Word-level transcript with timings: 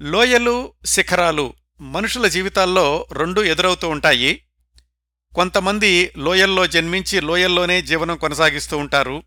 లోయలు 0.00 0.72
శిఖరాలు 0.84 1.54
మనుషుల 1.80 2.28
జీవితాల్లో 2.28 3.06
రెండు 3.12 3.40
ఎదురవుతూ 3.40 3.88
ఉంటాయి. 3.88 4.46
కొంతమంది 5.34 6.12
లోయల్లో 6.18 6.66
జన్మించి 6.66 7.20
లోయల్లోనే 7.20 7.82
జీవనం 7.82 8.16
కొనసాగిస్తూ 8.16 8.78
ఉంటారు. 8.78 9.22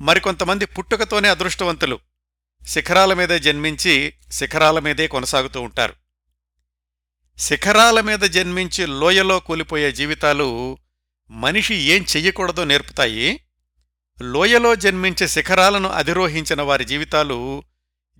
మరికొంతమంది 0.00 0.64
పుట్టుకతోనే 0.64 1.28
అదృష్టవంతులు. 1.28 1.98
శిఖరాల 2.66 3.14
మీదే 3.14 3.38
జన్మించి 3.38 4.14
శిఖరాల 4.32 4.78
మీదే 4.78 5.06
కొనసాగుతూ 5.06 5.60
ఉంటారు. 5.60 5.94
శిఖరాల 7.38 8.00
మీద 8.00 8.18
జన్మించి 8.18 8.86
లోయలో 8.86 9.40
కూలిపోయే 9.40 9.92
జీవితాలు 9.92 10.78
మనిషి 11.30 11.74
ఏం 11.74 12.04
చెయ్యకూడదో 12.16 12.64
నేర్పుతాయి. 12.64 13.44
లోయలో 14.22 14.74
జన్మించే 14.74 15.28
శిఖరాలను 15.28 15.88
అధిరోహించిన 15.88 16.62
వారి 16.62 16.84
జీవితాలు 16.84 17.62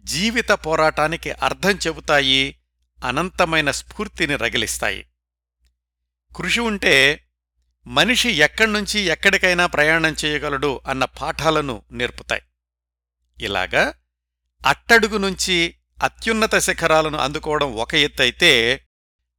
జీవిత 0.09 0.49
పోరాటానికి 0.49 1.33
అర్థం 1.33 1.71
చెబుతాయి 1.71 2.59
అనంతమైన 3.05 3.71
స్ఫూర్తిని 3.71 4.37
రగిలిస్తాయి. 4.37 5.07
కృషి 6.37 6.61
ఉంటే 6.61 7.25
మనిషి 7.87 8.31
ఎక్కడ్నుంచి 8.31 9.01
ఎక్కడికైనా 9.01 9.67
ప్రయాణం 9.67 10.17
చేయగలడు 10.25 10.81
అన్న 10.87 11.05
పాఠాలను 11.05 11.83
నేర్పుతాయి. 11.93 12.43
ఇలాగా 13.41 13.95
అట్టడుగు 14.67 15.19
నుంచి 15.19 15.75
అత్యున్నత 16.03 16.59
శిఖరాలను 16.59 17.19
అందుకోవడం 17.19 17.75
ఒక 17.75 17.95
ఎత్తైతే 17.95 18.85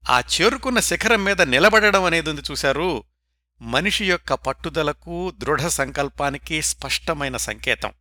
ఆ 0.09 0.20
చేరుకున్న 0.20 0.80
శిఖరం 0.80 1.23
మీద 1.23 1.42
నిలబడడం 1.42 2.04
అనేది 2.04 2.30
ఉంది 2.30 2.42
చూశారు. 2.52 3.04
మనిషి 3.62 4.06
యొక్క 4.06 4.34
పట్టుదలకు 4.34 5.31
దృఢ 5.31 5.67
సంకల్పానికి 5.67 6.62
స్పష్టమైన 6.62 7.38
సంకేతం. 7.38 7.94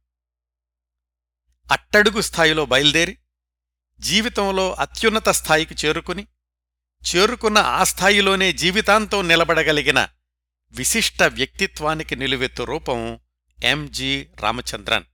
అట్టడుగు 1.70 2.20
స్థాయిలో 2.20 2.66
బయలుదేరి 2.66 3.18
జీవితంలో 4.00 4.74
అత్యున్నత 4.78 5.28
స్థాయికి 5.28 5.86
చేరుకుని 5.86 6.26
చేరుకున్న 7.12 7.58
ఆ 7.58 7.84
స్థాయిలోనే 7.84 8.52
జీవితాంతం 8.52 9.28
నిలబడగలిగిన 9.28 10.08
విశిష్ట 10.74 11.22
వ్యక్తిత్వానికి 11.22 12.16
నిలువెత్తు 12.16 12.64
రూపం 12.64 13.20
ఎంజి 13.62 14.28
రామచంద్రన్. 14.40 15.04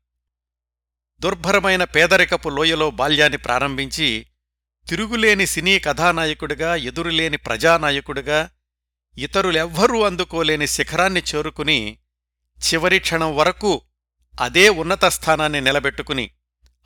దుర్భరమైన 1.21 1.85
పేదరికపు 1.85 2.49
లోయలో 2.49 2.91
బాల్యాన్ని 2.91 3.39
ప్రారంభించి 3.39 4.27
తిరుగులేని 4.89 5.47
సినీ 5.47 5.79
కథానాయకుడిగా 5.79 6.77
ఎదురులేని 6.77 7.37
ప్రజానాయకుడిగా 7.37 8.51
ఇతరులెవ్వరూ 9.19 10.03
అందుకోలేని 10.03 10.67
శిఖరాన్ని 10.67 11.23
చేరుకుని 11.35 11.99
చివరి 12.69 12.99
క్షణం 12.99 13.37
వరకు 13.37 13.83
అదే 14.41 14.69
ఉన్నత 14.69 15.05
స్థానాన్ని 15.05 15.61
నిలబెట్టుకుని 15.61 16.34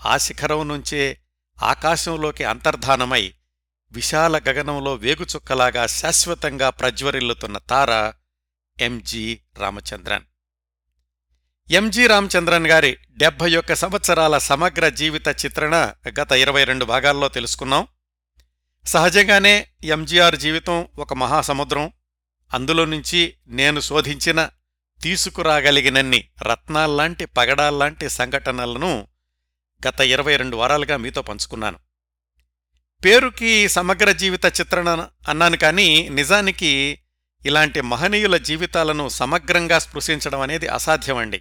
ఆ 0.06 0.16
శిఖరం 0.16 0.68
నుంచే 0.68 1.20
ఆకాశంలోకి 1.62 2.44
అంతర్ధానమై 2.44 3.34
విశాల 3.92 4.38
గగనంలో 4.38 4.94
వేగుచుక్కలాగా 4.94 5.86
శాశ్వతంగా 5.86 6.70
ప్రజ్వరిల్లుతున్న 6.70 7.58
తార 7.58 8.12
ఎంజి 8.80 9.40
రామచంద్రన్. 9.58 10.22
ఎంజి 11.70 12.06
రామచంద్రన్ 12.06 12.66
గారి 12.66 12.98
డెబ్భై 13.10 13.56
ఒక్క 13.56 13.74
సంవత్సరాల 13.74 14.38
సమగ్ర 14.38 14.88
జీవిత 14.88 15.28
చిత్రణ 15.28 15.92
గత 16.20 16.32
ఇరవై 16.32 16.64
రెండు 16.64 16.84
భాగాల్లో 16.84 17.28
తెలుసుకున్నాం. 17.28 17.86
సహజంగానే 18.86 19.66
ఎంజీఆర్ 19.84 20.36
జీవితం 20.36 20.88
ఒక 20.98 21.14
మహాసముద్రం. 21.14 21.92
అందులో 22.54 22.84
నుంచి 22.84 23.34
నేను 23.46 23.80
శోధించిన 23.80 24.50
తీసుకురాగలిగినన్ని 25.02 26.28
రత్నాల్లాంటి 26.42 27.24
పగడాల్లాంటి 27.24 28.10
సంఘటనలను 28.10 29.08
గత 29.86 30.00
ఇరవై 30.00 30.36
రెండు 30.36 30.56
వారాలుగా 30.56 30.96
మీతో 30.96 31.22
పంచుకున్నాను. 31.22 31.78
పేరుకి 33.04 33.68
సమగ్ర 33.68 34.12
జీవిత 34.12 34.46
చిత్రణ 34.46 35.08
అన్నాను 35.28 35.56
కానీ 35.56 36.08
నిజానికి 36.08 36.98
ఇలాంటి 37.46 37.80
మహనీయుల 37.80 38.36
జీవితాలను 38.36 39.08
సమగ్రంగా 39.08 39.78
స్పృశించడం 39.78 40.40
అనేది 40.40 40.68
అసాధ్యమండి. 40.68 41.38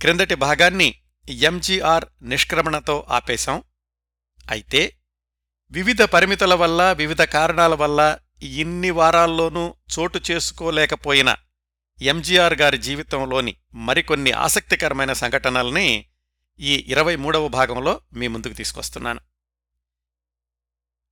క్రిందటి 0.00 0.34
భాగాన్ని 0.34 0.94
ఎంజీఆర్ 1.28 2.04
నిష్క్రమణతో 2.22 3.06
ఆపేశాం. 3.08 3.62
అయితే 4.50 4.96
వివిధ 5.70 6.02
పరిమితుల 6.02 6.54
వల్ల 6.54 6.92
వివిధ 6.92 7.22
కారణాల 7.22 7.74
వల్ల 7.74 8.18
ఇన్ని 8.42 8.90
వారాల్లోనూ 8.90 9.74
చోటు 9.98 10.20
చేసుకోలేకపోయిన 10.30 11.36
ఎంజీఆర్ 12.02 12.54
గారి 12.54 12.78
జీవితంలోని 12.78 13.56
మరికొన్ని 13.74 14.32
ఆసక్తికరమైన 14.32 15.12
సంఘటనల్ని 15.12 16.06
ఈ 16.62 16.84
ఇరవై 16.88 17.16
మూడవ 17.16 17.48
భాగంలో 17.48 18.00
మీ 18.12 18.28
ముందుకు 18.28 18.52
తీసుకొస్తున్నాను. 18.52 19.20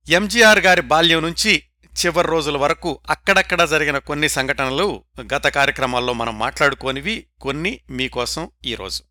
ఎంజీఆర్ 0.09 0.59
గారి 0.59 0.81
బాల్యం 0.81 1.21
నుంచి 1.21 1.63
చివరి 1.85 2.27
రోజుల 2.27 2.57
వరకు 2.57 3.01
అక్కడక్కడ 3.09 3.65
జరిగిన 3.65 3.97
కొన్ని 3.97 4.29
సంఘటనలు 4.29 5.03
గత 5.21 5.47
కార్యక్రమాల్లో 5.47 6.13
మనం 6.13 6.39
మాట్లాడుకోనివి 6.39 7.27
కొన్ని 7.41 7.81
మీకోసం 7.89 8.51
ఈరోజు 8.65 9.03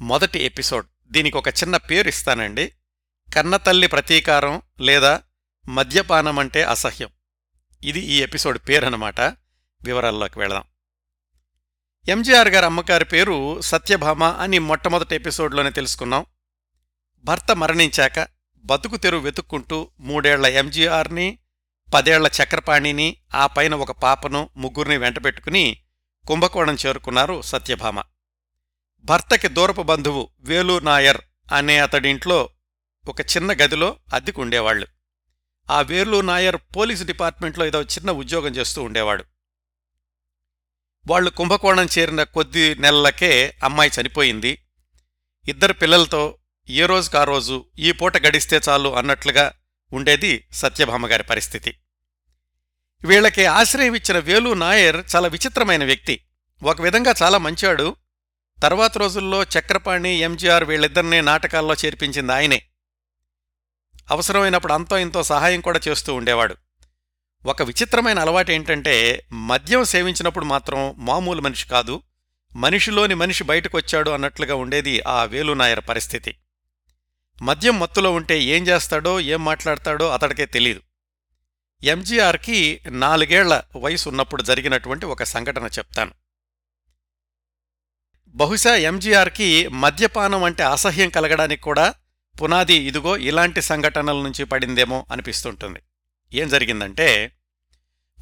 మొదటి 0.00 0.38
ఎపిసోడ్. 0.38 0.86
దీనికి 1.06 1.36
ఒక 1.36 1.48
చిన్న 1.48 1.76
పేరు 1.76 2.08
ఇస్తానండి. 2.08 2.72
కన్నతల్లి 3.34 3.86
ప్రతీకారం 3.86 4.62
లేదా 4.80 5.22
మద్యపానం 5.68 6.38
అంటే 6.38 6.62
అసహ్యం. 6.62 7.08
ఇది 7.84 8.00
ఈ 8.00 8.22
ఎపిసోడ్ 8.22 8.58
పేరనమాట 8.68 9.20
వివరాల్లోకి 9.84 10.38
వెళదాం. 10.38 10.64
ఎంజీఆర్ 12.08 12.48
గారి 12.48 12.66
అమ్మగారి 12.66 13.04
పేరు 13.04 13.60
సత్యభామ 13.60 14.24
అని 14.24 14.58
మొట్టమొదటి 14.58 15.14
ఎపిసోడ్లోనే 15.14 15.70
తెలుసుకున్నాం. 15.70 16.26
భర్త 17.24 17.56
మరణించాక 17.56 18.28
బతుకు 18.64 18.96
తెరువు 18.96 19.22
వెతుక్కుంటూ 19.22 19.90
మూడేళ్ళ 20.00 20.46
ఎంజీఆర్ని 20.46 21.38
పదేళ్ళ 21.94 22.30
చక్రపాణిని 22.42 23.16
ఆ 23.34 23.46
పైన 23.46 23.74
ఒక 23.74 23.90
పాపను 23.90 24.50
ముగ్గురిని 24.56 24.96
వెంటబెట్టుకుని 24.96 25.76
కుంభకోణం 26.28 26.76
చేరుకున్నారు 26.86 27.42
సత్యభామ. 27.42 28.02
భర్తకి 29.04 29.48
దూరపు 29.48 29.82
బంధువు 29.82 30.28
వేలు 30.40 30.78
నాయర్ 30.78 31.20
అనే 31.52 31.78
అతడింట్లో 31.78 32.48
ఒక 33.08 33.20
చిన్న 33.20 33.52
గదిలో 33.52 33.96
అద్దెకు 34.14 34.42
ఉండేవాళ్ళు 34.42 34.86
ఆ 35.70 35.80
వేర్లు 35.80 36.20
నాయర్ 36.20 36.56
పోలీసు 36.76 37.04
డిపార్ట్మెంట్లో 37.04 37.66
ఏదో 37.66 37.82
చిన్న 37.82 38.10
ఉద్యోగం 38.10 38.52
చేస్తూ 38.56 38.82
ఉండేవాడు. 38.82 39.24
వాళ్ళు 41.10 41.30
కుంభకోణం 41.30 41.88
చేరిన 41.98 42.22
కొద్ది 42.22 42.74
నెలలకే 42.74 43.54
అమ్మాయి 43.64 43.90
చనిపోయింది. 44.00 44.58
ఇద్దరు 45.48 45.72
పిల్లలతో 45.72 46.38
ఏ 46.70 46.86
రోజుకు 46.86 47.18
ఆ 47.18 47.24
రోజు 47.24 47.64
ఈ 47.78 47.92
పూట 47.92 48.26
గడిస్తే 48.26 48.60
చాలు 48.68 48.88
అన్నట్లుగా 48.96 49.52
ఉండేది 49.92 50.46
సత్యభామగారి 50.52 51.22
పరిస్థితి. 51.22 51.74
వీళ్ళకి 53.04 53.46
ఆశ్రయం 53.46 53.94
ఇచ్చిన 53.94 54.18
వేలు 54.18 54.54
నాయర్ 54.54 54.96
చాలా 55.16 55.28
విచిత్రమైన 55.28 55.84
వ్యక్తి. 55.84 56.20
ఒక 56.62 56.82
విధంగా 56.82 57.14
చాలా 57.22 57.38
మంచాడు. 57.38 57.96
తర్వాత 58.62 58.98
రోజుల్లో 58.98 59.42
చక్రపాణి 59.42 60.14
ఎంజీఆర్ 60.14 60.64
వీళ్ళిద్దరినీ 60.64 61.20
నాటకాల్లో 61.20 61.74
చేర్పించింది 61.84 62.32
ఆయనే. 62.32 62.62
అవసరమైనప్పుడు 64.10 64.72
అంతో 64.72 64.98
ఇంతో 64.98 65.22
సహాయం 65.22 65.60
కూడా 65.60 65.80
చేస్తూ 65.88 66.14
ఉండేవాడు. 66.14 66.56
ఒక 67.46 67.62
విచిత్రమైన 67.62 68.18
అలవాటు 68.18 68.52
ఏంటంటే 68.52 69.26
మద్యం 69.32 69.84
సేవించినప్పుడు 69.84 70.44
మాత్రం 70.44 70.94
మామూలు 70.98 71.40
మనిషి 71.40 71.68
కాదు 71.68 72.02
మనిషిలోని 72.56 73.14
మనిషి 73.14 73.44
బయటకొచ్చాడు 73.44 74.10
అన్నట్లుగా 74.10 74.54
ఉండేది 74.54 75.00
ఆ 75.00 75.24
వేలునాయర్ 75.24 75.80
పరిస్థితి. 75.88 76.36
మద్యం 77.42 77.80
మత్తులో 77.80 78.12
ఉంటే 78.12 78.42
ఏం 78.42 78.66
చేస్తాడో 78.66 79.20
ఏం 79.20 79.44
మాట్లాడతాడో 79.44 80.08
అతడికే 80.08 80.46
తెలీదు. 80.46 80.80
ఎంజీఆర్కి 81.82 82.80
నాలుగేళ్ళ 82.86 83.62
వయసు 83.76 84.08
ఉన్నప్పుడు 84.08 84.42
జరిగినటువంటి 84.42 85.06
ఒక 85.06 85.22
సంఘటన 85.22 85.66
చెప్తాను. 85.66 86.12
బహుశా 88.28 88.76
ఎంజీఆర్కి 88.76 89.68
మద్యపానం 89.68 90.44
అంటే 90.44 90.62
అసహ్యం 90.62 91.08
కలగడానికి 91.08 91.62
కూడా 91.62 91.94
పునాది 92.42 92.74
ఇదిగో 92.74 93.16
ఇలాంటి 93.16 93.62
సంఘటనల 93.62 94.16
నుంచి 94.16 94.44
పడిందేమో 94.44 95.06
అనిపిస్తుంటుంది. 95.12 95.80
ఏం 96.32 96.48
జరిగిందంటే 96.48 97.36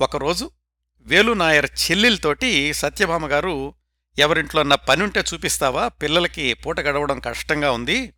ఒకరోజు 0.01 0.51
వేలునాయర్ 1.01 1.67
చెల్లెలతోటి 1.67 2.73
సత్యభామ 2.73 3.27
గారు 3.27 3.75
ఎవరింట్లో 4.19 4.63
నా 4.63 4.77
పనుంటే 4.77 5.25
చూపిస్తావా? 5.35 5.89
పిల్లలకి 5.89 6.55
పూట 6.55 6.81
గడవడం 6.81 7.21
కష్టంగా 7.21 7.71
ఉంది. 7.71 8.13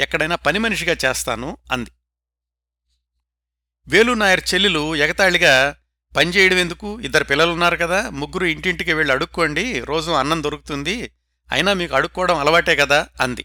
ఎక్కడైనా 0.00 0.36
పని 0.36 0.58
మనిషిగా 0.58 0.96
చేస్తాను 1.04 1.56
అంది. 1.72 1.90
వేలునాయర్ 3.88 4.40
చెల్లెలు 4.54 4.96
ఎగతాళిగా 4.96 5.76
పనిచేయడం 6.16 6.56
ఎందుకు? 6.56 7.00
ఇద్దరు 7.00 7.24
పిల్లలున్నారు 7.24 7.76
కదా. 7.76 8.10
ముగ్గురు 8.10 8.44
ఇంటింటికి 8.44 8.92
వెళ్ళి 8.92 9.14
అడుక్కోండి. 9.14 9.80
రోజు 9.80 10.10
అన్నం 10.10 10.42
దొరుకుతుంది. 10.42 11.12
అయినా 11.52 11.72
మీకు 11.72 11.94
అడుక్కోవడం 11.94 12.38
అలవాటే 12.38 12.76
కదా 12.76 13.08
అంది. 13.20 13.44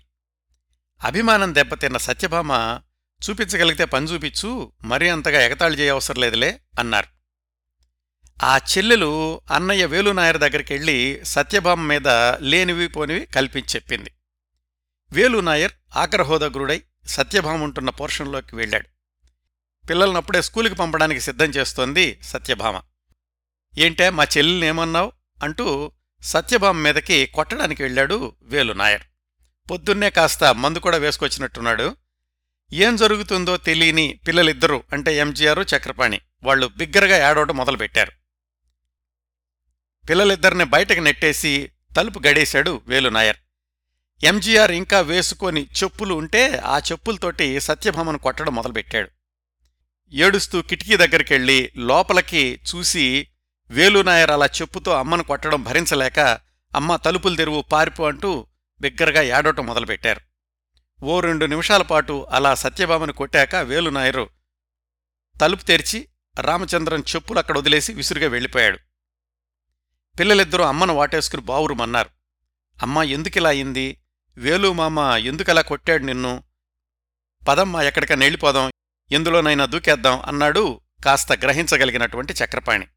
అభిమానం 1.03 1.55
దెబ్బతిన్న 1.55 1.97
సత్యభామ 1.97 2.79
చూపించగలిగితే 3.23 3.85
పని 3.85 4.05
చూపించు 4.05 4.71
మరీ 4.83 5.09
అంతగా 5.09 5.41
ఎగతాళి 5.41 5.77
చేయవసరం 5.77 6.21
లేదులే 6.21 6.61
అన్నారు. 6.79 7.19
ఆ 8.43 8.57
చెల్లెలు 8.57 9.41
అన్నయ్య 9.51 9.85
వేలునాయర్ 9.85 10.37
దగ్గరికెళ్ళి 10.37 11.21
సత్యభామ 11.23 11.81
మీద 11.81 12.07
లేనివి 12.41 12.87
పోనివి 12.87 13.25
కల్పించి 13.25 13.75
చెప్పింది. 13.75 14.11
వేలునాయర్ 15.11 15.71
ఆగ్రహోదగ్రుడై 15.95 16.83
సత్యభామ 17.07 17.63
ఉంటున్న 17.63 17.89
పోర్షన్లోకి 17.89 18.55
వెళ్ళాడు. 18.55 18.87
పిల్లలనప్పుడే 19.87 20.41
స్కూలుకి 20.41 20.75
పంపడానికి 20.75 21.19
సిద్ధం 21.19 21.45
చేస్తోంది 21.45 22.19
సత్యభామ. 22.23 22.81
ఏంటే 23.77 24.09
మా 24.09 24.23
చెల్లెల్ని 24.23 24.69
అంటూ 25.43 25.91
సత్యభామ 26.23 26.77
మీదకి 26.77 27.25
కొట్టడానికి 27.25 27.83
వెళ్ళాడు 27.83 28.35
వేలు 28.41 28.73
నాయర్ 28.73 29.01
పొద్దున్నే 29.71 30.09
కాస్త 30.09 30.43
మందు 30.43 30.79
కూడా 30.79 30.97
వేసుకొచ్చినట్టున్నాడు. 30.97 31.95
ఏం 32.73 32.95
జరుగుతుందో 32.95 33.57
తెలియని 33.57 34.19
పిల్లలిద్దరూ 34.27 34.83
అంటే 34.93 35.15
ఎంజీఆర్ 35.15 35.65
చక్రపాణి 35.75 36.21
వాళ్ళు 36.43 36.67
బిగ్గరగా 36.67 37.29
ఏడవడం 37.29 37.57
మొదలుపెట్టారు. 37.57 38.11
పిల్లలిద్దరిని 40.09 40.63
బయటకు 40.63 40.99
నెట్టేసి 40.99 41.71
తలుపు 41.97 42.19
గడేశాడు 42.27 42.81
వేలు 42.87 43.09
నాయర్ 43.09 43.37
ఎంజీఆర్ 44.23 44.71
ఇంకా 44.71 45.01
వేసుకొని 45.01 45.61
చెప్పులు 45.61 46.13
ఉంటే 46.13 46.57
ఆ 46.57 46.77
చెప్పులతోటి 46.77 47.59
సత్యభామను 47.59 48.17
కొట్టడం 48.17 48.55
మొదలుపెట్టాడు. 48.55 49.09
ఏడుస్తూ 50.13 50.61
కిటికీ 50.61 50.97
దగ్గరికెళ్ళి 50.97 51.71
లోపలికి 51.77 52.59
చూసి 52.69 53.27
వేలునాయర్ 53.69 54.31
అలా 54.31 54.45
చెప్పుతో 54.45 54.91
అమ్మను 54.91 55.23
కొట్టడం 55.23 55.63
భరించలేక 55.63 56.19
అమ్మ 56.75 56.95
తలుపులు 56.95 57.35
తెరువు 57.35 57.61
పారిపో 57.61 58.07
అంటూ 58.07 58.47
బిగ్గరగా 58.81 59.21
ఏడవటం 59.21 59.65
మొదలుపెట్టారు. 59.65 60.28
ఓ 61.03 61.19
రెండు 61.19 61.45
నిమిషాల 61.45 61.81
పాటు 61.81 62.27
అలా 62.29 62.55
సత్యభామను 62.55 63.13
కొట్టాక 63.13 63.55
వేలునాయరు 63.55 64.29
తలుపు 65.41 65.63
తెరిచి 65.63 66.07
రామచంద్రన్ 66.41 67.03
చెప్పులు 67.15 67.39
అక్కడ 67.39 67.57
వదిలేసి 67.57 67.93
విసురుగా 67.93 68.27
వెళ్ళిపోయాడు. 68.27 68.79
పిల్లలిద్దరూ 70.19 70.63
అమ్మను 70.63 70.93
వాటేసుకుని 70.93 71.41
బావురుమన్నారు. 71.41 72.09
అమ్మ 72.81 73.03
ఎందుకిలా 73.03 73.49
అయింది? 73.49 74.01
వేలు 74.37 74.73
మామ 74.73 74.99
ఎందుకలా 74.99 75.61
కొట్టాడు 75.61 76.03
నిన్ను? 76.03 76.43
పదమ్మా 77.47 77.83
ఎక్కడికన్నా 77.83 78.23
వెళ్ళిపోదాం 78.23 78.71
ఎందులోనైనా 79.11 79.65
దూకేద్దాం 79.65 80.21
అన్నాడు 80.21 80.81
కాస్త 81.05 81.31
గ్రహించగలిగినటువంటి 81.31 82.33
చక్రపాణి. 82.33 82.87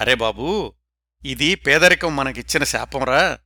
అరే 0.00 0.14
బాబూ 0.14 0.74
ఇది 1.24 1.54
పేదరికం 1.54 2.16
మనకిచ్చిన 2.16 2.64
శాపంరా? 2.64 3.38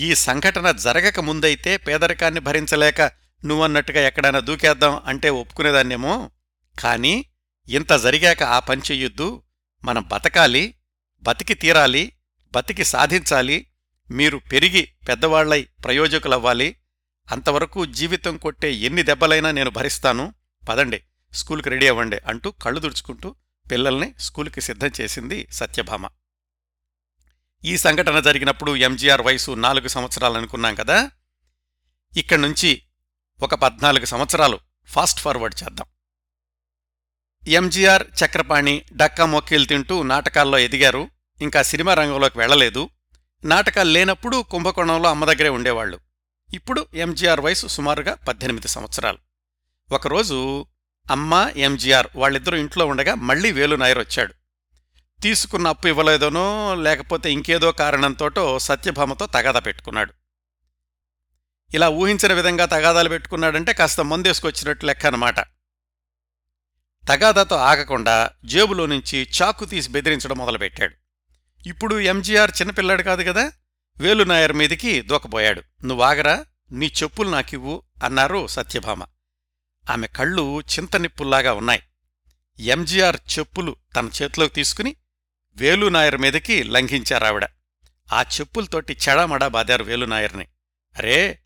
ఈ 0.00 0.14
సంఘటన 0.14 0.70
జరగక 0.70 1.20
ముందైతే 1.20 1.76
పేదరికాన్ని 1.76 2.40
భరించలేక 2.40 3.00
నువ్వన్నట్టుగా 3.44 4.06
ఎక్కడైనా 4.06 4.40
దూకేద్దాం 4.40 5.02
అంటే 5.06 5.30
ఒప్పుకునేదాన్నేమో. 5.30 6.30
కాని 6.80 7.24
ఇంత 7.68 7.92
జరిగాక 7.92 8.42
ఆ 8.42 8.58
పని 8.58 8.82
చెయ్యొద్దు. 8.90 9.42
మనం 9.84 10.08
బతకాలి 10.12 10.74
బతికి 11.22 11.54
తీరాలి 11.54 12.12
బతికి 12.54 12.84
సాధించాలి 12.84 13.66
మీరు 14.10 14.38
పెరిగి 14.38 14.88
పెద్దవాళ్ళై 15.08 15.68
ప్రయోజకులవ్వాలి. 15.84 16.76
అంతవరకు 17.30 17.86
జీవితం 17.86 18.36
కొట్టే 18.36 18.72
ఎన్ని 18.72 19.02
దెబ్బలైనా 19.02 19.50
నేను 19.50 19.70
భరిస్తాను. 19.70 20.34
పదండి 20.68 21.02
స్కూల్కి 21.34 21.70
రెడీ 21.70 21.88
అవ్వండి 21.88 22.20
అంటూ 22.26 22.50
కళ్ళు 22.50 22.80
దుడుచుకుంటూ 22.80 23.34
పిల్లల్ని 23.70 24.14
స్కూల్కి 24.18 24.60
సిద్ధం 24.60 24.90
చేసింది 25.00 25.48
సత్యభామ. 25.52 26.08
ఈ 27.64 27.76
సంఘటన 27.76 28.20
జరిగినప్పుడు 28.20 28.76
ఎంజీఆర్ 28.76 29.20
వయసు 29.20 29.50
నాలుగు 29.50 29.88
సంవత్సరాలనుకున్నాం 29.88 30.74
కదా? 30.74 31.10
ఇక్కడి 32.16 32.42
నుంచి 32.42 32.82
ఒక 33.42 33.54
పద్నాలుగు 33.54 34.04
సంవత్సరాలు 34.04 34.60
ఫాస్ట్ 34.86 35.20
ఫార్వర్డ్ 35.20 35.62
చేద్దాం. 35.62 35.86
ఎంజీఆర్ 37.48 38.02
చక్రపాణి 38.02 38.84
డక్కా 38.92 39.26
మొక్కీలు 39.26 39.64
తింటూ 39.64 40.02
నాటకాల్లో 40.02 40.58
ఎదిగారు. 40.58 41.10
ఇంకా 41.42 41.62
సినిమా 41.62 41.94
రంగంలోకి 41.94 42.38
వెళ్ళలేదు 42.38 42.90
నాటకాలు 43.44 43.90
లేనప్పుడు 43.90 44.42
కుంభకోణంలో 44.42 45.10
అమ్మ 45.10 45.24
దగ్గరే 45.24 45.48
ఉండేవాళ్ళు 45.48 46.00
ఇప్పుడు 46.54 46.86
ఎంజీఆర్ 46.94 47.40
వయసు 47.40 47.66
సుమారుగా 47.66 48.14
పద్దెనిమిది 48.14 48.68
సంవత్సరాలు. 48.68 49.18
ఒకరోజు 49.92 50.66
అమ్మ 51.10 51.50
ఎంజీఆర్ 51.56 52.06
వాళ్ళిద్దరూ 52.16 52.56
ఇంట్లో 52.56 52.86
ఉండగా 52.86 53.14
మళ్ళీ 53.14 53.52
వేలు 53.52 53.76
నాయర్ 53.76 53.98
వచ్చాడు 53.98 54.34
తీసుకున్న 55.22 55.68
అప్పు 55.68 55.88
ఇవ్వలేదనో 55.88 56.74
లేకపోతే 56.74 57.32
ఇంకేదో 57.32 57.72
కారణంతోటో 57.72 58.58
సత్యభామతో 58.58 59.26
తగాదా 59.26 59.60
పెట్టుకున్నాడు. 59.60 60.12
ఇలా 61.74 61.88
ఊహించిన 61.88 62.32
విధంగా 62.32 62.64
తగాదాలు 62.64 63.08
పెట్టుకున్నాడంటే 63.08 63.72
కాస్త 63.72 64.00
మందేసుకొచ్చినట్టు 64.00 64.86
లెక్క 64.86 65.06
అన్నమాట 65.06 65.40
తగాదాతో 67.08 67.56
ఆగకుండా 67.56 68.30
జేబులో 68.44 68.86
నుంచి 68.86 69.28
చాకు 69.42 69.64
తీసి 69.64 69.90
బెదిరించడం 69.90 70.36
మొదలుపెట్టాడు. 70.36 70.94
ఇప్పుడు 71.66 72.00
ఎంజీఆర్ 72.00 72.50
చిన్నపిల్లాడు 72.60 73.02
కాదు 73.02 73.22
కదా 73.22 73.52
వేలునాయర్ 73.98 74.52
మీదికి 74.52 75.02
దూకపోయాడు 75.02 75.62
నువ్వాగరా 75.84 76.44
నీ 76.72 76.86
చెప్పులు 77.02 77.30
నాకివ్వు 77.30 77.82
అన్నారు 78.04 78.46
సత్యభామ. 78.46 79.02
ఆమె 79.90 80.06
కళ్ళు 80.06 80.60
చింతనిప్పుల్లాగా 80.60 81.52
ఉన్నాయి. 81.52 81.82
ఎంజీఆర్ 82.58 83.16
చెప్పులు 83.38 83.76
తన 83.96 84.10
చేతిలోకి 84.22 84.54
తీసుకుని 84.54 84.96
వేలునాయర్ 85.56 86.16
మీదకి 86.16 86.62
లంఘించారావిడ 86.64 87.46
ఆ 88.12 88.22
చెప్పులతోటి 88.22 88.96
చెడమడా 89.08 89.48
బాదారు 89.48 89.84
వేలునాయర్ని. 89.84 90.46
అరే 90.98 91.38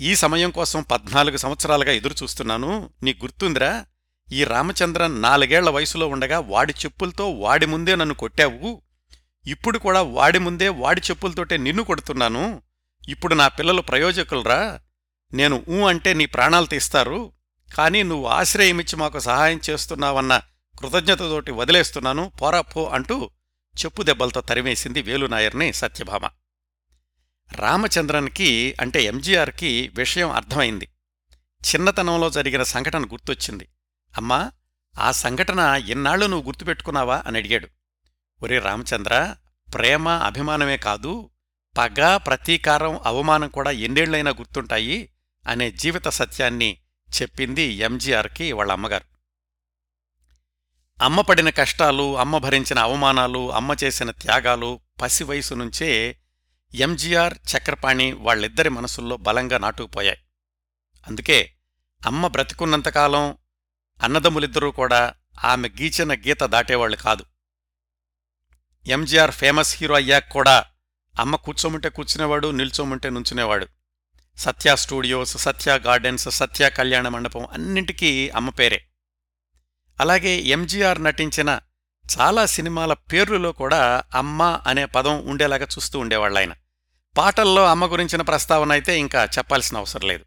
ఈ 0.00 0.14
సమయం 0.14 0.50
కోసం 0.50 0.82
పద్నాలుగు 0.82 1.36
సంవత్సరాలుగా 1.36 1.92
ఎదురుచూస్తున్నాను 1.92 2.90
నీ 3.02 3.14
గుర్తుందిరా? 3.14 3.86
ఈ 4.32 4.44
రామచంద్రన్ 4.44 5.22
నాలుగేళ్ళ 5.22 5.70
వయసులో 5.70 6.08
ఉండగా 6.08 6.40
వాడి 6.40 6.72
చెప్పులతో 6.72 7.30
వాడి 7.30 7.66
ముందే 7.66 7.96
నన్ను 7.96 8.14
కొట్టావు. 8.14 8.82
ఇప్పుడు 9.46 9.78
కూడా 9.78 10.02
వాడి 10.02 10.38
ముందే 10.38 10.68
వాడి 10.68 11.00
చెప్పులతోటే 11.00 11.56
నిన్ను 11.56 11.82
కొడుతున్నాను. 11.82 12.62
ఇప్పుడు 13.08 13.34
నా 13.34 13.48
పిల్లలు 13.48 13.82
ప్రయోజకులరా? 13.82 14.80
నేను 15.32 15.64
ఊ 15.68 15.86
అంటే 15.86 16.14
నీ 16.14 16.26
ప్రాణాలు 16.26 16.66
తీస్తారు. 16.66 17.32
కానీ 17.74 18.02
నువ్వు 18.02 18.26
ఆశ్రయమిచ్చి 18.26 18.96
మాకు 18.96 19.18
సహాయం 19.18 19.60
చేస్తున్నావన్న 19.70 20.42
కృతజ్ఞతతోటి 20.80 21.50
వదిలేస్తున్నాను 21.50 22.32
పోరా 22.42 22.60
పో 22.60 22.84
అంటూ 22.84 23.30
చెప్పు 23.84 24.02
దెబ్బలతో 24.02 24.40
తరిమేసింది 24.40 25.02
వేలునాయర్ని 25.02 25.72
సత్యభామ. 25.72 26.30
రామచంద్రన్కి 27.52 28.76
అంటే 28.80 29.02
ఎంజీఆర్కి 29.02 29.90
విషయం 29.94 30.30
అర్థమైంది. 30.30 30.88
చిన్నతనంలో 31.66 32.30
జరిగిన 32.30 32.62
సంఘటన 32.62 33.04
గుర్తొచ్చింది. 33.04 33.68
అమ్మా 34.16 34.52
ఆ 34.98 35.10
సంఘటన 35.10 35.60
ఎన్నాళ్ళు 35.88 36.26
నువ్వు 36.26 36.46
గుర్తుపెట్టుకున్నావా 36.46 37.22
అని 37.26 37.38
అడిగాడు. 37.38 37.68
ఒరే 38.42 38.58
రామచంద్ర 38.58 39.36
ప్రేమ 39.74 40.08
అభిమానమే 40.08 40.76
కాదు 40.76 41.30
పగ 41.78 42.16
ప్రతీకారం 42.16 43.00
అవమానం 43.04 43.48
కూడా 43.48 43.70
ఎన్నేళ్ళైనా 43.70 44.30
గుర్తుంటాయి 44.30 45.12
అనే 45.46 45.70
జీవిత 45.70 46.08
సత్యాన్ని 46.08 46.78
చెప్పింది 47.22 47.62
ఎంజీఆర్కి 47.62 48.52
వాళ్ళ 48.52 48.72
అమ్మగారు. 48.72 49.09
అమ్మ 51.00 51.20
పడిన 51.20 51.50
కష్టాలు 51.50 52.18
అమ్మ 52.18 52.38
భరించిన 52.38 52.78
అవమానాలు 52.78 53.52
అమ్మ 53.52 53.76
చేసిన 53.84 54.10
త్యాగాలు 54.10 54.80
పసి 55.02 55.24
వయసు 55.24 55.54
నుంచే 55.54 56.18
ఎంజీఆర్ 56.74 57.34
చక్రపాణి 57.34 58.12
వాళ్ళిద్దరి 58.12 58.68
మనసుల్లో 58.68 59.16
బలంగా 59.16 59.58
నాటుకుపోయాయి. 59.58 60.18
అందుకే 61.06 61.52
అమ్మ 62.06 62.26
బ్రతికున్నంతకాలం 62.26 63.36
అన్నదమ్ములిద్దరూ 64.02 64.70
కూడా 64.70 65.14
ఆమె 65.44 65.68
గీచిన 65.68 66.14
గీత 66.14 66.42
దాటేవాళ్ళు 66.44 66.96
కాదు. 66.96 67.24
ఎంజీఆర్ 68.86 69.30
ఫేమస్ 69.30 69.76
హీరో 69.80 69.94
అయ్యాక 69.94 70.28
కూడా 70.28 70.64
అమ్మ 71.20 71.36
కూర్చోముంటే 71.36 71.88
కూర్చునేవాడు 71.88 72.48
నిల్చోముంటే 72.48 73.10
నుంచునేవాడు. 73.10 73.66
సత్య 74.36 74.76
స్టూడియోస్ 74.76 75.36
సత్య 75.36 75.78
గార్డెన్స్ 75.78 76.28
సత్య 76.28 76.70
కళ్యాణ 76.70 77.08
మండపం 77.08 77.46
అన్నింటికీ 77.52 78.28
అమ్మ 78.28 78.50
పేరే. 78.50 78.89
అలాగే 80.00 80.32
ఎంజీఆర్ 80.36 81.04
నటించిన 81.04 81.50
చాలా 82.04 82.46
సినిమాల 82.46 82.92
పేర్లులో 82.92 83.52
కూడా 83.52 84.02
అమ్మ 84.14 84.42
అనే 84.66 84.84
పదం 84.84 85.16
ఉండేలాగా 85.26 85.64
చూస్తూ 85.64 85.98
ఉండేవాళ్ళాయన 85.98 86.52
పాటల్లో 87.16 87.64
అమ్మ 87.64 87.92
గురించిన 87.92 88.22
ప్రస్తావన 88.22 88.72
అయితే 88.72 88.98
ఇంకా 88.98 89.24
చెప్పాల్సిన 89.24 89.76
అవసరం 89.76 90.08
లేదు. 90.08 90.24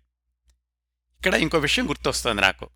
ఇక్కడ 1.19 1.33
ఇంకో 1.35 1.57
విషయం 1.57 1.89
గుర్తొస్తోంది 1.89 2.41
నాకు. 2.41 2.69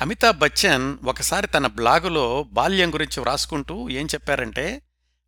అమితాబ్ 0.00 0.38
బచ్చన్ 0.38 0.98
ఒకసారి 1.04 1.46
తన 1.46 1.66
బ్లాగులో 1.66 2.42
బాల్యం 2.42 2.94
గురించి 2.94 3.20
వ్రాసుకుంటూ 3.20 3.88
ఏం 3.88 4.06
చెప్పారంటే 4.06 4.82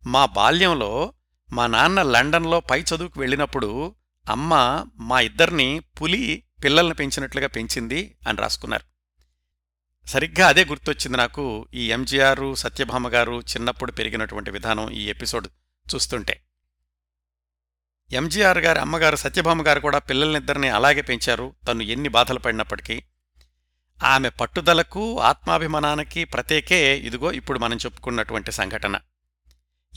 మా 0.07 0.25
బాల్యంలో 0.25 1.13
మా 1.49 1.67
నాన్న 1.67 2.01
లండన్లో 2.01 2.59
పై 2.59 2.79
చదువుకు 2.81 3.19
వెళ్ళినప్పుడు 3.19 3.95
అమ్మ 4.29 4.53
మా 4.99 5.19
ఇద్దరిని 5.19 5.79
పులి 6.01 6.43
పిల్లల్ని 6.63 6.95
పెంచినట్లుగా 6.95 7.47
పెంచింది 7.47 8.17
అని 8.27 8.37
రాసుకున్నారు. 8.37 8.90
సరిగ్గా 10.07 10.47
అదే 10.47 10.65
గుర్తొచ్చింది 10.65 11.17
నాకు 11.17 11.67
ఈ 11.73 11.91
ఎంజీఆర్ 11.91 12.55
సత్యభామ 12.55 13.07
గారు 13.07 13.39
చిన్నప్పుడు 13.39 13.91
పెరిగినటువంటి 13.91 14.51
విధానం 14.51 14.89
ఈ 14.89 15.09
ఎపిసోడ్ 15.09 15.47
చూస్తుంటే. 15.95 16.43
ఎంజీఆర్ 18.11 18.57
గారి 18.57 18.79
అమ్మగారు 18.79 19.15
సత్యభామ 19.15 19.67
గారు 19.67 19.79
కూడా 19.79 19.99
పిల్లలనిద్దరిని 19.99 20.69
అలాగే 20.69 21.01
పెంచారు. 21.01 21.55
తను 21.67 21.81
ఎన్ని 21.81 22.09
బాధలు 22.09 22.39
పడినప్పటికీ. 22.39 23.03
ఆమె 24.03 24.29
పట్టుదలకు 24.29 25.19
ఆత్మాభిమానానికి 25.19 26.23
ప్రత్యేకే 26.23 26.97
ఇదిగో 26.97 27.31
ఇప్పుడు 27.31 27.59
మనం 27.59 27.77
చెప్పుకున్నటువంటి 27.77 28.51
సంఘటన. 28.51 28.99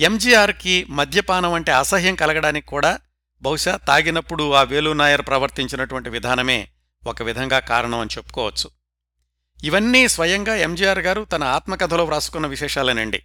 ఎంజీఆర్కి 0.01 0.85
మద్యపానం 0.85 1.53
అంటే 1.53 1.73
అసహ్యం 1.73 2.15
కలగడానికి 2.15 2.67
కూడా 2.67 2.99
బహుశా 3.43 3.77
తాగినప్పుడు 3.77 4.53
ఆ 4.53 4.63
వేలునాయర్ 4.63 5.23
ప్రవర్తించినటువంటి 5.23 6.11
విధానమే 6.11 6.69
ఒక 7.07 7.23
విధంగా 7.23 7.59
కారణం 7.59 7.99
అని 7.99 8.11
చెప్పుకోవచ్చు. 8.19 8.71
ఇవన్నీ 9.63 10.09
స్వయంగా 10.09 10.57
ఎంజీఆర్ 10.57 10.99
గారు 10.99 11.25
తన 11.25 11.45
ఆత్మకథలో 11.45 12.05
వ్రాసుకున్న 12.05 12.47
విశేషాలేనండి. 12.47 13.23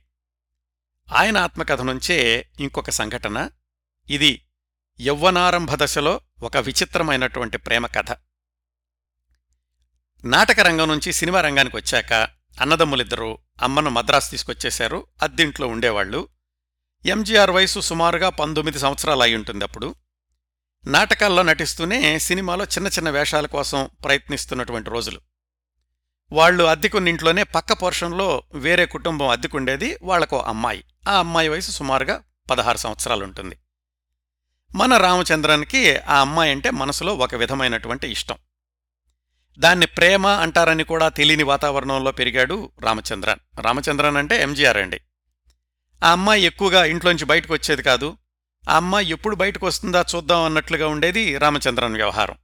ఆయన 1.13 1.37
ఆత్మకథ 1.37 1.81
నుంచే 1.81 2.49
ఇంకొక 2.59 2.89
సంఘటన 2.89 3.49
ఇది 4.09 4.45
యవ్వనారంభ 5.01 5.75
దశలో 5.75 6.21
ఒక 6.43 6.57
విచిత్రమైనటువంటి 6.57 7.57
ప్రేమ 7.57 7.85
కథ. 7.85 8.11
నాటక 10.25 10.59
రంగం 10.59 10.87
నుంచి 10.87 11.13
సినిమా 11.13 11.41
రంగానికి 11.41 11.75
వచ్చాక 11.77 12.13
అన్నదమ్ములిద్దరూ 12.61 13.37
అమ్మను 13.61 13.89
మద్రాసు 13.89 14.31
తీసుకొచ్చేశారు 14.31 15.07
అద్దింట్లో 15.23 15.67
ఉండేవాళ్ళు 15.67 16.27
ఎంజీఆర్ 17.05 17.51
వయసు 17.51 17.79
సుమారుగా 17.79 18.29
పంతొమ్మిది 18.29 18.79
సంవత్సరాలు 18.79 19.21
అయి 19.21 19.35
ఉంటుంది 19.35 19.63
అప్పుడు 19.63 19.95
నాటకాల్లో 20.87 21.43
నటిస్తూనే 21.43 22.19
సినిమాలో 22.19 22.65
చిన్న 22.65 22.87
చిన్న 22.87 23.09
వేషాల 23.09 23.45
కోసం 23.45 23.89
ప్రయత్నిస్తున్నటువంటి 24.03 24.89
రోజులు. 24.89 25.21
వాళ్ళు 26.31 26.63
అద్దెకున్నింట్లోనే 26.63 27.43
పక్క 27.43 27.73
పోర్షన్లో 27.73 28.43
వేరే 28.53 28.85
కుటుంబం 28.85 29.27
అద్దెకుండేది 29.27 29.97
వాళ్ళకో 30.01 30.39
అమ్మాయి. 30.39 30.83
ఆ 31.07 31.19
అమ్మాయి 31.19 31.49
వయసు 31.49 31.71
సుమారుగా 31.71 32.23
పదహారు 32.49 32.77
సంవత్సరాలుంటుంది. 32.77 33.57
మన 34.75 34.97
రామచంద్రన్కి 34.97 35.97
ఆ 35.97 36.19
అమ్మాయి 36.19 36.51
అంటే 36.51 36.69
మనసులో 36.69 37.15
ఒక 37.15 37.35
విధమైనటువంటి 37.35 38.07
ఇష్టం. 38.07 38.37
దాన్ని 39.59 39.85
ప్రేమ 39.85 40.27
అంటారని 40.27 40.83
కూడా 40.83 41.09
తెలియని 41.09 41.43
వాతావరణంలో 41.43 42.11
పెరిగాడు 42.11 42.71
రామచంద్రన్. 42.79 43.61
రామచంద్రన్ 43.61 44.17
అంటే 44.17 44.41
ఎంజీఆర్ 44.41 44.77
అండి. 44.77 45.01
ఆ 46.03 46.11
అమ్మాయి 46.11 46.43
ఎక్కువగా 46.43 46.85
ఇంట్లోంచి 46.85 47.25
బయటకు 47.25 47.53
వచ్చేది 47.53 47.83
కాదు. 47.83 48.17
ఆ 48.69 48.75
అమ్మాయి 48.75 49.09
ఎప్పుడు 49.09 49.35
బయటకు 49.35 49.67
వస్తుందా 49.67 50.05
చూద్దాం 50.15 50.43
అన్నట్లుగా 50.43 50.87
ఉండేది 50.87 51.37
రామచంద్రన్ 51.37 51.93
వ్యవహారం. 51.93 52.35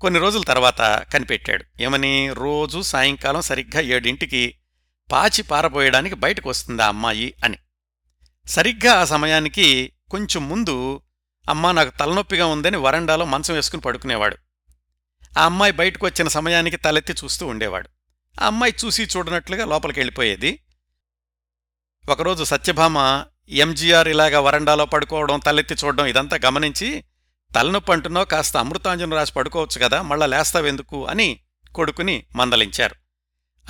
కొన్ని 0.00 0.20
రోజుల 0.20 0.42
తర్వాత 0.42 1.06
కనిపెట్టాడు. 1.12 1.64
ఏమని? 1.82 2.30
రోజు 2.32 2.82
సాయంకాలం 2.82 3.40
సరిగ్గా 3.40 3.80
ఏడింటికి 3.80 4.54
పాచి 5.12 5.42
పారబోయడానికి 5.42 6.14
బయటకు 6.14 6.48
వస్తుందా 6.48 6.86
అమ్మాయి 6.86 7.34
అని. 7.44 7.58
సరిగ్గా 8.46 8.92
ఆ 8.92 9.04
సమయానికి 9.04 9.92
కొంచెం 10.10 10.48
ముందు 10.48 11.00
అమ్మా 11.48 11.72
నాకు 11.72 11.98
తలనొప్పిగా 11.98 12.46
ఉందని 12.46 12.76
వరండాలో 12.76 13.24
మంచం 13.24 13.54
వేసుకుని 13.54 13.82
పడుకునేవాడు. 13.82 14.36
ఆ 15.38 15.44
అమ్మాయి 15.44 15.72
బయటకు 15.72 16.06
వచ్చిన 16.06 16.28
సమయానికి 16.28 16.76
తలెత్తి 16.76 17.12
చూస్తూ 17.12 17.46
ఉండేవాడు. 17.46 17.88
ఆ 18.40 18.46
అమ్మాయి 18.46 18.74
చూసి 18.84 19.02
చూడనట్లుగా 19.02 19.64
లోపలికి 19.64 20.00
వెళ్ళిపోయేది 20.00 20.58
ఒకరోజు 22.08 22.44
సత్యభామ 22.44 23.24
ఎంజీఆర్ 23.48 24.08
ఇలాగా 24.08 24.40
వరండాలో 24.40 24.86
పడుకోవడం 24.86 25.38
తలెత్తి 25.38 25.74
చూడడం 25.74 26.06
ఇదంతా 26.06 26.38
గమనించి 26.44 27.04
తలనొప్పి 27.54 27.92
అంటున్నావు 27.92 28.26
కాస్త 28.26 28.56
అమృతాంజనం 28.56 29.12
రాసి 29.12 29.32
పడుకోవచ్చు 29.32 29.80
కదా 29.80 30.02
మళ్ళా 30.02 30.26
లేస్తావెందుకు 30.26 31.06
అని 31.06 31.40
కొడుకుని 31.74 32.24
మందలించారు. 32.36 32.94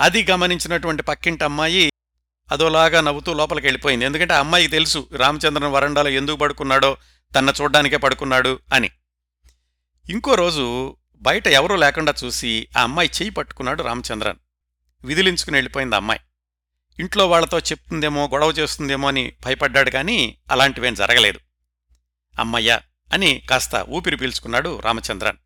అది 0.01 0.25
గమనించినటువంటి 0.31 1.03
పక్కింటి 1.03 1.43
అమ్మాయి 1.43 1.89
అదోలాగా 2.51 3.01
నవ్వుతూ 3.01 3.33
లోపలికి 3.33 3.67
వెళ్ళిపోయింది. 3.67 4.05
ఎందుకంటే 4.05 4.33
ఆ 4.33 4.39
అమ్మాయికి 4.39 4.71
తెలుసు 4.71 5.07
రామచంద్రన్ 5.15 5.71
వరండాలో 5.71 6.09
ఎందుకు 6.09 6.35
పడుకున్నాడో 6.35 6.97
తన 7.35 7.53
చూడ్డానికే 7.61 7.97
పడుకున్నాడు 7.97 8.59
అని. 8.73 8.89
ఇంకో 10.09 10.35
రోజు 10.35 10.95
బయట 11.21 11.47
ఎవరూ 11.47 11.75
లేకుండా 11.75 12.13
చూసి 12.25 12.67
ఆ 12.77 12.81
అమ్మాయి 12.81 13.09
చెయ్యి 13.09 13.29
పట్టుకున్నాడు 13.29 13.83
రామచంద్రన్. 13.83 14.37
విదిలించుకుని 15.03 15.57
వెళ్ళిపోయింది 15.57 15.95
అమ్మాయి. 15.95 16.19
ఇంట్లో 16.99 17.27
వాళ్ళతో 17.27 17.59
చెప్తుందేమో 17.59 18.27
గొడవ 18.27 18.51
చేస్తుందేమో 18.51 19.07
అని 19.07 19.33
భయపడ్డాడు 19.45 19.89
కానీ 19.89 20.37
అలాంటివేం 20.51 20.93
జరగలేదు. 20.93 21.39
అమ్మయ్యా 22.39 22.81
అని 23.13 23.41
కాస్త 23.49 23.75
ఊపిరి 23.75 24.17
పీల్చుకున్నాడు 24.17 24.79
రామచంద్రన్. 24.79 25.37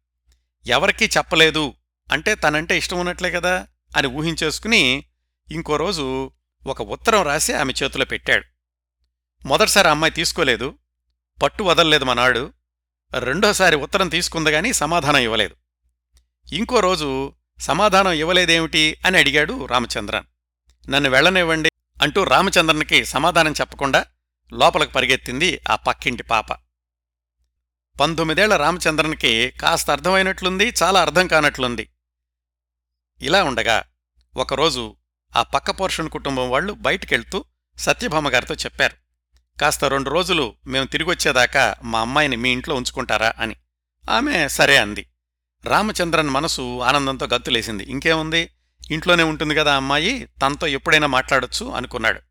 ఎవరికీ 0.68 1.06
చెప్పలేదు 1.06 1.74
అంటే 2.12 2.36
తనంటే 2.36 2.78
ఇష్టం 2.78 3.00
ఉన్నట్లే 3.00 3.32
కదా 3.32 3.68
అని 3.98 4.08
ఊహించేసుకుని 4.08 5.04
ఇంకో 5.52 5.78
రోజు 5.78 6.32
ఒక 6.68 6.82
ఉత్తరం 6.82 7.24
రాసి 7.24 7.54
ఆమె 7.54 7.74
చేతిలో 7.84 8.06
పెట్టాడు. 8.06 8.46
మొదటిసారి 9.48 9.88
అమ్మాయి 9.88 10.14
తీసుకోలేదు 10.14 10.78
పట్టు 11.44 11.64
వదల్లేదు 11.64 12.04
మనాడు 12.04 12.54
రెండోసారి 13.20 13.76
ఉత్తరం 13.76 14.10
తీసుకుందగాని 14.10 14.74
సమాధానం 14.74 15.18
ఇవ్వలేదు. 15.18 15.56
ఇంకో 16.54 16.80
రోజు 16.80 17.34
సమాధానం 17.60 18.12
ఇవ్వలేదేమిటి 18.12 18.98
అని 19.06 19.18
అడిగాడు 19.18 19.66
రామచంద్రన్. 19.66 20.26
నన్ను 20.90 21.10
వెళ్ళనివ్వండి 21.10 21.70
అంటూ 22.02 22.24
రామచంద్రన్కి 22.24 23.06
సమాధానం 23.06 23.52
చెప్పకుండా 23.52 24.06
లోపలికి 24.54 24.92
పరిగెత్తింది 24.92 25.60
ఆ 25.70 25.76
పక్కింటి 25.76 26.24
పాప. 26.24 26.69
పంతొమ్మిదేళ్ళ 28.00 28.56
రామచంద్రన్కి 28.56 29.50
కాస్త 29.50 29.92
అర్థమైనట్లుంది 29.92 30.74
చాలా 30.84 31.02
అర్థం 31.02 31.28
కానట్లుంది. 31.28 31.90
ఇలా 33.22 33.44
ఉండగా 33.44 33.84
ఒకరోజు 34.38 34.96
ఆ 35.36 35.44
పక్క 35.44 35.72
పోర్షన్ 35.72 36.10
కుటుంబం 36.10 36.50
వాళ్ళు 36.50 36.74
బయటికెళ్తూ 36.74 37.46
సత్యభామగారితో 37.78 38.56
చెప్పారు 38.56 38.96
కాస్త 39.60 39.86
రెండు 39.86 40.10
రోజులు 40.10 40.54
మేము 40.68 40.86
తిరిగొచ్చేదాకా 40.86 41.76
మా 41.84 42.00
అమ్మాయిని 42.00 42.36
మీ 42.36 42.50
ఇంట్లో 42.50 42.76
ఉంచుకుంటారా? 42.76 43.34
అని. 43.40 43.56
ఆమె 44.10 44.48
సరే 44.48 44.78
అంది. 44.78 45.10
రామచంద్రన్ 45.66 46.30
మనసు 46.30 46.82
ఆనందంతో 46.82 47.26
గత్తులేసింది 47.26 47.84
ఇంకేముంది? 47.84 48.50
ఇంట్లోనే 48.92 49.24
ఉంటుంది 49.24 49.56
కదా 49.56 49.76
అమ్మాయి 49.76 50.30
తనతో 50.42 50.68
ఎప్పుడైనా 50.68 51.08
మాట్లాడొచ్చు 51.08 51.66
అనుకున్నాడు. 51.66 52.22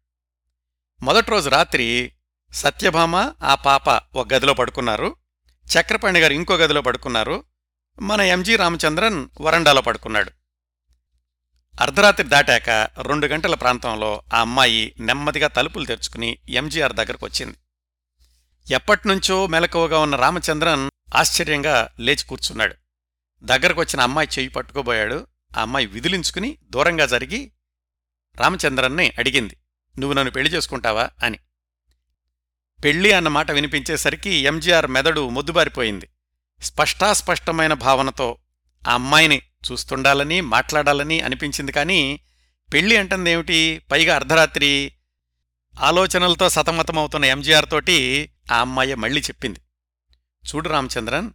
మొదటి 1.02 1.30
రోజు 1.30 1.50
రాత్రి 1.50 2.12
సత్యభామ 2.52 3.32
ఆ 3.42 3.54
పాప 3.54 3.88
ఒక 4.14 4.34
గదిలో 4.34 4.54
పడుకున్నారు. 4.54 5.16
చక్రపాణి 5.68 6.20
గారు 6.20 6.32
ఇంకో 6.32 6.54
గదిలో 6.54 6.80
పడుకున్నారు. 6.80 7.44
మన 8.00 8.20
ఎంజి 8.20 8.56
రామచంద్రన్ 8.56 9.28
వరండాలో 9.40 9.80
పడుకున్నాడు. 9.80 10.30
అర్ధరాత్రి 11.80 12.28
దాటాక 12.28 12.70
రెండు 13.02 13.26
గంటల 13.26 13.54
ప్రాంతంలో 13.54 14.22
ఆ 14.34 14.40
అమ్మాయి 14.40 14.94
నెమ్మదిగా 15.00 15.48
తలుపులు 15.48 15.84
తెరుచుకుని 15.84 16.38
ఎంజీఆర్ 16.48 16.92
దగ్గరకు 16.92 17.26
వచ్చింది. 17.26 17.56
ఎప్పటినుంచో 18.74 19.46
మెలకువగా 19.46 19.98
ఉన్న 19.98 20.16
రామచంద్రన్ 20.16 20.90
ఆశ్చర్యంగా 21.16 21.90
లేచి 22.00 22.24
కూర్చున్నాడు. 22.24 22.74
దగ్గరకొచ్చిన 23.42 24.00
అమ్మాయి 24.00 24.28
చెయ్యి 24.28 24.52
పట్టుకోబోయాడు. 24.52 25.26
ఆ 25.58 25.62
అమ్మాయి 25.62 25.86
విదిలించుకుని 25.86 26.58
దూరంగా 26.70 27.06
జరిగి 27.06 27.52
రామచంద్రన్ని 28.36 29.12
అడిగింది 29.18 29.56
నువ్వు 29.98 30.14
నన్ను 30.14 30.30
పెళ్ళి 30.30 30.50
చేసుకుంటావా? 30.52 31.10
అని. 31.22 31.38
పెళ్ళి 32.84 33.12
అన్న 33.12 33.28
మాట 33.28 33.50
వినిపించేసరికి 33.50 34.30
ఎంజీఆర్ 34.30 34.86
మెదడు 34.86 35.28
మొద్దుబారిపోయింది. 35.28 36.08
స్పష్టాస్పష్టమైన 36.62 37.72
భావనతో 37.72 38.38
ఆ 38.88 38.94
అమ్మాయిని 38.94 39.42
చూస్తుండాలని 39.72 40.40
మాట్లాడాలని 40.40 41.20
అనిపించింది 41.20 41.72
కానీ 41.72 42.20
పెళ్ళి 42.72 42.96
అంటుందేమిటి? 42.96 43.82
పైగా 43.92 44.14
అర్ధరాత్రి 44.14 44.92
ఆలోచనలతో 45.80 46.48
సతమతమవుతున్న 46.48 47.24
ఎంజీఆర్ 47.24 47.70
తోటి 47.70 48.30
ఆ 48.52 48.60
అమ్మాయి 48.60 48.94
మళ్ళీ 48.94 49.20
చెప్పింది. 49.20 49.60
చూడు 50.48 50.68
రామచంద్రన్ 50.68 51.30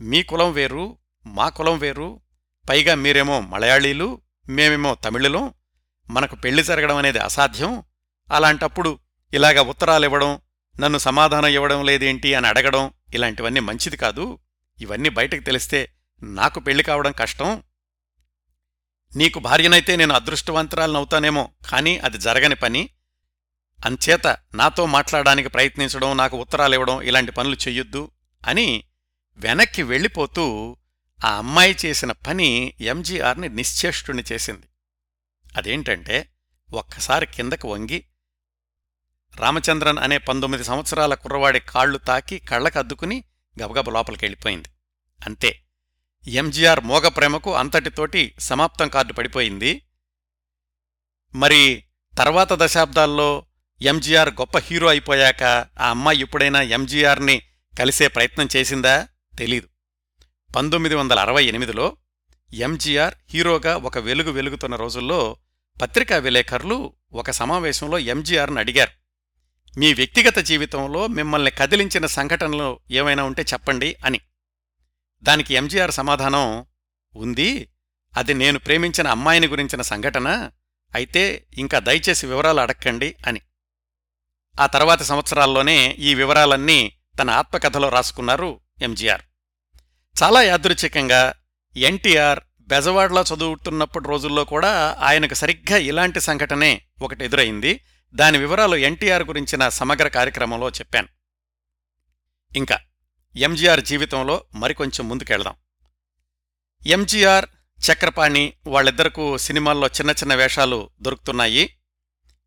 మీ 0.00 0.22
కులం 0.22 0.52
వేరు 0.52 0.98
మా 1.26 1.48
కులం 1.48 1.78
వేరు 1.78 2.20
పైగా 2.70 2.94
మీరేమో 2.94 3.40
మలయాళీలు 3.40 4.20
మేమేమో 4.48 4.94
తమిళులం 4.94 5.52
మనకు 6.10 6.36
పెళ్ళి 6.36 6.62
జరగడం 6.62 6.96
అనేది 6.96 7.18
అసాధ్యం. 7.18 7.82
అలాంటప్పుడు 8.32 8.98
ఇలాగ 9.34 9.60
ఉత్తరాలివ్వడం 9.60 10.38
నన్ను 10.80 10.98
సమాధానం 10.98 11.46
ఇవ్వడం 11.46 11.84
లేదేంటి 11.84 12.34
అని 12.34 12.46
అడగడం 12.46 12.90
ఇలాంటివన్నీ 13.14 13.60
మంచిది 13.60 13.96
కాదు. 13.96 14.38
ఇవన్నీ 14.80 15.08
బయటకు 15.08 15.40
తెలిస్తే 15.40 15.92
నాకు 16.22 16.60
పెళ్ళి 16.60 16.84
కావడం 16.84 17.12
కష్టం. 17.12 17.62
నీకు 19.16 19.38
భార్యనైతే 19.38 19.96
నేను 19.96 20.14
అదృష్టవంతరాలనవుతానేమో 20.14 21.50
కానీ 21.68 21.98
అది 21.98 22.18
జరగని 22.18 22.54
పని. 22.54 22.88
అంచేత 23.86 24.26
నాతో 24.54 24.86
మాట్లాడడానికి 24.86 25.48
ప్రయత్నించడం 25.48 26.16
నాకు 26.16 26.36
ఉత్తరాలివ్వడం 26.36 27.02
ఇలాంటి 27.02 27.32
పనులు 27.32 27.54
చెయ్యొద్దు 27.54 28.10
అని 28.46 28.84
వెనక్కి 29.36 29.82
వెళ్ళిపోతూ 29.82 30.76
ఆ 31.24 31.30
అమ్మాయి 31.34 31.76
చేసిన 31.86 32.12
పని 32.12 32.72
ఎంజీఆర్ని 32.80 33.48
నిశ్చేష్టుని 33.48 34.24
చేసింది. 34.32 34.66
అదేంటంటే 35.56 36.28
ఒక్కసారి 36.72 37.26
కిందకు 37.26 37.72
వంగి 37.72 38.04
రామచంద్రన్ 39.40 39.98
అనే 39.98 40.18
పంతొమ్మిది 40.18 40.64
సంవత్సరాల 40.64 41.14
కుర్రవాడి 41.14 41.60
కాళ్ళు 41.60 41.98
తాకి 41.98 42.38
కళ్ళకద్దుకుని 42.38 43.24
గబగబ 43.62 43.90
లోపలికెళ్ళిపోయింది. 43.90 44.68
అంతే. 45.26 45.62
ఎంజీఆర్ 46.28 46.80
మోగ 46.80 47.08
ప్రేమకు 47.08 47.54
అంతటితోటి 47.54 48.34
సమాప్తం 48.38 48.88
కార్డు 48.88 49.12
పడిపోయింది. 49.12 49.82
మరి 51.34 51.84
తర్వాత 52.18 52.48
దశాబ్దాల్లో 52.52 53.46
ఎంజీఆర్ 53.82 54.28
గొప్ప 54.28 54.58
హీరో 54.58 54.88
అయిపోయాక 54.88 55.42
ఆ 55.80 55.90
అమ్మాయి 55.90 56.20
ఎప్పుడైనా 56.20 56.62
ఎంజీఆర్ని 56.62 57.42
కలిసే 57.78 58.08
ప్రయత్నం 58.08 58.48
చేసిందా? 58.56 59.08
తెలీదు. 59.38 59.68
పంతొమ్మిది 60.56 60.94
వందల 60.94 61.20
అరవై 61.20 61.44
ఎనిమిదిలో 61.44 61.96
ఎంజీఆర్ 62.52 63.14
హీరోగా 63.30 63.76
ఒక 63.76 63.98
వెలుగు 63.98 64.30
వెలుగుతున్న 64.30 64.76
రోజుల్లో 64.76 65.36
పత్రికా 65.82 66.16
విలేకరులు 66.16 66.92
ఒక 67.12 67.30
సమావేశంలో 67.30 67.98
ఎంజీఆర్ను 67.98 68.58
అడిగారు. 68.58 69.05
మీ 69.78 69.94
వ్యక్తిగత 69.94 70.38
జీవితంలో 70.38 71.06
మిమ్మల్ని 71.06 71.50
కదిలించిన 71.50 72.06
సంఘటనలు 72.06 72.78
ఏమైనా 72.90 73.24
ఉంటే 73.24 73.42
చెప్పండి 73.42 73.96
అని. 74.04 74.20
దానికి 75.22 75.54
ఎంజీఆర్ 75.54 75.90
సమాధానం 75.90 76.66
ఉంది. 77.16 77.68
అది 78.16 78.34
నేను 78.34 78.58
ప్రేమించిన 78.58 79.08
అమ్మాయిని 79.08 79.46
గురించిన 79.46 79.82
సంఘటన. 79.82 80.50
అయితే 80.94 81.46
ఇంకా 81.58 81.78
దయచేసి 81.78 82.26
వివరాలు 82.26 82.60
అడక్కండి 82.60 83.16
అని. 83.26 83.40
ఆ 84.60 84.66
తర్వాత 84.66 85.02
సంవత్సరాల్లోనే 85.02 85.96
ఈ 85.98 86.14
వివరాలన్నీ 86.14 86.92
తన 87.22 87.30
ఆత్మకథలో 87.30 87.88
రాసుకున్నారు 87.88 88.60
ఎంజీఆర్. 88.82 89.20
చాలా 90.22 90.42
యాదృచ్ఛికంగా 90.42 91.34
ఎన్టీఆర్ 91.76 92.40
బెజవాడలో 92.60 93.24
చదువుతున్నప్పటి 93.34 94.08
రోజుల్లో 94.08 94.44
కూడా 94.44 94.96
ఆయనకు 95.00 95.34
సరిగ్గా 95.34 95.78
ఇలాంటి 95.78 96.20
సంఘటనే 96.20 96.82
ఒకటి 97.02 97.24
ఎదురైంది. 97.24 97.80
దాని 98.14 98.38
వివరాలు 98.38 98.76
ఎన్టీఆర్ 98.76 99.22
గురించిన 99.22 99.68
సమగ్ర 99.68 100.08
కార్యక్రమంలో 100.08 100.70
చెప్పాను. 100.70 101.08
ఇంకా 102.56 102.80
ఎంజీఆర్ 103.36 103.80
జీవితంలో 103.80 104.44
మరికొంచెం 104.54 105.08
ముందుకెళ్దాం. 105.08 105.54
ఎంజీఆర్ 106.86 107.46
చక్రపాణి 107.92 108.52
వాళ్ళిద్దరకు 108.66 109.36
సినిమాల్లో 109.36 109.86
చిన్న 109.86 110.10
చిన్న 110.10 110.34
వేషాలు 110.34 110.90
దొరుకుతున్నాయి. 111.00 111.76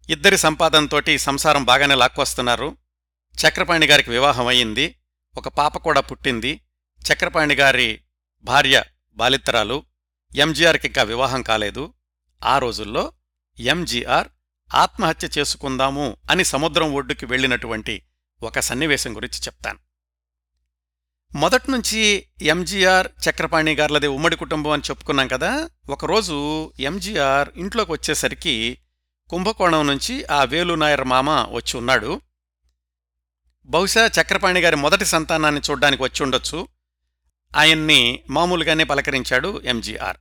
ఇద్దరి 0.09 0.37
సంపాదనతోటి 0.37 1.17
సంసారం 1.17 1.63
బాగానే 1.63 1.95
లాక్కొస్తున్నారు. 1.95 2.77
చక్రపాణి 3.47 3.87
గారికి 3.87 4.09
వివాహం 4.09 4.47
అయింది 4.47 4.95
ఒక 5.37 5.47
పాప 5.47 5.77
కూడా 5.77 6.01
పుట్టింది. 6.01 6.61
చక్రపాణి 7.13 7.55
గారి 7.55 8.01
భార్య 8.43 8.83
బాలిత్తరాలు 9.13 9.85
ఎంజీఆర్కి 10.35 10.87
ఇంకా 10.87 11.03
వివాహం 11.03 11.41
కాలేదు. 11.41 11.93
ఆ 12.45 12.57
రోజుల్లో 12.57 13.13
ఎంజీఆర్ 13.59 14.27
ఆత్మహత్య 14.73 15.29
చేసుకుందాము 15.37 16.17
అని 16.31 16.45
సముద్రం 16.45 16.93
ఒడ్డుకి 16.93 17.25
వెళ్ళినటువంటి 17.25 18.03
ఒక 18.43 18.59
సన్నివేశం 18.59 19.15
గురించి 19.15 19.41
చెప్తాను. 19.41 19.79
మొదట్నుంచి 21.35 22.25
ఎంజీఆర్ 22.41 23.07
చక్రపాణి 23.29 23.75
గార్లది 23.75 24.07
ఉమ్మడి 24.07 24.35
కుటుంబం 24.35 24.71
అని 24.71 24.81
చెప్పుకున్నాం 24.89 25.27
కదా 25.27 25.69
ఒకరోజు 25.89 26.71
ఎంజీఆర్ 26.79 27.49
ఇంట్లోకి 27.55 27.91
వచ్చేసరికి 27.91 28.77
కుంభకోణం 29.29 29.87
నుంచి 29.87 30.25
ఆ 30.25 30.43
వేలునాయర్ 30.43 31.03
మామ 31.03 31.29
వచ్చి 31.29 31.77
ఉన్నాడు. 31.77 32.21
బహుశా 33.65 34.11
చక్రపాణి 34.21 34.59
గారి 34.59 34.75
మొదటి 34.75 35.05
సంతానాన్ని 35.05 35.61
చూడ్డానికి 35.69 36.03
వచ్చి 36.03 36.23
ఉండొచ్చు. 36.23 36.67
ఆయన్ని 37.55 38.23
మామూలుగానే 38.29 38.83
పలకరించాడు 38.83 39.61
ఎంజీఆర్. 39.65 40.17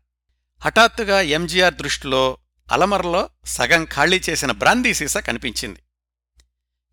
హఠాత్తుగా 0.60 1.20
ఎంజీఆర్ 1.20 1.74
దృష్టిలో 1.74 2.38
అలమరలో 2.70 3.30
సగం 3.44 3.84
ఖాళీ 3.84 4.20
చేసిన 4.30 4.52
బ్రాందీ 4.52 4.94
సీసా 4.94 5.20
కనిపించింది. 5.20 5.78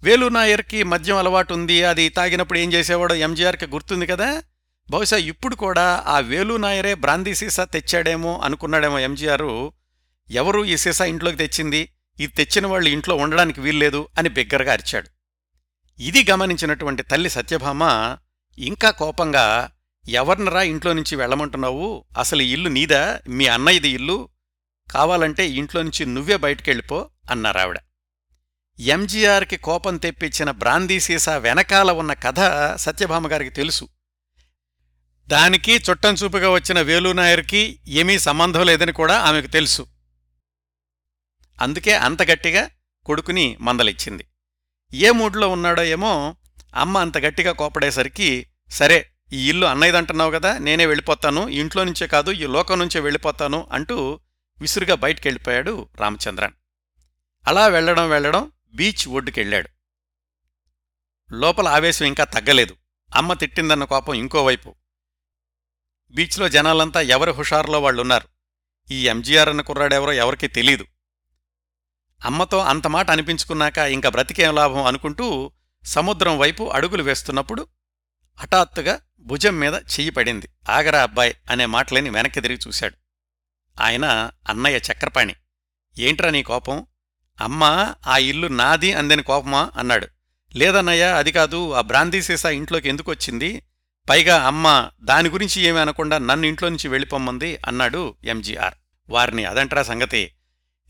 వేలు 0.03 0.27
నాయర్కి 0.27 0.83
మద్యం 0.83 1.17
అలవాటుంది 1.17 1.83
అది 1.83 2.09
తాగినప్పుడు 2.09 2.59
ఏం 2.59 2.73
చేసేవాడో 2.73 3.15
ఎంజీఆర్కి 3.15 3.65
గుర్తుంది 3.65 4.05
కదా? 4.05 4.43
బహుశా 4.89 5.17
ఇప్పుడు 5.17 5.55
కూడా 5.55 6.03
ఆ 6.07 6.19
వేలు 6.19 6.57
నాయరే 6.57 6.93
బ్రాందీ 6.93 7.35
సీసా 7.35 7.63
తెచ్చాడేమో 7.63 8.37
అనుకున్నాడేమో 8.37 8.99
ఎంజీఆర్. 8.99 9.69
ఎవరు 10.31 10.65
ఈ 10.65 10.77
సీసా 10.77 11.05
ఇంట్లోకి 11.05 11.37
తెచ్చింది? 11.37 11.89
ఇది 12.19 12.33
తెచ్చిన 12.33 12.67
వాళ్ళు 12.67 12.89
ఇంట్లో 12.89 13.15
ఉండడానికి 13.15 13.61
వీల్లేదు 13.61 14.07
అని 14.17 14.29
బిగ్గరగా 14.29 14.71
అరిచాడు. 14.71 15.09
ఇది 15.99 16.25
గమనించినటువంటి 16.31 17.03
తల్లి 17.03 17.29
సత్యభామ 17.29 17.83
ఇంకా 18.59 18.91
కోపంగా 18.91 19.71
ఎవర్నరా 20.09 20.61
ఇంట్లో 20.61 20.93
నుంచి 20.93 21.15
వెళ్ళమంటున్నావు? 21.15 22.05
అసలు 22.17 22.41
ఇల్లు 22.41 22.69
నీదా? 22.69 23.19
మీ 23.27 23.47
అన్నయ్యది 23.47 23.89
ఇల్లు? 23.89 24.29
కావాలంటే 24.93 25.49
ఇంట్లో 25.49 25.81
నుంచి 25.81 26.05
నువ్వే 26.05 26.37
బయటికెళ్ళిపో 26.37 27.09
అన్నారావిడ 27.31 27.77
ఎంజీఆర్కి 28.79 29.57
కోపం 29.57 29.97
తెప్పించిన 29.97 30.51
బ్రాందీ 30.51 30.99
సీసా 30.99 31.37
వెనకాల 31.37 31.91
ఉన్న 31.91 32.13
కథ 32.13 32.39
సత్యభామ 32.75 33.31
గారికి 33.31 33.49
తెలుసు. 33.49 33.89
దానికి 35.27 35.75
చుట్టం 35.75 36.13
చూపుగా 36.13 36.49
వచ్చిన 36.49 36.81
వేలునాయర్కి 36.81 37.79
ఏమీ 37.87 38.19
సంబంధం 38.19 38.63
లేదని 38.63 38.91
కూడా 38.91 39.19
ఆమెకు 39.19 39.47
తెలుసు. 39.47 39.87
అందుకే 41.61 41.93
అంత 41.95 42.23
గట్టిగా 42.23 42.69
కొడుకుని 43.05 43.57
మందలిచ్చింది. 43.61 44.25
ఏ 44.93 45.11
మూడ్లో 45.11 45.47
ఉన్నాడో 45.49 45.83
ఏమో 45.83 46.35
అమ్మ 46.75 46.97
అంత 46.97 47.17
గట్టిగా 47.17 47.51
కోపడేసరికి 47.51 48.47
సరే 48.69 49.11
ఈ 49.33 49.49
ఇల్లు 49.49 49.65
అన్నయ్యదంటున్నావు 49.65 50.31
కదా 50.31 50.57
నేనే 50.57 50.85
వెళ్ళిపోతాను 50.85 51.47
ఇంట్లో 51.49 51.83
నుంచే 51.83 52.07
కాదు 52.07 52.31
ఈ 52.31 52.47
లోకం 52.47 52.79
నుంచే 52.79 52.99
వెళ్ళిపోతాను 52.99 53.67
అంటూ 53.71 54.19
విసురుగా 54.61 54.95
బయటికెళ్ళిపోయాడు 54.95 55.89
రామచంద్రన్. 55.95 56.53
అలా 57.47 57.67
వెళ్ళడం 57.67 58.09
వెళ్ళడం 58.09 58.51
బీచ్ 58.75 59.07
ఒడ్డుకెళ్ళాడు. 59.07 59.69
లోపల 61.33 61.67
ఆవేశం 61.67 62.05
ఇంకా 62.05 62.23
తగ్గలేదు. 62.23 62.75
అమ్మ 63.15 63.33
తిట్టిందన్న 63.33 63.83
కోపం 63.83 64.13
ఇంకోవైపు 64.13 64.75
బీచ్లో 66.11 66.49
జనాలంతా 66.49 67.01
ఎవరి 67.01 67.31
హుషారులో 67.31 67.81
వాళ్ళున్నారు? 67.81 68.27
ఈ 68.91 69.07
ఎంజీఆర్ 69.07 69.49
అన్న 69.49 69.61
కుర్రాడెవరో 69.61 70.13
ఎవరికీ 70.13 70.47
తెలీదు. 70.47 70.85
అమ్మతో 72.25 72.57
అంతమాట 72.57 73.11
అనిపించుకున్నాక 73.11 73.77
ఇంకా 73.77 74.09
బ్రతికేం 74.09 74.55
లాభం 74.55 74.83
అనుకుంటూ 74.83 75.51
సముద్రం 75.83 76.37
వైపు 76.37 76.63
అడుగులు 76.69 77.03
వేస్తున్నప్పుడు 77.03 77.67
హఠాత్తుగా 78.35 79.01
భుజం 79.19 79.59
మీద 79.59 79.73
చెయ్యి 79.73 80.09
పడింది. 80.09 80.49
ఆగరా 80.69 81.03
అబ్బాయ్ 81.03 81.33
అనే 81.49 81.65
మాటలని 81.65 82.09
వెనక్కి 82.09 82.41
తిరిగి 82.41 82.59
చూశాడు. 82.67 83.04
ఆయన 83.81 84.31
అన్నయ్య 84.49 84.77
చక్రపాణి. 84.77 85.35
ఏంట్రా 85.99 86.29
నీ 86.29 86.43
కోపం? 86.43 86.85
అమ్మా 87.41 87.95
ఆ 88.07 88.17
ఇల్లు 88.17 88.47
నాది 88.47 88.93
అందని 88.93 89.23
కోపమా? 89.23 89.71
అన్నాడు. 89.77 90.07
లేదన్నయ్య 90.55 91.03
అది 91.03 91.31
కాదు. 91.31 91.71
ఆ 91.71 91.81
బ్రాందీ 91.81 92.21
సీసా 92.21 92.49
ఇంట్లోకి 92.49 92.89
ఎందుకొచ్చింది 92.89 93.63
పైగా 94.09 94.47
అమ్మ 94.47 94.89
దాని 95.03 95.29
గురించి 95.29 95.61
ఏమీ 95.61 95.79
అనకుండా 95.79 96.17
నన్ను 96.17 96.47
ఇంట్లో 96.47 96.69
నుంచి 96.69 96.87
వెళ్ళిపోమ్మంది 96.87 97.57
అన్నాడు 97.67 98.15
ఎంజీఆర్. 98.23 98.73
వారిని 99.09 99.45
అదంట్రా 99.45 99.83
సంగతి. 99.83 100.31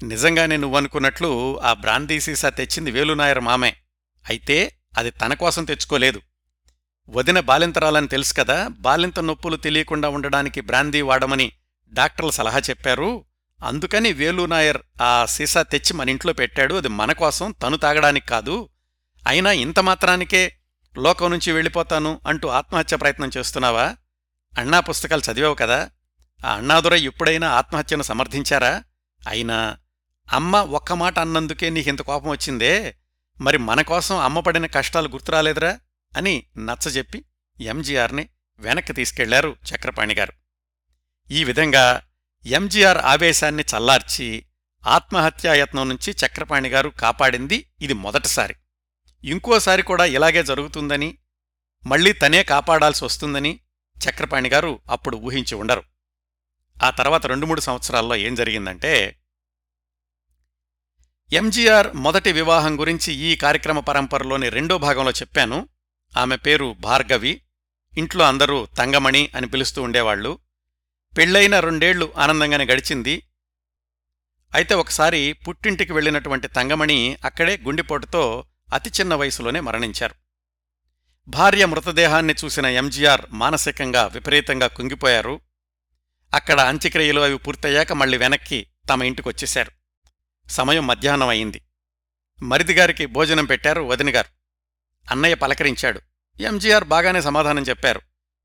నిజంగానే 0.04 0.58
నువ్వనుకున్నట్లు 0.58 1.62
ఆ 1.62 1.74
బ్రాందీ 1.74 2.20
సీసా 2.20 2.50
తెచ్చింది 2.50 2.92
వేలునాయర్ 2.92 3.40
మామే. 3.40 3.76
అయితే 4.30 4.78
అది 4.98 5.12
తన 5.12 5.34
కోసం 5.34 5.66
తెచ్చుకోలేదు. 5.66 6.22
వదిన 7.10 7.40
బాలింతరాలని 7.40 8.08
తెలుసు 8.08 8.34
కదా. 8.34 8.68
బాలింత 8.68 9.20
నొప్పులు 9.20 9.56
తెలియకుండా 9.56 10.10
ఉండడానికి 10.10 10.62
బ్రాందీ 10.62 11.02
వాడమని 11.02 11.52
డాక్టర్లు 11.94 12.32
సలహా 12.32 12.60
చెప్పారు. 12.60 13.26
అందుకని 13.66 14.14
వేలునాయర్ 14.14 14.78
ఆ 15.02 15.26
సీసా 15.26 15.62
తెచ్చి 15.62 15.94
మన 15.94 16.10
ఇంట్లో 16.10 16.34
పెట్టాడు. 16.34 16.76
అది 16.76 16.88
మన 16.88 17.12
కోసం 17.12 17.52
తను 17.52 17.78
తాగడానికి 17.78 18.26
కాదు. 18.26 18.70
అయినా 19.28 19.52
ఇంత 19.52 19.80
మాత్రానికే 19.80 20.56
లోకం 20.98 21.32
నుంచి 21.32 21.52
వెళ్ళిపోతాను 21.52 22.22
అంటూ 22.28 22.48
ఆత్మహత్య 22.48 22.98
ప్రయత్నం 22.98 23.32
చేస్తున్నావా? 23.38 23.96
అన్నా 24.58 24.80
పుస్తకాలు 24.80 25.32
చదివావు 25.32 25.56
కదా? 25.56 25.90
ఆ 26.46 26.54
అన్నాదురై 26.54 27.02
ఎప్పుడైనా 27.02 27.50
ఆత్మహత్యను 27.50 28.04
సమర్థించారా? 28.04 28.84
అయినా 29.28 29.78
అమ్మ 30.34 30.56
ఒక్క 30.56 30.94
మాట 30.94 31.20
అన్నందుకే 31.20 31.70
నీకింత 31.70 32.02
కోపం 32.02 32.30
వచ్చిందే. 32.30 32.96
మరి 33.42 33.58
మన 33.58 33.82
కోసం 33.82 34.18
అమ్మ 34.18 34.40
పడిన 34.40 34.66
కష్టాలు 34.66 35.10
గుర్తురాలేదురా? 35.10 35.80
అని 36.18 36.44
నచ్చజెప్పి 36.58 37.26
ఎంజీఆర్ని 37.62 38.30
వెనక్కి 38.60 38.94
తీసుకెళ్ళారు 38.94 39.56
చక్రపాణిగారు 39.72 40.34
ఈ 41.32 41.44
విధంగా 41.44 42.02
ఎంజీఆర్ 42.46 42.98
ఆవేశాన్ని 42.98 43.64
చల్లార్చి 43.64 44.46
ఆత్మహత్యాయత్నం 44.88 45.90
నుంచి 45.90 46.16
చక్రపాణి 46.26 46.70
గారు 46.70 46.90
కాపాడింది 46.90 47.70
ఇది 47.82 47.94
మొదటిసారి. 47.94 48.56
ఇంకోసారి 49.24 49.82
కూడా 49.82 50.06
ఇలాగే 50.06 50.44
జరుగుతుందని 50.44 51.18
మళ్ళీ 51.86 52.14
తనే 52.14 52.44
కాపాడాల్సి 52.44 53.06
వస్తుందని 53.06 53.60
చక్రపాణి 54.10 54.50
గారు 54.50 54.80
అప్పుడు 54.90 55.18
ఊహించి 55.18 55.56
ఉండరు. 55.56 55.84
ఆ 56.84 56.90
తర్వాత 56.90 57.26
రెండు 57.26 57.46
మూడు 57.46 57.62
సంవత్సరాల్లో 57.62 58.16
ఏం 58.16 58.36
జరిగిందంటే 58.36 59.20
ఎంజీఆర్ 61.34 61.94
మొదటి 61.94 62.32
వివాహం 62.32 62.80
గురించి 62.80 63.14
ఈ 63.14 63.36
కార్యక్రమ 63.36 63.80
పరంపరలోని 63.80 64.50
రెండో 64.50 64.78
భాగంలో 64.78 65.12
చెప్పాను. 65.12 65.70
ఆమె 66.18 66.36
పేరు 66.36 66.76
భార్గవి 66.80 67.42
ఇంట్లో 67.98 68.26
అందరూ 68.26 68.66
తంగమణి 68.66 69.30
అని 69.36 69.48
పిలుస్తూ 69.48 69.82
ఉండేవాళ్ళు 69.82 70.45
పెళ్ళైన 71.18 71.60
రెండేళ్ళు 71.60 72.14
ఆనందంగానే 72.18 72.66
గడిచింది. 72.66 73.24
అయితే 74.56 74.76
ఒకసారి 74.76 75.34
పుట్టింటికి 75.34 75.94
వెళ్ళినటువంటి 75.94 76.48
తంగమణి 76.48 77.18
అక్కడే 77.26 77.58
గుండెపోటుతో 77.58 78.46
అతి 78.74 78.90
చిన్న 78.90 79.16
వయసులోనే 79.16 79.60
మరణించారు. 79.60 80.16
భార్య 81.28 81.66
మృతదేహాన్ని 81.66 82.36
చూసిన 82.46 82.66
ఎంజీఆర్ 82.66 83.22
మానసికంగా 83.30 84.06
విపరీతంగా 84.06 84.68
కుంగిపోయారు. 84.68 85.42
అక్కడ 86.34 86.60
అంత్యక్రియలు 86.60 87.22
అవి 87.22 87.38
పూర్తయ్యాక 87.38 87.94
మళ్ళీ 87.94 88.18
వెనక్కి 88.18 88.68
తమ 88.90 89.04
ఇంటికొచ్చేశారు. 89.04 89.72
సమయం 90.50 90.88
మధ్యాహ్నం 90.88 91.28
అయింది. 91.28 91.62
మరిదిగారికి 92.44 93.06
భోజనం 93.06 93.46
పెట్టారు 93.46 93.82
వదినగారు. 93.82 94.30
అన్నయ్య 95.12 95.36
పలకరించాడు. 95.36 96.02
ఎంజీఆర్ 96.40 96.84
బాగానే 96.84 97.22
సమాధానం 97.22 97.64
చెప్పారు. 97.64 98.02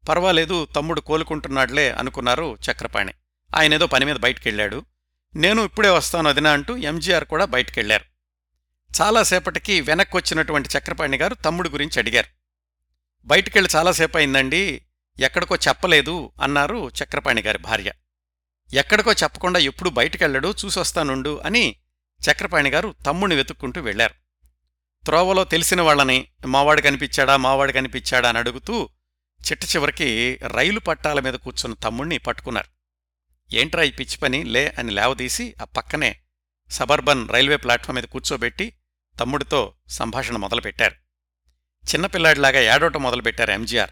పర్వాలేదు 0.09 0.65
తమ్ముడు 0.65 1.01
కోలుకుంటున్నాడులే 1.01 1.91
అనుకున్నారు 1.91 2.59
చక్రపాణి. 2.71 3.13
ఆయనేదో 3.57 3.87
పని 3.87 4.05
మీద 4.05 4.17
బయటికెళ్ళాడు. 4.17 4.85
నేను 5.37 5.63
ఇప్పుడే 5.63 5.89
వస్తాను 5.89 6.29
అదినా 6.29 6.53
అంటూ 6.53 6.77
ఎంజీఆర్ 6.77 7.25
కూడా 7.25 7.45
బయటికెళ్ళారు 7.45 8.05
చాలాసేపటికి 9.01 9.81
వెనక్కొచ్చినటువంటి 9.81 10.69
చక్రపాణి 10.79 11.17
గారు 11.17 11.35
తమ్ముడు 11.35 11.69
గురించి 11.69 11.99
అడిగారు. 11.99 12.27
బయటికెళ్ళి 13.25 13.71
చాలాసేపు 13.77 14.17
అయిందండి 14.17 14.83
ఎక్కడికో 15.21 15.57
చెప్పలేదు 15.57 16.33
అన్నారు 16.43 16.89
చక్రపాణి 16.89 17.43
గారి 17.43 17.59
భార్య. 17.59 17.93
ఎక్కడికో 18.75 19.13
చెప్పకుండా 19.13 19.61
ఎప్పుడు 19.61 19.91
బయటికెళ్ళడు 19.91 20.55
చూసొస్తానుండు 20.65 21.41
అని 21.45 21.77
చక్రపాణి 22.21 22.71
గారు 22.71 22.95
తమ్ముణ్ణి 23.07 23.37
వెతుక్కుంటూ 23.37 23.81
వెళ్ళారు 23.81 24.15
త్రోవలో 25.05 25.45
తెలిసిన 25.45 25.81
వాళ్ళని 25.81 26.27
మావాడు 26.47 26.81
కనిపించాడా 26.81 27.37
మావాడు 27.37 27.73
కనిపించాడా 27.73 28.29
అని 28.29 28.39
అడుగుతూ 28.39 28.89
చిట్ట 29.41 29.65
చివరికి 29.65 30.39
రైలు 30.47 30.81
పట్టాల 30.81 31.21
మీద 31.21 31.35
కూర్చున్న 31.35 31.75
తమ్ముణ్ణి 31.75 32.19
పట్టుకున్నారు. 32.19 32.81
ఏంట్రా 33.55 33.83
ఈ 33.83 33.91
పిచ్చి 33.91 34.19
పని? 34.19 34.45
లే 34.45 34.75
అని 34.79 34.91
లేవదీసి 34.91 35.55
ఆ 35.61 35.65
పక్కనే 35.65 36.21
సబర్బన్ 36.71 37.29
రైల్వే 37.29 37.57
ప్లాట్ఫామ్ 37.57 37.95
మీద 37.95 38.05
కూర్చోబెట్టి 38.05 38.73
తమ్ముడితో 39.21 39.75
సంభాషణ 39.89 40.37
మొదలుపెట్టారు. 40.37 40.95
చిన్నపిల్లాడిలాగా 41.95 42.61
ఏడవటం 42.61 43.03
మొదలుపెట్టారు 43.03 43.51
ఎంజీఆర్. 43.51 43.91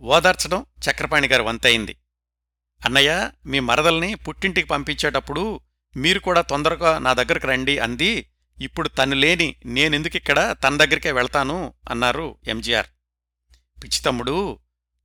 ఓదార్చడం 0.00 0.66
చక్రపాణి 0.90 1.28
గారు 1.28 1.42
వంతయింది. 1.42 1.96
అన్నయ్య 2.84 3.30
మీ 3.46 3.60
మరదల్ని 3.60 4.14
పుట్టింటికి 4.14 4.68
పంపించేటప్పుడు 4.68 5.60
మీరు 5.96 6.18
కూడా 6.18 6.40
తొందరగా 6.40 6.98
నా 6.98 7.12
దగ్గరకు 7.12 7.46
రండి 7.46 7.78
అంది. 7.78 8.30
ఇప్పుడు 8.60 8.88
తను 8.88 9.14
లేని 9.14 9.56
నేనెందుకిక్కడ? 9.66 10.56
తన 10.64 10.76
దగ్గరికే 10.76 11.12
వెళ్తాను 11.12 11.74
అన్నారు 11.90 12.38
ఎంజీఆర్. 12.46 12.86
పిచ్చితమ్ముడు 13.84 14.58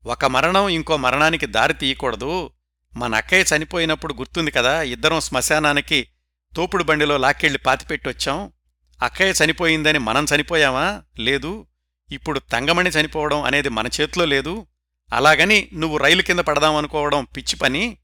ఒక 0.06 0.26
మరణం 0.26 0.70
ఇంకో 0.70 0.98
మరణానికి 0.98 1.46
దారి 1.46 1.74
తీయకూడదు. 1.74 2.52
మన 2.98 3.16
అక్కయ్య 3.16 3.56
చనిపోయినప్పుడు 3.56 4.14
గుర్తుంది 4.14 4.52
కదా 4.52 4.82
ఇద్దరం 4.82 5.20
శ్మశానానికి 5.20 6.08
తోపుడు 6.56 6.84
బండిలో 6.84 7.18
లాక్కెళ్ళి 7.18 7.60
పాతిపెట్టొచ్చాం. 7.60 8.52
అక్కయ్య 9.04 9.46
చనిపోయిందని 9.46 10.00
మనం 10.00 10.26
చనిపోయామా? 10.36 11.04
లేదు. 11.20 11.68
ఇప్పుడు 12.12 12.40
తంగమణి 12.40 12.90
చనిపోవడం 12.90 13.44
అనేది 13.44 13.70
మన 13.70 13.88
చేతిలో 14.02 14.26
లేదు. 14.26 14.68
అలాగని 15.14 15.70
నువ్వు 15.74 15.98
రైలు 15.98 16.22
కింద 16.22 16.40
పడదామనుకోవడం 16.40 17.26
పిచ్చి 17.26 17.56
పని. 17.56 17.98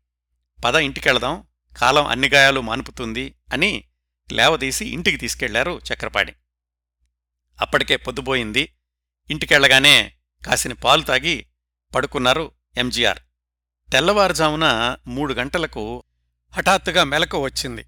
పద 0.65 0.75
ఇంటికెళదాం. 0.75 1.43
కాలం 1.77 2.05
అన్ని 2.05 2.29
గాయాలు 2.29 2.61
మానుపుతుంది 2.61 3.35
అని 3.53 3.83
లేవదీసి 4.31 4.85
ఇంటికి 4.85 5.17
తీసుకెళ్ళారు 5.17 5.81
చక్రపాణి. 5.93 6.31
అప్పటికే 7.61 7.95
పొద్దుపోయింది. 7.95 8.75
ఇంటికెళ్ళగానే 9.31 10.11
కాసిన 10.45 10.73
పాలు 10.73 11.01
తాగి 11.01 11.45
పడుకున్నారు 11.95 12.51
ఎంజీఆర్. 12.77 13.19
తెల్లవారుజామున 13.91 14.97
మూడు 15.07 15.33
గంటలకు 15.33 16.03
హఠాత్తుగా 16.53 17.03
మెలకు 17.03 17.43
వచ్చింది. 17.43 17.83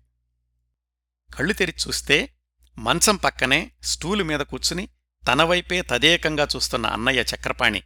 కళ్ళు 1.34 1.54
తెరిచి 1.54 1.88
చూస్తే 1.88 2.34
మంచం 2.78 3.16
పక్కనే 3.16 3.72
స్టూలు 3.84 4.24
మీద 4.24 4.40
కూర్చుని 4.40 4.90
తనవైపే 5.32 5.82
తదేకంగా 5.82 6.48
చూస్తున్న 6.56 6.86
అన్నయ్య 6.86 7.22
చక్రపాణి. 7.22 7.84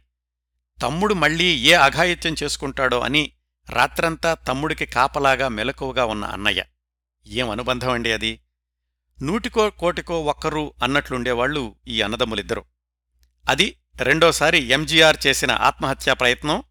తమ్ముడు 0.82 1.14
మళ్ళీ 1.14 1.44
ఏ 1.44 1.72
అఘాయిత్యం 1.72 2.36
చేసుకుంటాడో 2.42 3.00
అని 3.00 3.32
రాత్రంతా 3.70 4.34
తమ్ముడికి 4.34 4.86
కాపలాగా 4.86 5.48
మెలకువగా 5.48 6.04
ఉన్న 6.04 6.24
అన్నయ్య. 6.24 6.64
ఏం 7.26 7.50
అనుబంధం 7.50 7.90
అండి 7.90 8.12
అది? 8.12 8.40
నూటికో 9.22 9.70
కోటికో 9.70 10.22
ఒక్కరు 10.22 10.74
అన్నట్లుండేవాళ్ళు 10.82 11.76
ఈ 11.88 12.02
అన్నదమ్ములిద్దరూ. 12.02 12.64
అది 13.48 13.78
రెండోసారి 14.00 14.58
ఎంజీఆర్ 14.58 15.16
చేసిన 15.26 15.50
ఆత్మహత్యా 15.50 16.14
ప్రయత్నం 16.14 16.62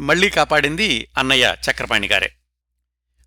మళ్ళీ 0.00 0.30
కాపాడింది 0.30 1.08
అన్నయ్య 1.18 1.56
చక్రపాణి 1.70 2.08
గారే. 2.08 2.32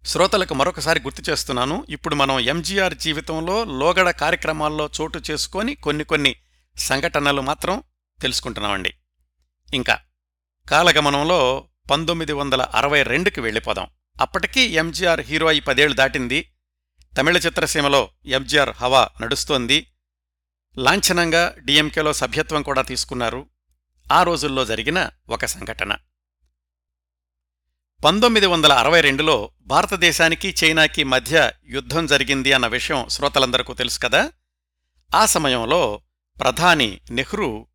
శ్రోతలకు 0.05 0.53
మరొకసారి 0.53 0.99
గుర్తు 0.99 1.31
చేస్తున్నాను 1.31 1.85
ఇప్పుడు 1.89 2.15
మనం 2.15 2.39
ఎంజీఆర్ 2.39 2.93
జీవితంలో 2.93 3.63
లోగడ 3.63 4.09
కార్యక్రమాల్లో 4.09 4.89
చోటు 5.01 5.21
చేసుకొని 5.31 5.75
కొన్ని 5.75 6.03
కొన్ని 6.03 6.35
సంఘటనలు 6.77 7.41
మాత్రం 7.41 7.83
తెలుసుకుంటున్నామండి. 8.21 8.93
ఇంకా 9.73 9.99
కాలగమనంలో 10.69 11.67
పంతొమ్మిది 11.91 12.33
వందల 12.33 12.61
అరవై 12.61 13.03
రెండుకి 13.03 13.41
వెళ్ళిపోదాం. 13.41 13.87
అప్పటికీ 14.21 14.61
ఎంజీఆర్ 14.61 15.21
హీరో 15.21 15.47
అయి 15.47 15.59
పదేళ్ళు 15.59 15.95
దాటింది. 15.95 16.51
తమిళ 17.17 17.37
చిత్రసీమలో 17.37 18.09
ఎంజీఆర్ 18.25 18.69
హవా 18.69 19.09
నడుస్తోంది. 19.21 19.87
లాంఛనంగా 20.77 21.55
డిఎంకేలో 21.59 22.13
సభ్యత్వం 22.13 22.63
కూడా 22.63 22.81
తీసుకున్నారు. 22.81 23.45
ఆ 24.11 24.23
రోజుల్లో 24.23 24.65
జరిగిన 24.65 25.09
ఒక 25.29 25.45
సంఘటన. 25.45 25.97
పంతొమ్మిది 28.05 28.45
వందల 28.45 28.73
అరవై 28.73 29.01
రెండులో 29.01 29.51
భారతదేశానికి 29.61 30.55
చైనాకి 30.63 31.03
మధ్య 31.03 31.51
యుద్ధం 31.69 32.05
జరిగింది 32.05 32.53
అన్న 32.53 32.67
విషయం 32.67 33.09
శ్రోతలందరికీ 33.09 33.73
తెలుసు 33.73 33.99
కదా? 33.99 34.31
ఆ 35.15 35.25
సమయంలో 35.25 36.01
ప్రధాని 36.39 36.99
నెహ్రూ 37.11 37.67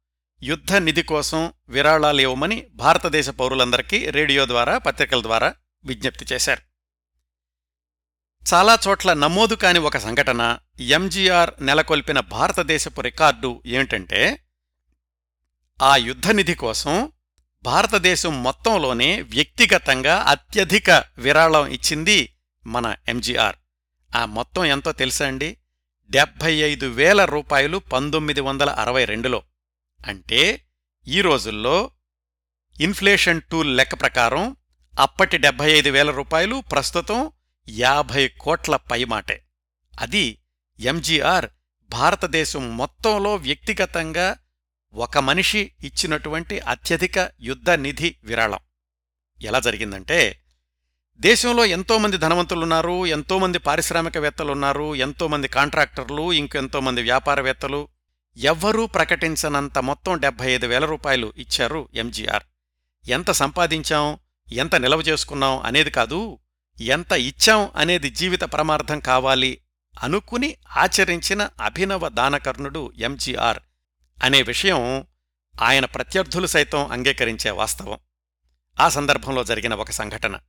యుద్ధ 0.42 0.74
నిధి 0.74 1.02
కోసం 1.02 1.52
విరాళాలు 1.68 2.20
ఇవ్వమని 2.20 2.66
భారతదేశ 2.74 3.28
పౌరులందరికీ 3.28 4.10
రేడియో 4.10 4.46
ద్వారా 4.46 4.78
పత్రికల 4.78 5.22
ద్వారా 5.22 5.54
విజ్ఞప్తి 5.84 6.26
చేశారు. 6.32 6.69
చాలా 8.46 8.78
చోట్ల 8.88 9.12
నమోదు 9.12 9.54
కాని 9.54 9.78
ఒక 9.78 9.96
సంఘటన 9.96 10.58
ఎంజీఆర్ 10.80 11.50
నెలకొల్పిన 11.60 12.20
భారతదేశపు 12.20 13.00
రికార్డు 13.00 13.62
ఏమిటంటే 13.66 14.40
ఆ 15.82 15.96
యుద్ధనిధి 15.96 16.54
కోసం 16.54 17.12
భారతదేశం 17.62 18.42
మొత్తంలోనే 18.42 19.22
వ్యక్తిగతంగా 19.22 20.16
అత్యధిక 20.16 21.04
విరాళం 21.18 21.66
ఇచ్చింది 21.66 22.36
మన 22.66 22.94
ఎంజీఆర్. 23.08 23.56
ఆ 24.16 24.24
మొత్తం 24.24 24.64
ఎంతో 24.64 24.92
తెలుసా 24.92 25.26
అండి? 25.26 25.56
డెబ్భై 26.10 26.54
ఐదు 26.54 26.86
వేల 26.86 27.24
రూపాయలు 27.24 27.78
పంతొమ్మిది 27.78 28.40
వందల 28.40 28.70
అరవై 28.70 29.04
రెండులో. 29.04 29.42
అంటే 30.06 30.64
ఈ 31.08 31.20
రోజుల్లో 31.20 31.90
ఇన్ఫ్లేషన్ 32.80 33.40
టూల్ 33.40 33.76
లెక్క 33.76 33.94
ప్రకారం 33.94 34.56
అప్పటి 35.00 35.38
డెబ్భై 35.38 35.72
ఐదు 35.72 35.90
వేల 35.90 36.10
రూపాయలు 36.10 36.62
ప్రస్తుతం 36.72 37.32
యాభై 37.70 38.28
కోట్ల 38.28 38.76
పైమాటే. 38.76 39.44
అది 40.00 40.38
ఎంజీఆర్ 40.80 41.46
భారతదేశం 41.88 42.76
మొత్తంలో 42.76 43.34
వ్యక్తిగతంగా 43.34 44.36
ఒక 44.94 45.18
మనిషి 45.18 45.58
ఇచ్చినటువంటి 45.58 46.58
అత్యధిక 46.58 47.30
యుద్ధ 47.40 47.70
నిధి 47.70 48.14
విరాళం. 48.24 48.58
ఎలా 49.42 49.60
జరిగిందంటే 49.60 50.42
దేశంలో 51.20 51.64
ఎంతోమంది 51.64 52.16
ధనవంతులున్నారు 52.16 53.06
ఎంతోమంది 53.06 53.58
పారిశ్రామికవేత్తలున్నారు 53.58 54.94
ఎంతోమంది 54.94 55.48
కాంట్రాక్టర్లు 55.48 56.32
ఇంకెంతోమంది 56.32 57.02
వ్యాపారవేత్తలు. 57.02 57.88
ఎవ్వరూ 58.36 58.86
ప్రకటించనంత 58.86 59.78
మొత్తం 59.78 60.18
డెబ్బై 60.18 60.52
ఐదు 60.52 60.66
వేల 60.66 60.84
రూపాయలు 60.84 61.32
ఇచ్చారు 61.36 61.88
ఎంజీఆర్. 61.94 62.42
ఎంత 63.08 63.30
సంపాదించాం 63.30 64.18
ఎంత 64.52 64.74
నిలవ 64.74 65.00
చేసుకున్నాం 65.00 65.58
అనేది 65.58 65.90
కాదు 65.90 66.38
ఎంత 66.80 67.12
ఇచ్చాం 67.12 67.70
అనేది 67.76 68.10
జీవిత 68.10 68.40
పరమార్థం 68.40 69.00
కావాలి 69.00 69.60
అనుకుని 70.02 70.56
ఆచరించిన 70.76 71.50
అభినవ 71.60 72.08
దానకర్ణుడు 72.08 72.92
ఎంజీఆర్ 72.98 73.58
అనే 74.24 74.42
విషయం 74.42 75.06
ఆయన 75.60 75.84
ప్రత్యర్థులు 75.84 76.46
సైతం 76.46 76.88
అంగీకరించే 76.92 77.50
వాస్తవం. 77.50 77.98
ఆ 78.80 78.88
సందర్భంలో 78.88 79.44
జరిగిన 79.44 79.74
ఒక 79.74 79.90
సంఘటన. 79.90 80.40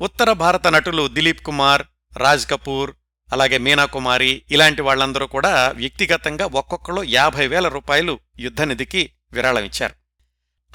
ఉత్తర 0.00 0.32
భారత 0.32 0.66
నటులు 0.66 1.08
దిలీప్ 1.08 1.42
కుమార్ 1.42 1.82
రాజ్ 2.16 2.46
కపూర్ 2.46 2.92
అలాగే 3.32 3.58
మీనాకుమారి 3.58 4.42
ఇలాంటి 4.50 4.82
వాళ్ళందరూ 4.82 5.26
కూడా 5.26 5.70
వ్యక్తిగతంగా 5.70 6.46
ఒక్కొక్కరు 6.46 7.02
యాభై 7.02 7.46
వేల 7.46 7.68
రూపాయలు 7.68 8.20
యుద్ధనిధికి 8.38 9.12
విరాళమిచ్చారు 9.32 9.94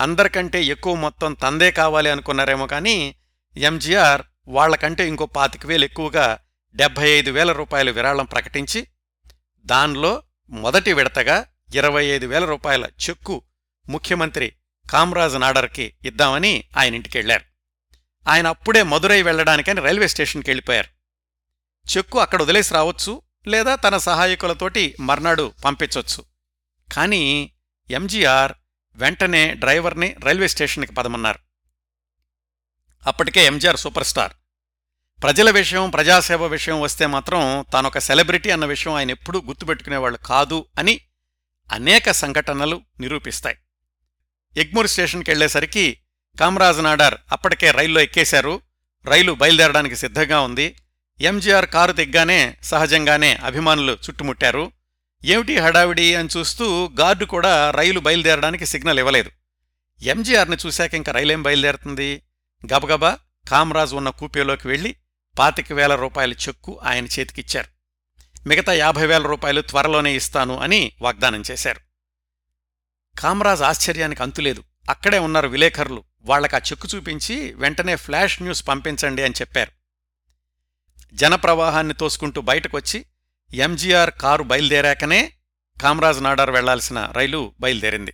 అందరికంటే 0.02 0.64
ఎక్కువ 0.64 0.96
మొత్తం 0.96 1.34
తందే 1.34 1.72
కావాలి 1.72 2.10
అనుకున్నారేమో 2.10 2.68
కానీ 2.68 3.16
ఎంజీఆర్ 3.56 4.22
వాళ్ళకంటే 4.50 5.08
ఇంకో 5.08 5.26
పాతిక 5.26 5.66
వేలు 5.66 5.86
ఎక్కువగా 5.86 6.40
డెబ్బై 6.76 7.10
ఐదు 7.10 7.32
వేల 7.32 7.52
రూపాయల 7.52 7.90
విరాళం 7.90 8.26
ప్రకటించి 8.26 8.88
దానిలో 9.66 10.24
మొదటి 10.50 10.94
విడతగా 10.94 11.46
ఇరవై 11.76 12.06
ఐదు 12.06 12.26
వేల 12.26 12.46
రూపాయల 12.46 12.86
చెక్కు 12.86 13.42
ముఖ్యమంత్రి 13.90 14.54
కామ్రాజ్ 14.92 15.40
నాడర్కి 15.40 15.94
ఇద్దామని 16.06 16.64
ఆయన 16.78 16.96
ఇంటికెళ్ళారు 16.96 17.44
ఆయన 18.28 18.48
అప్పుడే 18.48 18.84
మదురై 18.84 19.22
వెళ్ళడానికని 19.22 19.82
రైల్వే 19.82 20.08
స్టేషన్కి 20.08 20.50
వెళ్ళిపోయారు. 20.50 20.90
చెక్కు 21.98 22.20
అక్కడ 22.20 22.42
వదిలేసి 22.42 22.74
రావచ్చు 22.74 23.22
లేదా 23.48 23.76
తన 23.76 23.98
సహాయకులతోటి 23.98 24.96
మర్నాడు 25.00 25.54
పంపించొచ్చు. 25.66 26.26
కానీ 26.94 27.52
ఎంజీఆర్ 27.90 28.54
వెంటనే 28.96 29.54
డ్రైవర్ని 29.54 30.16
రైల్వే 30.24 30.48
స్టేషన్కి 30.48 30.94
పదమన్నారు. 30.94 31.40
అప్పటికే 33.08 33.46
ఎంజీఆర్ 33.46 33.78
సూపర్ 33.78 34.04
స్టార్. 34.04 34.34
ప్రజల 35.24 35.50
విషయం 35.50 35.90
ప్రజాసేవ 35.90 36.46
విషయం 36.46 36.82
వస్తే 36.82 37.06
మాత్రం 37.06 37.66
తానొక 37.74 37.98
సెలబ్రిటీ 37.98 38.50
అన్న 38.50 38.66
విషయం 38.66 38.94
ఆయన 38.94 39.12
ఎప్పుడూ 39.12 39.42
గుర్తుపెట్టుకునేవాళ్ళు 39.42 40.18
కాదు 40.18 40.66
అని 40.78 41.00
అనేక 41.72 42.12
సంఘటనలు 42.12 42.82
నిరూపిస్తాయి. 43.00 43.58
ఎగ్మూర్ 44.58 44.88
స్టేషన్కి 44.88 45.32
వెళ్ళేసరికి 45.32 45.98
కామరాజ్ 46.40 46.84
నాడార్ 46.84 47.16
అప్పటికే 47.32 47.72
రైల్లో 47.72 48.02
ఎక్కేశారు. 48.02 48.62
రైలు 49.06 49.32
బయలుదేరడానికి 49.32 49.96
సిద్ధంగా 49.96 50.42
ఉంది. 50.42 50.76
ఎంజీఆర్ 51.22 51.66
కారు 51.66 51.92
దిగ్గానే 51.92 52.58
సహజంగానే 52.64 53.36
అభిమానులు 53.36 53.92
చుట్టుముట్టారు. 53.92 54.72
ఏమిటి 55.26 55.58
హడావిడి 55.58 56.16
అని 56.16 56.30
చూస్తూ 56.38 56.92
గార్డు 57.00 57.26
కూడా 57.26 57.72
రైలు 57.72 58.00
బయలుదేరడానికి 58.00 58.66
సిగ్నల్ 58.66 59.00
ఇవ్వలేదు. 59.00 59.32
ఎంజీఆర్ని 60.02 60.58
చూశాక 60.66 60.94
ఇంక 60.94 61.10
రైలేం 61.10 61.44
బయలుదేరుతుంది? 61.44 62.24
గబగబా 62.66 63.18
కామరాజ్ 63.50 63.94
ఉన్న 63.94 64.10
కూపేలోకి 64.10 64.68
వెళ్ళి 64.68 64.96
పాతిక 65.38 65.74
వేల 65.74 65.96
రూపాయల 65.96 66.32
చెక్కు 66.32 66.80
ఆయన 66.84 67.06
చేతికిచ్చారు. 67.06 67.68
మిగతా 68.48 68.74
యాభై 68.74 69.06
వేల 69.06 69.28
రూపాయలు 69.28 69.62
త్వరలోనే 69.62 70.16
ఇస్తాను 70.16 70.60
అని 70.60 70.92
వాగ్దానం 71.02 71.44
చేశారు. 71.52 71.80
కామరాజ్ 73.20 73.62
ఆశ్చర్యానికి 73.62 74.24
అంతులేదు. 74.24 74.64
అక్కడే 74.90 75.20
ఉన్నారు 75.20 75.48
విలేకరులు. 75.48 76.04
వాళ్ళకా 76.22 76.58
చెక్కు 76.58 76.88
చూపించి 76.96 77.54
వెంటనే 77.54 77.96
ఫ్లాష్ 77.96 78.42
న్యూస్ 78.42 78.68
పంపించండి 78.68 79.24
అని 79.24 79.34
చెప్పారు. 79.42 79.72
జనప్రవాహాన్ని 81.14 81.94
తోసుకుంటూ 81.94 82.42
బయటకొచ్చి 82.42 83.06
ఎంజీఆర్ 83.54 84.12
కారు 84.12 84.44
బయలుదేరాకనే 84.44 85.34
కామరాజ్ 85.82 86.24
నాడార్ 86.24 86.50
వెళ్ళాల్సిన 86.50 87.12
రైలు 87.12 87.54
బయలుదేరింది. 87.60 88.14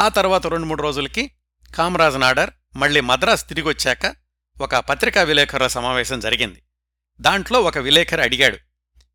ఆ 0.00 0.08
తర్వాత 0.08 0.46
రెండు 0.46 0.66
మూడు 0.66 0.82
రోజులకి 0.82 1.30
కామరాజ్ 1.74 2.20
నాడార్ 2.20 2.50
మళ్ళీ 2.76 3.00
మద్రాస్ 3.00 3.48
తిరిగొచ్చాక 3.48 4.21
ఒక 4.60 4.76
పత్రికా 4.76 5.22
విలేకరుల 5.22 5.66
సమావేశం 5.66 6.20
జరిగింది. 6.20 6.62
దాంట్లో 7.20 7.60
ఒక 7.60 7.78
విలేకరి 7.78 8.22
అడిగాడు 8.22 8.58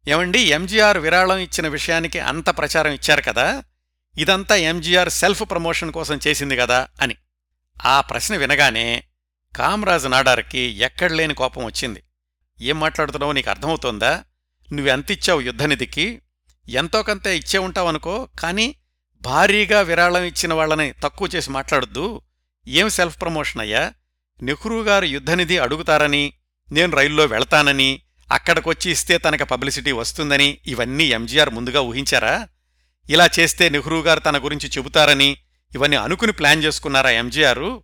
ఏమండి 0.07 0.39
ఎంజీఆర్ 0.39 0.97
విరాళం 0.97 1.37
ఇచ్చిన 1.37 1.67
విషయానికి 1.67 2.19
అంత 2.19 2.49
ప్రచారం 2.49 2.91
ఇచ్చారు 2.91 3.21
కదా 3.21 3.63
ఇదంతా 4.17 4.55
ఎంజీఆర్ 4.55 5.09
సెల్ఫ్ 5.09 5.41
ప్రమోషన్ 5.51 5.91
కోసం 5.91 6.19
చేసింది 6.27 6.57
కదా 6.57 6.87
అని. 7.01 7.15
ఆ 7.85 8.01
ప్రశ్న 8.01 8.35
వినగానే 8.35 9.03
కామరాజ్ 9.55 10.11
నాడార్కి 10.11 10.59
ఎక్కడలేని 10.59 11.33
కోపం 11.33 11.65
వచ్చింది. 11.65 12.03
ఏం 12.61 12.79
మాట్లాడుతున్నావో 12.79 13.31
నీకు 13.31 13.49
అర్థమవుతోందా? 13.49 14.23
నువ్వెంతిచ్చావు 14.73 15.41
యుద్ధనిధికి? 15.41 16.21
ఎంతో 16.69 17.03
కొంత 17.03 17.27
ఇచ్చే 17.27 17.59
ఉంటావనుకో 17.59 18.29
కానీ 18.39 18.75
భారీగా 19.21 19.81
విరాళం 19.81 20.23
ఇచ్చిన 20.23 20.53
వాళ్ళని 20.53 20.93
తక్కువ 21.03 21.29
చేసి 21.35 21.51
మాట్లాడొద్దు. 21.51 22.21
ఏం 22.67 22.89
సెల్ఫ్ 22.89 23.21
ప్రమోషన్ 23.21 23.61
అయ్యా? 23.61 23.93
నెహ్రూ 24.43 24.83
గారు 24.83 25.05
యుద్ధనిధి 25.05 25.57
అడుగుతారని 25.57 26.33
నేను 26.71 26.95
రైల్లో 26.95 27.25
వెళతానని 27.25 28.01
అక్కడికొచ్చి 28.31 28.91
ఇస్తే 28.91 29.17
తనకు 29.17 29.43
పబ్లిసిటీ 29.43 29.91
వస్తుందని 29.91 30.57
ఇవన్నీ 30.67 31.03
ఎంజీఆర్ 31.03 31.49
ముందుగా 31.49 31.81
ఊహించారా? 31.81 32.47
ఇలా 33.09 33.29
చేస్తే 33.39 33.69
నెహ్రూ 33.69 34.01
గారు 34.01 34.19
తన 34.19 34.37
గురించి 34.37 34.69
చెబుతారని 34.69 35.37
ఇవన్నీ 35.75 35.97
అనుకుని 35.97 36.31
ప్లాన్ 36.31 36.63
చేసుకున్నారా 36.63 37.09
ఎంజీఆర్? 37.09 37.79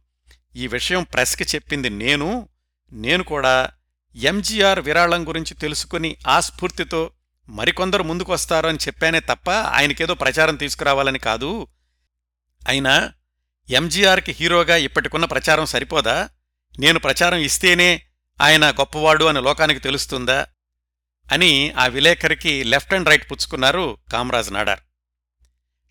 ఈ 0.56 0.68
విషయం 0.68 1.04
ప్రెస్కి 1.04 1.44
చెప్పింది 1.44 1.90
నేను. 1.90 2.50
నేను 2.92 3.24
కూడా 3.24 3.70
ఎంజీఆర్ 4.16 4.80
విరాళం 4.80 5.28
గురించి 5.28 5.54
తెలుసుకుని 5.54 6.18
ఆ 6.28 6.40
స్ఫూర్తితో 6.40 7.12
మరికొందరు 7.50 8.04
ముందుకొస్తారు 8.04 8.68
అని 8.68 8.78
చెప్పానే 8.88 9.20
తప్ప 9.20 9.50
ఆయనకేదో 9.52 10.14
ప్రచారం 10.14 10.56
తీసుకురావాలని 10.56 11.20
కాదు. 11.20 11.68
అయినా 12.68 13.12
ఎంజీఆర్కి 13.70 14.32
హీరోగా 14.32 14.76
ఇప్పటికున్న 14.76 15.26
ప్రచారం 15.26 15.66
సరిపోదా? 15.66 16.30
నేను 16.80 17.00
ప్రచారం 17.00 17.38
ఇస్తేనే 17.38 18.02
ఆయన 18.42 18.72
గొప్పవాడు 18.72 19.26
అని 19.26 19.42
లోకానికి 19.42 19.80
తెలుస్తుందా? 19.80 20.48
అని 21.32 21.72
ఆ 21.72 21.88
విలేకరికి 21.88 22.64
లెఫ్ట్ 22.64 22.94
అండ్ 22.94 23.10
రైట్ 23.10 23.32
పుచ్చుకున్నారు 23.32 23.98
కామరాజ్ 24.12 24.54
నాడార్. 24.54 24.80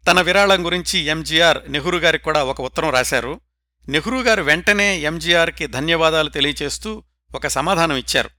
తన 0.07 0.21
విరాళం 0.21 0.65
గురించి 0.65 0.99
ఎంజీఆర్ 0.99 1.73
నెహ్రూ 1.73 1.99
గారికి 1.99 2.25
కూడా 2.25 2.45
ఒక 2.45 2.61
ఉత్తరం 2.61 2.91
రాశారు. 2.91 3.41
నెహ్రూ 3.89 4.23
గారు 4.23 4.43
వెంటనే 4.43 4.99
ఎంజీఆర్కి 4.99 5.67
ధన్యవాదాలు 5.67 6.29
తెలియచేస్తూ 6.29 7.05
ఒక 7.35 7.47
సమాధానం 7.47 7.97
ఇచ్చారు. 7.97 8.31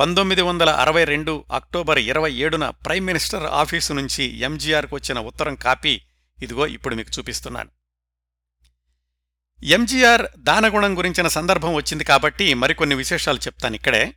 పంతొమ్మిది 0.00 0.42
వందల 0.42 0.70
అరవై 0.70 1.04
రెండు 1.04 1.44
అక్టోబర్ 1.52 1.98
ఇరవై 1.98 2.32
ఏడున 2.32 2.70
ప్రైమ్ 2.70 3.06
మినిస్టర్ 3.06 3.42
ఆఫీసు 3.42 3.92
నుంచి 3.92 4.38
ఎంజీఆర్కు 4.38 4.96
వచ్చిన 4.96 5.18
ఉత్తరం 5.18 5.54
కాపీ 5.54 6.00
ఇదిగో 6.42 6.66
ఇప్పుడు 6.66 6.94
మీకు 6.94 7.10
చూపిస్తున్నాను. 7.18 7.70
ఎంజీఆర్ 9.62 10.26
దానగుణం 10.38 10.98
గురించిన 10.98 11.28
సందర్భం 11.28 11.74
వచ్చింది 11.74 12.04
కాబట్టి 12.04 12.54
మరికొన్ని 12.54 12.94
విశేషాలు 12.94 13.38
చెప్తాను 13.38 13.74
ఇక్కడే. 13.74 14.14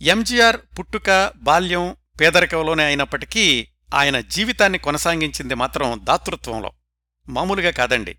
ఎంజీఆర్ 0.00 0.56
పుట్టుక 0.78 1.32
బాల్యం 1.36 1.96
పేదరికంలోనే 2.20 2.84
అయినప్పటికీ 2.84 3.68
ఆయన 3.94 4.20
జీవితాన్ని 4.20 4.78
కొనసాగించింది 4.78 5.54
మాత్రం 5.54 6.00
దాతృత్వంలో. 6.04 6.72
మామూలుగా 7.28 7.70
కాదండి. 7.70 8.18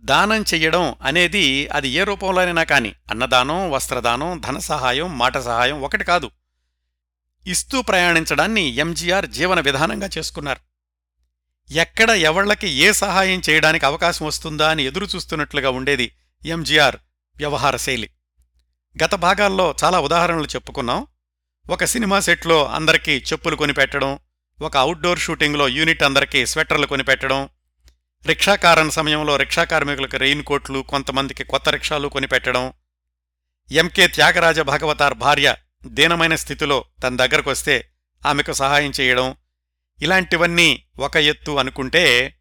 దానం 0.00 0.42
చెయ్యడం 0.42 0.94
అనేది 1.02 1.68
అది 1.68 1.88
ఏ 1.88 2.04
రూపంలోనైనా 2.04 2.62
కాని 2.62 2.94
అన్నదానం 3.10 3.70
వస్త్రదానం 3.70 4.42
ధన 4.46 4.58
సహాయం 4.58 5.18
మాట 5.18 5.38
సహాయం 5.38 5.82
ఒకటి 5.82 6.04
కాదు. 6.04 6.30
ఇస్తూ 7.46 7.82
ప్రయాణించడాన్ని 7.82 8.62
ఎంజీఆర్ 8.62 9.26
జీవన 9.26 9.60
విధానంగా 9.60 10.08
చేసుకున్నారు. 10.18 10.71
ఎక్కడ 11.70 12.10
ఎవళ్ళకి 12.28 12.68
ఏ 12.84 12.92
సహాయం 12.92 13.42
చేయడానికి 13.48 13.84
అవకాశం 13.86 14.26
వస్తుందా 14.26 14.70
అని 14.70 14.82
ఎదురుచూస్తున్నట్లుగా 14.84 15.70
ఉండేది 15.70 16.06
ఎంజీఆర్ 16.42 16.96
వ్యవహార 17.36 17.76
శైలి. 17.76 18.08
గత 18.96 19.14
భాగాల్లో 19.26 19.74
చాలా 19.84 20.00
ఉదాహరణలు 20.00 20.48
చెప్పుకున్నాం. 20.54 21.00
ఒక 21.66 21.84
సినిమా 21.84 22.20
సెట్లో 22.20 22.58
అందరికీ 22.64 23.14
చెప్పులు 23.32 23.56
కొనిపెట్టడం 23.56 24.12
ఒక 24.58 24.76
అవుట్డోర్ 24.76 25.18
షూటింగ్లో 25.18 25.68
యూనిట్ 25.68 26.02
అందరికీ 26.02 26.40
స్వెటర్లు 26.46 26.86
కొనిపెట్టడం 26.86 27.40
రిక్షాకారణ 28.24 28.88
సమయంలో 28.88 29.36
రిక్షా 29.36 29.64
కార్మికులకు 29.64 30.16
రెయిన్ 30.16 30.44
కోట్లు 30.44 30.80
కొంతమందికి 30.82 31.44
కొత్త 31.44 31.68
రిక్షాలు 31.68 32.08
కొనిపెట్టడం 32.08 32.72
ఎంకే 33.68 34.06
త్యాగరాజ 34.06 34.60
భగవతార్ 34.60 35.14
భార్య 35.14 35.48
దీనమైన 35.86 36.34
స్థితిలో 36.34 36.84
తన 37.02 37.16
దగ్గరకొస్తే 37.16 37.76
ఆమెకు 38.22 38.52
సహాయం 38.52 38.92
చేయడం 39.00 39.28
ఇలాంటివన్నీ 40.02 40.84
ఒక 40.98 41.16
ఎత్తు 41.16 41.50
అనుకుంటే 41.52 42.36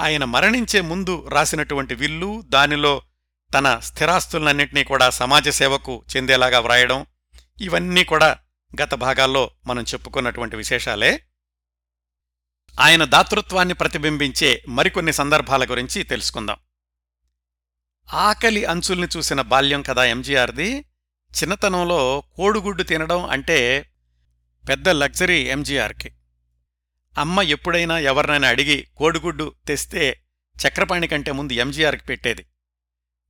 ఆయన 0.00 0.24
మరణించే 0.24 0.80
ముందు 0.80 1.28
రాసినటువంటి 1.28 1.94
విల్లు 1.94 2.42
దానిలో 2.46 3.02
తన 3.54 3.78
స్థిరాస్తులన్నింటినీ 3.78 4.84
కూడా 4.84 5.10
సమాజ 5.10 5.48
సేవకు 5.48 6.04
చెందేలాగా 6.16 6.58
వ్రాయడం 6.58 7.06
ఇవన్నీ 7.60 8.04
కూడా 8.04 8.38
గత 8.82 8.94
భాగాల్లో 8.94 9.50
మనం 9.66 9.82
చెప్పుకున్నటువంటి 9.82 10.56
విశేషాలే. 10.56 11.22
ఆయన 12.80 13.04
దాతృత్వాన్ని 13.04 13.74
ప్రతిబింబించే 13.74 14.62
మరికొన్ని 14.68 15.12
సందర్భాల 15.12 15.64
గురించి 15.64 16.02
తెలుసుకుందాం. 16.02 16.56
ఆకలి 18.14 18.64
అంచుల్ని 18.64 19.08
చూసిన 19.16 19.40
బాల్యం 19.40 19.82
కదా 19.82 20.04
ఎంజీఆర్ది. 20.04 20.78
చిన్నతనంలో 21.42 22.22
కోడుగుడ్డు 22.36 22.82
తినడం 22.82 23.24
అంటే 23.24 23.90
పెద్ద 24.68 24.88
లగ్జరీ 24.88 25.40
ఎంజీఆర్కి. 25.42 26.10
అమ్మ 27.18 27.42
ఎప్పుడైనా 27.42 27.98
ఎవరినైనా 27.98 28.48
అడిగి 28.48 28.86
కోడిగుడ్డు 28.96 29.54
తెస్తే 29.66 30.20
చక్రపాణి 30.66 31.08
కంటే 31.08 31.32
ముందు 31.32 31.52
ఎంజీఆర్కి 31.52 32.04
పెట్టేది. 32.04 32.46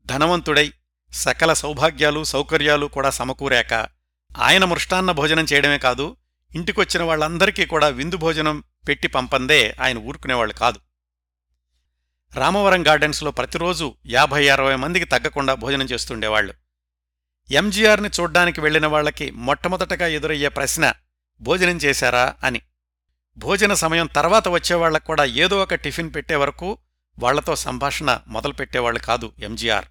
ధనవంతుడై 0.06 0.72
సకల 1.12 1.52
సౌభాగ్యాలు 1.52 2.24
సౌకర్యాలు 2.24 2.86
కూడా 2.86 3.10
సమకూరాక 3.10 3.88
ఆయన 4.38 4.64
మృష్టాన్న 4.64 5.12
భోజనం 5.12 5.46
చేయడమే 5.52 5.78
కాదు 5.78 6.16
ఇంటికొచ్చిన 6.54 7.02
వాళ్ళందరికీ 7.02 7.66
కూడా 7.66 7.88
విందు 7.88 8.16
భోజనం 8.16 8.64
పెట్టి 8.88 9.08
పంపందే 9.08 9.76
ఆయన 9.80 9.98
ఊరుకునేవాళ్ళు 9.98 10.54
కాదు. 10.54 10.80
రామవరం 12.34 12.86
గార్డెన్స్లో 12.86 13.30
ప్రతిరోజు 13.30 13.94
యాభై 14.06 14.48
అరవై 14.48 14.76
మందికి 14.76 15.04
తగ్గకుండా 15.04 15.54
భోజనం 15.54 15.86
చేస్తుండేవాళ్ళు 15.86 16.54
ఎంజీఆర్ని 17.50 18.10
చూడ్డానికి 18.20 18.60
వెళ్ళిన 18.60 18.86
వాళ్ళకి 18.86 19.30
మొట్టమొదటగా 19.30 20.06
ఎదురయ్యే 20.06 20.48
ప్రశ్న 20.48 20.92
భోజనం 21.40 21.76
చేశారా? 21.76 22.34
అని. 22.44 22.60
భోజన 23.38 23.74
సమయం 23.74 24.06
తర్వాత 24.06 24.48
వచ్చేవాళ్ళకు 24.48 25.04
కూడా 25.04 25.24
ఏదో 25.24 25.62
ఒక 25.62 25.74
టిఫిన్ 25.74 26.14
పెట్టే 26.14 26.36
వరకు 26.36 26.78
వాళ్ళతో 27.18 27.56
సంభాషణ 27.56 28.20
మొదలుపెట్టేవాళ్ళు 28.28 29.00
కాదు 29.00 29.32
ఎంజీఆర్. 29.38 29.84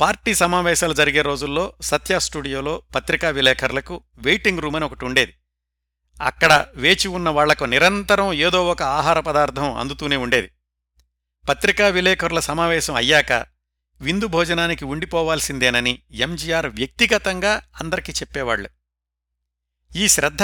పార్టీ 0.00 0.34
సమావేశాలు 0.34 0.94
జరిగే 0.94 1.22
రోజుల్లో 1.22 1.72
సత్య 1.80 2.20
స్టూడియోలో 2.20 2.82
పత్రికా 2.94 3.30
విలేకరులకు 3.30 4.02
వెయిటింగ్ 4.18 4.60
రూమ్ 4.60 4.76
అని 4.76 4.84
ఒకటి 4.84 5.04
ఉండేది. 5.04 5.34
అక్కడ 6.20 6.66
వేచి 6.74 7.08
ఉన్న 7.08 7.28
వాళ్ళకు 7.28 7.64
నిరంతరం 7.64 8.32
ఏదో 8.32 8.66
ఒక 8.66 8.82
ఆహార 8.82 9.20
పదార్థం 9.20 9.74
అందుతూనే 9.76 10.16
ఉండేది. 10.16 10.50
పత్రికా 11.48 11.88
విలేకరుల 11.88 12.40
సమావేశం 12.40 12.94
అయ్యాక 12.94 13.46
విందు 14.00 14.26
భోజనానికి 14.26 14.84
ఉండిపోవాల్సిందేనని 14.84 16.02
ఎంజీఆర్ 16.10 16.66
వ్యక్తిగతంగా 16.66 17.62
అందరికీ 17.80 18.12
చెప్పేవాళ్ళు 18.12 18.68
ఈ 19.96 20.08
శ్రద్ధ 20.08 20.42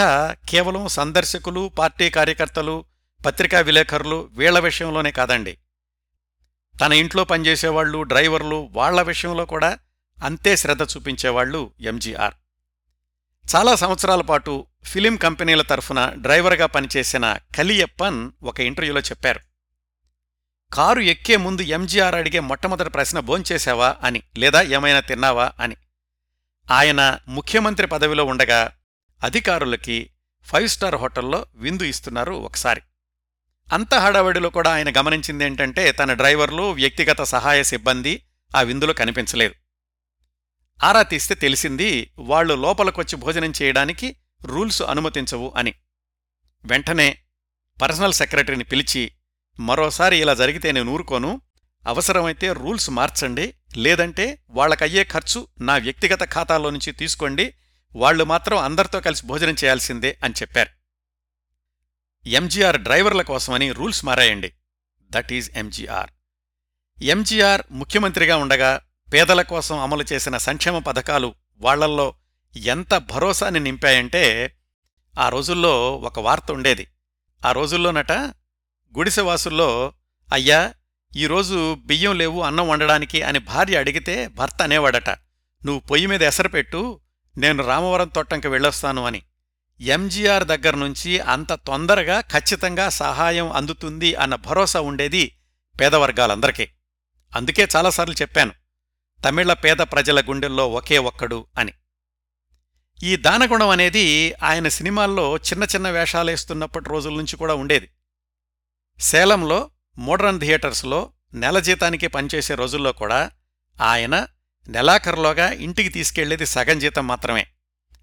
కేవలం 0.51 0.89
సందర్శకులు 0.89 1.69
పార్టీ 1.79 2.11
కార్యకర్తలు 2.11 2.85
పత్రికా 3.27 3.61
విలేకరులు 3.61 4.29
వీళ్ళ 4.33 4.59
విషయంలోనే 4.59 5.11
కాదండి. 5.11 5.59
తన 6.81 6.93
ఇంట్లో 6.93 7.25
పనిచేసేవాళ్ళు 7.25 8.03
డ్రైవర్లు 8.03 8.69
వాళ్ళ 8.73 9.03
విషయంలో 9.03 9.45
కూడా 9.45 9.79
అంతే 10.25 10.57
శ్రద్ధ 10.57 10.83
చూపించేవాళ్ళు 10.83 11.73
ఎంజీఆర్. 11.81 12.35
చాలా 13.57 13.75
సంవత్సరాల 13.75 14.21
పాటు 14.21 14.67
ఫిలిం 14.85 15.17
కంపెనీల 15.17 15.63
తరఫున 15.63 16.13
డ్రైవర్గా 16.17 16.67
పనిచేసిన 16.67 17.39
కలియప్పన్ 17.59 18.31
ఒక 18.43 18.61
ఇంటర్వ్యూలో 18.61 19.01
చెప్పారు. 19.01 19.41
కారు 20.73 21.01
ఎక్కే 21.01 21.37
ముందు 21.37 21.63
ఎంజీఆర్ 21.63 22.15
అడిగే 22.15 22.41
మొట్టమొదటి 22.41 22.91
ప్రశ్న 22.91 23.21
భోంచేశావా? 23.21 23.97
అని 24.03 24.23
లేదా 24.39 24.63
ఏమైనా 24.63 25.01
తిన్నావా? 25.01 25.53
అని. 25.61 25.77
ఆయన 26.71 27.19
ముఖ్యమంత్రి 27.29 27.87
పదవిలో 27.87 28.25
ఉండగా 28.25 28.77
అధికారులకి 29.23 30.11
ఫైవ్ 30.43 30.69
స్టార్ 30.69 30.95
హోటల్లో 30.95 31.47
విందు 31.55 31.83
ఇస్తున్నారు 31.83 32.33
ఒకసారి. 32.33 32.83
అంత 33.73 33.95
హడావడిలో 33.95 34.51
కూడా 34.51 34.75
ఆయన 34.75 35.01
గమనించిందేంటంటే 35.01 35.93
తన 35.93 36.13
డ్రైవర్లు 36.13 36.63
వ్యక్తిగత 36.63 37.23
సహాయ 37.23 37.63
సిబ్బంది 37.63 38.27
ఆ 38.57 38.63
విందులో 38.63 38.93
కనిపించలేదు. 38.93 39.55
ఆరా 40.85 41.03
తీస్తే 41.03 41.35
తెలిసింది 41.35 42.11
వాళ్ళు 42.19 42.55
లోపలికొచ్చి 42.55 43.17
భోజనం 43.17 43.53
చేయడానికి 43.63 44.17
రూల్స్ 44.45 44.83
అనుమతించవు 44.83 45.53
అని. 45.57 45.75
వెంటనే 46.65 47.19
పర్సనల్ 47.83 48.13
సెక్రటరీని 48.13 48.65
పిలిచి 48.65 49.13
మరోసారి 49.61 50.17
ఇలా 50.17 50.35
జరిగితే 50.35 50.73
నేను 50.73 50.93
ఊరుకోను 50.93 51.41
అవసరమైతే 51.87 52.53
రూల్స్ 52.53 52.91
మార్చండి 52.91 53.55
లేదంటే 53.77 54.39
వాళ్ళకయ్యే 54.51 55.05
ఖర్చు 55.05 55.49
నా 55.61 55.77
వ్యక్తిగత 55.77 56.33
ఖాతాలో 56.33 56.71
నుంచి 56.71 56.93
తీసుకోండి 56.93 57.55
వాళ్ళు 57.97 58.25
మాత్రం 58.25 58.59
అందరితో 58.59 59.01
కలిసి 59.01 59.27
భోజనం 59.27 59.55
చేయాల్సిందే 59.65 60.19
అని 60.25 60.35
చెప్పారు. 60.43 60.71
ఎంజీఆర్ 62.29 62.81
డ్రైవర్ల 62.81 63.23
కోసమని 63.23 63.73
rules 63.73 64.05
మారాయండి. 64.05 64.53
That 65.03 65.33
is 65.33 65.51
MGR. 65.55 66.11
MGR 67.03 67.63
ముఖ్యమంత్రిగా 67.71 68.37
ఉండగా 68.37 68.81
పేదల 69.13 69.43
కోసం 69.43 69.79
అమలు 69.79 70.05
చేసిన 70.13 70.37
సంక్షేమ 70.37 70.79
పథకాలు 70.79 71.35
వాళ్ళల్లో 71.57 72.15
ఎంత 72.57 72.95
భరోసాని 72.95 73.61
నింపాయంటే 73.61 74.55
ఆ 75.19 75.29
రోజుల్లో 75.29 75.97
ఒక 75.97 76.19
వార్త 76.19 76.51
ఉండేది. 76.51 76.87
ఆ 77.47 77.53
రోజుల్లోనట 77.53 78.13
గుడిసెవాసుల్లో 78.97 79.93
అయ్యా 80.33 80.75
ఈరోజు 81.17 81.75
బియ్యం 81.75 82.19
లేవు 82.19 82.43
అన్నం 82.43 82.69
వండడానికి 82.69 83.23
అని 83.23 83.39
భార్య 83.39 83.79
అడిగితే 83.79 84.29
భర్త 84.29 84.63
అనేవాడట. 84.63 85.11
నువ్వు 85.65 85.81
పొయ్యి 85.81 86.07
మీద 86.07 86.23
ఎసరుపెట్టు 86.23 87.01
నేను 87.37 87.67
రామవరం 87.67 88.09
తొట్టంకి 88.09 88.49
వెళ్ళొస్తాను 88.49 89.05
అని. 89.05 89.23
ఎంజీఆర్ 89.81 90.45
దగ్గర 90.45 90.77
నుంచి 90.77 91.21
అంత 91.21 91.53
తొందరగా 91.53 92.21
ఖచ్చితంగా 92.21 92.89
సహాయం 92.89 93.53
అందుతుంది 93.53 94.15
అన్న 94.15 94.35
భరోసా 94.35 94.81
ఉండేది 94.81 95.37
పేదవర్గాలందరికీ. 95.81 96.69
అందుకే 97.37 97.69
చాలాసార్లు 97.77 98.15
చెప్పాను 98.15 98.53
తమిళ 99.25 99.53
పేద 99.53 99.77
ప్రజల 99.77 100.21
గుండెల్లో 100.21 100.69
ఒకే 100.71 100.99
ఒక్కడు 100.99 101.47
అని. 101.59 101.73
ఈ 103.03 103.17
దానగుణం 103.17 103.69
అనేది 103.69 104.35
ఆయన 104.35 104.69
సినిమాల్లో 104.69 105.37
చిన్న 105.37 105.65
చిన్న 105.65 105.91
వేషాలేస్తున్నప్పటి 105.91 106.91
రోజుల 106.91 107.13
నుంచి 107.13 107.37
కూడా 107.37 107.55
ఉండేది. 107.55 107.91
సేలంలో 109.01 109.71
మోడ్రన్ 109.99 110.41
థియేటర్స్లో 110.41 111.13
నెల 111.35 111.59
జీతానికి 111.59 112.07
పనిచేసే 112.07 112.55
రోజుల్లో 112.55 112.93
కూడా 112.93 113.31
ఆయన 113.83 114.27
నెలాఖరులోగా 114.69 115.53
ఇంటికి 115.53 115.89
తీసుకెళ్ళేది 115.89 116.47
సగం 116.47 116.79
జీతం 116.79 117.07
మాత్రమే. 117.07 117.47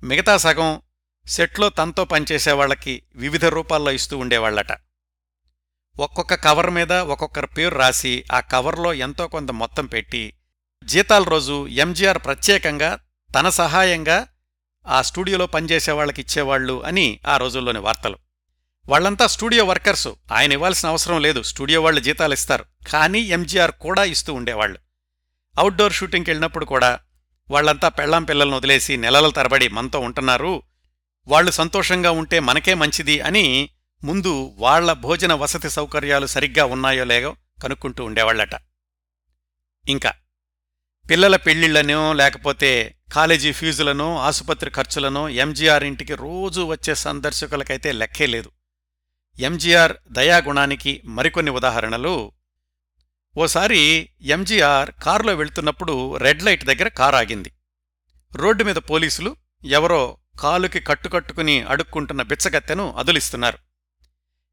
మిగతా 0.03 0.37
సగం 0.37 0.81
సెట్లో 1.27 1.69
తనతో 1.69 2.05
పనిచేసేవాళ్ళకి 2.05 3.03
వివిధ 3.15 3.45
రూపాల్లో 3.45 3.91
ఇస్తూ 3.91 4.17
ఉండేవాళ్ళట 4.17 4.71
ఒక్కొక్క 5.99 6.33
కవర్ 6.33 6.69
మీద 6.69 6.91
ఒక్కొక్కరి 6.91 7.47
పేరు 7.47 7.75
రాసి 7.75 8.23
ఆ 8.31 8.39
కవర్లో 8.39 8.93
ఎంతో 8.93 9.27
కొంత 9.27 9.51
మొత్తం 9.51 9.85
పెట్టి 9.85 10.33
జీతాల 10.83 11.23
రోజు 11.23 11.67
ఎంజీఆర్ 11.67 12.17
ప్రత్యేకంగా 12.17 12.99
తన 13.35 13.49
సహాయంగా 13.49 14.27
ఆ 14.87 15.01
స్టూడియోలో 15.01 15.47
పనిచేసేవాళ్ళకి 15.47 16.21
ఇచ్చేవాళ్ళు 16.21 16.73
ఇచ్చేవాళ్ళు 16.73 16.87
అని 16.87 17.19
ఆ 17.27 17.37
రోజుల్లోని 17.37 17.79
వార్తలు. 17.79 18.17
వాళ్ళంతా 18.89 19.27
స్టూడియో 19.27 19.65
వర్కర్సు. 19.65 20.15
ఆయన 20.31 20.51
ఇవ్వాల్సిన 20.51 20.89
అవసరం 20.89 21.21
లేదు. 21.21 21.43
స్టూడియో 21.43 21.81
వాళ్ళు 21.81 22.01
జీతాలు 22.01 22.33
ఇస్తారు. 22.33 22.65
కానీ 22.91 23.19
ఎంజీఆర్ 23.19 23.71
కూడా 23.71 24.03
ఇస్తూ 24.03 24.33
ఉండేవాళ్ళు 24.33 24.79
అవుట్డోర్ 25.57 25.93
షూటింగ్కి 25.93 26.29
వెళ్ళినప్పుడు 26.31 26.65
కూడా 26.65 26.99
వాళ్ళంతా 27.51 27.89
పెళ్ళాం 27.89 28.23
పిల్లలను 28.23 28.57
వదిలేసి 28.57 28.97
నెలల 28.97 29.29
తరబడి 29.29 29.67
మనతో 29.67 29.99
ఉంటున్నారు. 29.99 30.63
వాళ్ళు 31.27 31.51
సంతోషంగా 31.51 32.11
ఉంటే 32.11 32.39
మనకే 32.39 32.73
మంచిది 32.73 33.21
అని 33.21 33.69
ముందు 34.03 34.55
వాళ్ళ 34.57 34.93
భోజన 34.93 35.33
వసతి 35.33 35.69
సౌకర్యాలు 35.69 36.25
సరిగ్గా 36.25 36.65
ఉన్నాయో 36.65 37.03
లేదో 37.03 37.35
కనుక్కుంటూ 37.63 38.05
ఉండేవాళ్ళట 38.05 38.55
ఇంకా 39.89 40.13
పిల్లల 41.09 41.35
పెళ్ళిళ్ళనో 41.35 42.13
లేకపోతే 42.13 42.95
కాలేజీ 43.13 43.51
ఫీజులనో 43.51 44.17
ఆసుపత్రి 44.17 44.69
ఖర్చులనో 44.69 45.29
ఎంజీఆర్ 45.29 45.83
ఇంటికి 45.83 46.15
రోజూ 46.15 46.65
వచ్చే 46.65 46.95
సందర్శకులకైతే 46.95 47.91
లెక్కే 47.91 48.25
లేదు. 48.25 48.51
ఎంజీఆర్ 49.39 49.93
దయాగుణానికి 50.11 51.01
మరికొన్ని 51.05 51.51
ఉదాహరణలు 51.51 52.31
ఓసారి 53.37 54.09
ఎంజీఆర్ 54.21 54.91
కారులో 55.03 55.35
వెళ్తున్నప్పుడు 55.35 56.17
రెడ్ 56.17 56.43
లైట్ 56.43 56.63
దగ్గర 56.63 56.87
కారు 56.87 57.15
ఆగింది 57.15 57.51
రోడ్డు 58.35 58.63
మీద 58.63 58.75
పోలీసులు 58.75 59.35
ఎవరో 59.63 60.17
కాలుకి 60.39 60.79
కట్టుకట్టుకుని 60.79 61.61
అడుక్కుంటున్న 61.61 62.21
బిచ్చగత్తెను 62.21 62.95
అదులిస్తున్నారు. 62.95 63.57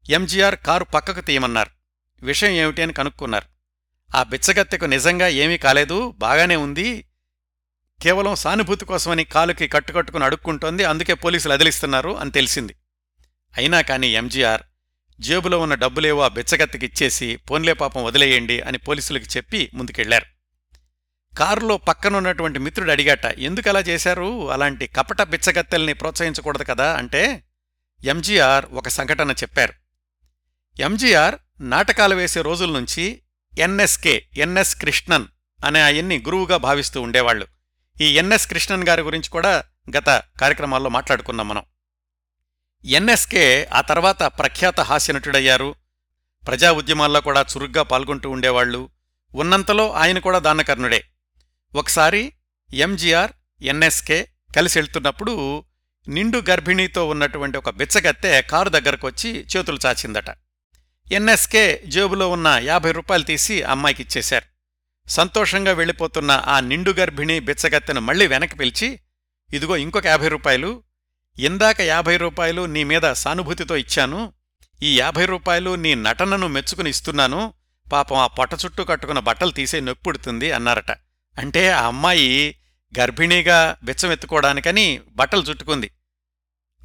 ఎంజీఆర్ 0.09 0.55
కారు 0.55 0.83
పక్కకు 0.83 1.21
తీయమన్నారు. 1.21 1.69
విషయం 2.25 2.51
ఏమిటి 2.51 2.81
అని 2.81 2.93
కనుక్కున్నారు. 2.93 3.45
ఆ 4.17 4.23
బిచ్చగత్తెకు 4.23 4.85
నిజంగా 4.85 5.27
ఏమీ 5.27 5.57
కాలేదు 5.57 6.11
బాగానే 6.11 6.55
ఉంది. 6.55 7.05
కేవలం 8.03 8.35
సానుభూతి 8.35 8.85
కోసమని 8.85 9.23
కాలుకి 9.23 9.67
కట్టుకట్టుకుని 9.67 10.23
అడుక్కుంటోంది 10.23 10.83
అందుకే 10.83 11.13
పోలీసులు 11.13 11.53
అదిలిస్తున్నారు 11.53 12.17
అని 12.17 12.31
తెలిసింది. 12.31 12.75
అయినా 13.57 13.81
కానీ 13.81 14.07
ఎంజీఆర్ 14.07 14.61
జేబులో 15.19 15.59
ఉన్న 15.59 15.75
డబ్బులేవో 15.75 16.21
ఆ 16.21 16.27
బిచ్చగత్తెకి 16.27 16.85
ఇచ్చేసి 16.85 17.35
పోన్లే 17.35 17.73
పాపం 17.73 18.03
వదిలేయండి 18.03 18.61
అని 18.61 18.77
పోలీసులకి 18.77 19.37
చెప్పి 19.37 19.71
ముందుకెళ్ళారు. 19.73 20.25
కారులో 21.37 21.77
పక్కనున్నటువంటి 21.77 22.59
మిత్రుడు 22.59 22.91
అడిగాట 22.91 23.25
ఎందుకలా 23.25 23.79
చేశారు? 23.79 24.51
అలాంటి 24.51 24.87
కపట 24.87 25.21
బిచ్చగత్తెల్ని 25.21 25.93
ప్రోత్సహించకూడదు 25.93 26.63
కదా 26.63 26.95
అంటే 26.95 27.43
ఎంజీఆర్ 28.05 28.65
ఒక 28.65 28.87
సంఘటన 28.87 29.31
చెప్పారు. 29.31 29.73
ఎంజీఆర్ 30.79 31.35
నాటకాలు 31.59 32.15
వేసే 32.15 32.41
రోజుల 32.41 32.71
నుంచి 32.71 33.21
ఎన్ఎస్కే 33.59 34.25
ఎన్ఎస్ 34.37 34.75
కృష్ణన్ 34.75 35.25
అనే 35.65 35.81
ఆయన్ని 35.81 36.17
గురువుగా 36.17 36.57
భావిస్తూ 36.57 37.01
ఉండేవాళ్ళు 37.01 37.47
ఈ 38.01 38.17
ఎన్ఎస్ 38.17 38.47
కృష్ణన్ 38.47 38.87
గారి 38.87 39.01
గురించి 39.01 39.29
కూడా 39.29 39.63
గత 39.97 40.23
కార్యక్రమాల్లో 40.41 40.89
మాట్లాడుకున్నాం 40.89 41.47
మనం. 41.47 41.63
ఎన్ఎస్కే 42.85 43.69
ఆ 43.73 43.81
తర్వాత 43.81 44.23
ప్రఖ్యాత 44.23 44.79
హాస్యనటుడయ్యారు. 44.79 45.75
ప్రజా 46.47 46.71
ఉద్యమాల్లో 46.71 47.21
కూడా 47.21 47.41
చురుగ్గా 47.41 47.83
పాల్గొంటూ 47.83 48.29
ఉండేవాళ్ళు 48.29 48.89
ఉన్నంతలో 49.35 49.91
ఆయన 49.91 50.19
కూడా 50.19 50.39
దానకర్ణుడే. 50.39 51.03
ఒకసారి 51.75 52.33
ఎంజీఆర్ 52.73 53.31
ఎన్ఎస్కే 53.61 54.27
కలిసి 54.55 54.79
వెళ్తున్నప్పుడు 54.79 55.63
నిండు 56.07 56.41
గర్భిణీతో 56.49 57.07
ఉన్నటువంటి 57.07 57.57
ఒక 57.57 57.69
బిచ్చగత్తె 57.69 58.41
కారు 58.41 58.69
దగ్గరకొచ్చి 58.69 59.47
చేతులు 59.57 59.79
చాచిందట. 59.85 60.29
ఎన్ఎస్కే 61.11 61.83
జేబులో 61.87 62.29
ఉన్న 62.29 62.59
యాభై 62.63 62.91
రూపాయలు 62.91 63.23
తీసి 63.23 63.63
అమ్మాయికి 63.63 64.03
ఇచ్చేశారు. 64.03 64.45
సంతోషంగా 65.09 65.71
వెళ్ళిపోతున్న 65.71 66.43
ఆ 66.47 66.59
నిండు 66.59 66.91
గర్భిణీ 66.91 67.39
బిచ్చగత్తెను 67.39 68.01
మళ్ళీ 68.01 68.27
వెనక్కి 68.27 68.57
పిలిచి 68.57 68.99
ఇదిగో 69.53 69.77
ఇంకొక 69.77 70.07
యాభై 70.07 70.27
రూపాయలు 70.27 70.83
ఇందాక 71.39 71.81
యాభై 71.81 72.17
రూపాయలు 72.17 72.65
నీ 72.65 72.83
మీద 72.83 73.13
సానుభూతితో 73.13 73.77
ఇచ్చాను. 73.77 74.33
ఈ 74.83 74.99
యాభై 74.99 75.25
రూపాయలు 75.25 75.75
నీ 75.75 75.95
నటనను 75.95 76.47
మెచ్చుకుని 76.47 76.89
ఇస్తున్నాను. 76.89 77.53
పాపం 77.91 78.17
ఆ 78.17 78.27
పొట్ట 78.27 78.53
చుట్టూ 78.65 78.83
కట్టుకున్న 78.83 79.19
బట్టలు 79.19 79.51
తీసే 79.51 79.79
నొప్పుడుతుంది 79.79 80.51
అన్నారట. 80.51 80.91
అంటే 81.37 81.69
ఆ 81.71 81.87
అమ్మాయి 81.87 82.59
గర్భిణీగా 82.99 83.77
బిచ్చమెత్తుకోవడానికని 83.83 85.01
బట్టలు 85.09 85.41
చుట్టుకుంది. 85.41 85.91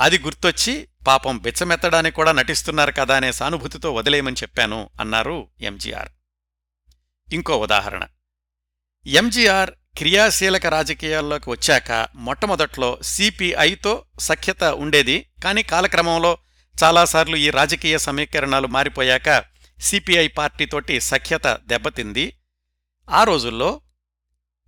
అది 0.01 0.19
గుర్తొచ్చి 0.19 0.89
పాపం 1.07 1.39
బిచ్చమెత్తడానికి 1.39 2.17
కూడా 2.17 2.33
నటిస్తున్నారు 2.33 2.93
కదా 2.93 3.17
అనే 3.17 3.33
సానుభూతితో 3.33 3.95
వదిలేయమని 3.95 4.37
చెప్పాను 4.37 4.91
అన్నారు 5.01 5.49
ఎంజీఆర్. 5.61 6.09
ఇంకో 7.35 7.57
ఉదాహరణ. 7.59 8.07
ఎంజీఆర్ 9.07 9.71
క్రియాశీలక 9.97 10.67
రాజకీయాల్లోకి 10.67 11.51
వచ్చాక 11.51 12.09
మొట్టమొదట్లో 12.15 12.99
సిపిఐతో 13.03 14.05
సఖ్యత 14.21 14.65
ఉండేది. 14.65 15.27
కానీ 15.45 15.63
కాలక్రమంలో 15.63 16.39
చాలాసార్లు 16.85 17.37
ఈ 17.37 17.51
రాజకీయ 17.51 17.99
సమీకరణాలు 17.99 18.67
మారిపోయాక 18.67 19.45
సిపిఐ 19.81 20.29
పార్టీతోటి 20.29 21.01
సఖ్యత 21.01 21.61
దెబ్బతింది. 21.67 22.37
ఆ 23.11 23.25
రోజుల్లో 23.25 23.81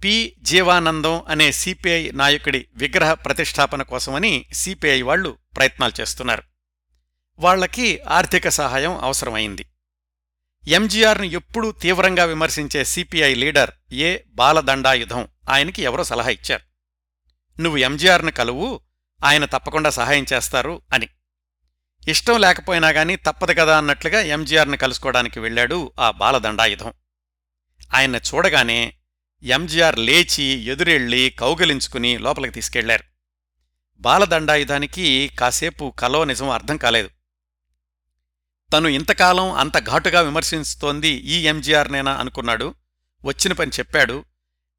పి. 0.05 0.36
జీవానందం 0.42 1.24
అనే 1.28 1.53
సిపిఐ 1.53 2.11
నాయకుడి 2.11 2.66
విగ్రహ 2.74 3.14
ప్రతిష్టాపన 3.14 3.82
కోసమని 3.82 4.46
సిపిఐ 4.53 5.03
వాళ్ళు 5.03 5.38
ప్రయత్నాలు 5.57 6.01
చేస్తున్నారు. 6.01 6.42
వాళ్ళకి 7.38 8.01
ఆర్థిక 8.01 8.49
సహాయం 8.49 8.99
అవసరమైంది. 8.99 9.66
ఎంజీఆర్ను 10.68 11.24
ఎప్పుడూ 11.24 11.72
తీవ్రంగా 11.72 12.24
విమర్శించే 12.24 12.84
సిపిఐ 12.84 13.34
లీడర్ 13.34 13.70
ఏ 13.92 14.18
బాలదండాయుధం 14.28 15.28
ఆయనకి 15.48 15.82
ఎవరో 15.82 16.04
సలహా 16.04 16.28
ఇచ్చారు. 16.28 16.62
నువ్వు 17.62 17.78
ఎంజీఆర్ను 17.78 18.30
కలువు 18.30 18.80
ఆయన 19.24 19.44
తప్పకుండా 19.44 19.90
సహాయం 19.90 20.26
చేస్తారు 20.32 20.82
అని. 20.92 21.08
ఇష్టం 22.08 22.40
లేకపోయినా 22.40 22.88
గాని 22.88 23.16
తప్పదు 23.16 23.52
కదా 23.52 23.78
అన్నట్లుగా 23.78 24.20
ఎంజీఆర్ను 24.20 24.76
కలుసుకోవడానికి 24.76 25.40
వెళ్ళాడు 25.40 25.92
ఆ 26.00 26.10
బాలదండాయుధం. 26.10 26.92
ఆయన 27.94 28.16
చూడగానే 28.16 28.94
ఎంజీఆర్ 29.42 29.98
లేచి 29.98 30.44
ఎదురెళ్ళి 30.44 31.30
కౌగలించుకుని 31.30 32.18
లోపలికి 32.18 32.54
తీసుకెళ్ళారు. 32.54 33.04
బాలదండాయుధానికి 34.00 35.30
కాసేపు 35.38 35.94
కలో 35.98 36.24
నిజం 36.24 36.50
అర్థం 36.50 36.76
కాలేదు. 36.76 37.10
తను 38.72 38.88
ఇంతకాలం 38.88 39.52
అంత 39.52 39.86
ఘాటుగా 39.86 40.20
విమర్శిస్తోంది 40.20 41.08
ఈ 41.08 41.46
ఎంజీఆర్నేనా 41.46 42.12
అనుకున్నాడు. 42.12 42.74
వచ్చిన 43.24 43.52
పని 43.52 43.70
చెప్పాడు. 43.70 44.24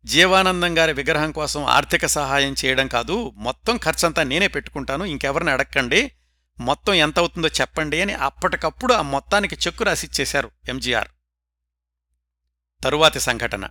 జీవానందం 0.05 0.77
గారి 0.77 0.93
విగ్రహం 0.93 1.31
కోసం 1.31 1.63
ఆర్థిక 1.65 2.05
సహాయం 2.05 2.55
చేయడం 2.65 2.87
కాదు 2.87 3.31
మొత్తం 3.35 3.77
ఖర్చంతా 3.77 4.23
నేనే 4.23 4.47
పెట్టుకుంటాను 4.47 5.05
ఇంకెవరిని 5.05 5.51
అడక్కండి 5.51 6.11
మొత్తం 6.59 6.93
ఎంత 6.93 7.19
అవుతుందో 7.19 7.47
చెప్పండి 7.47 8.01
అని 8.01 8.13
అప్పటికప్పుడు 8.13 8.93
ఆ 8.93 9.01
మొత్తానికి 9.01 9.57
చెక్కు 9.67 9.83
రాసిచ్చేశారు 9.83 10.51
ఎంజీఆర్ 10.69 11.07
తరువాతి 12.83 13.19
సంఘటన. 13.19 13.69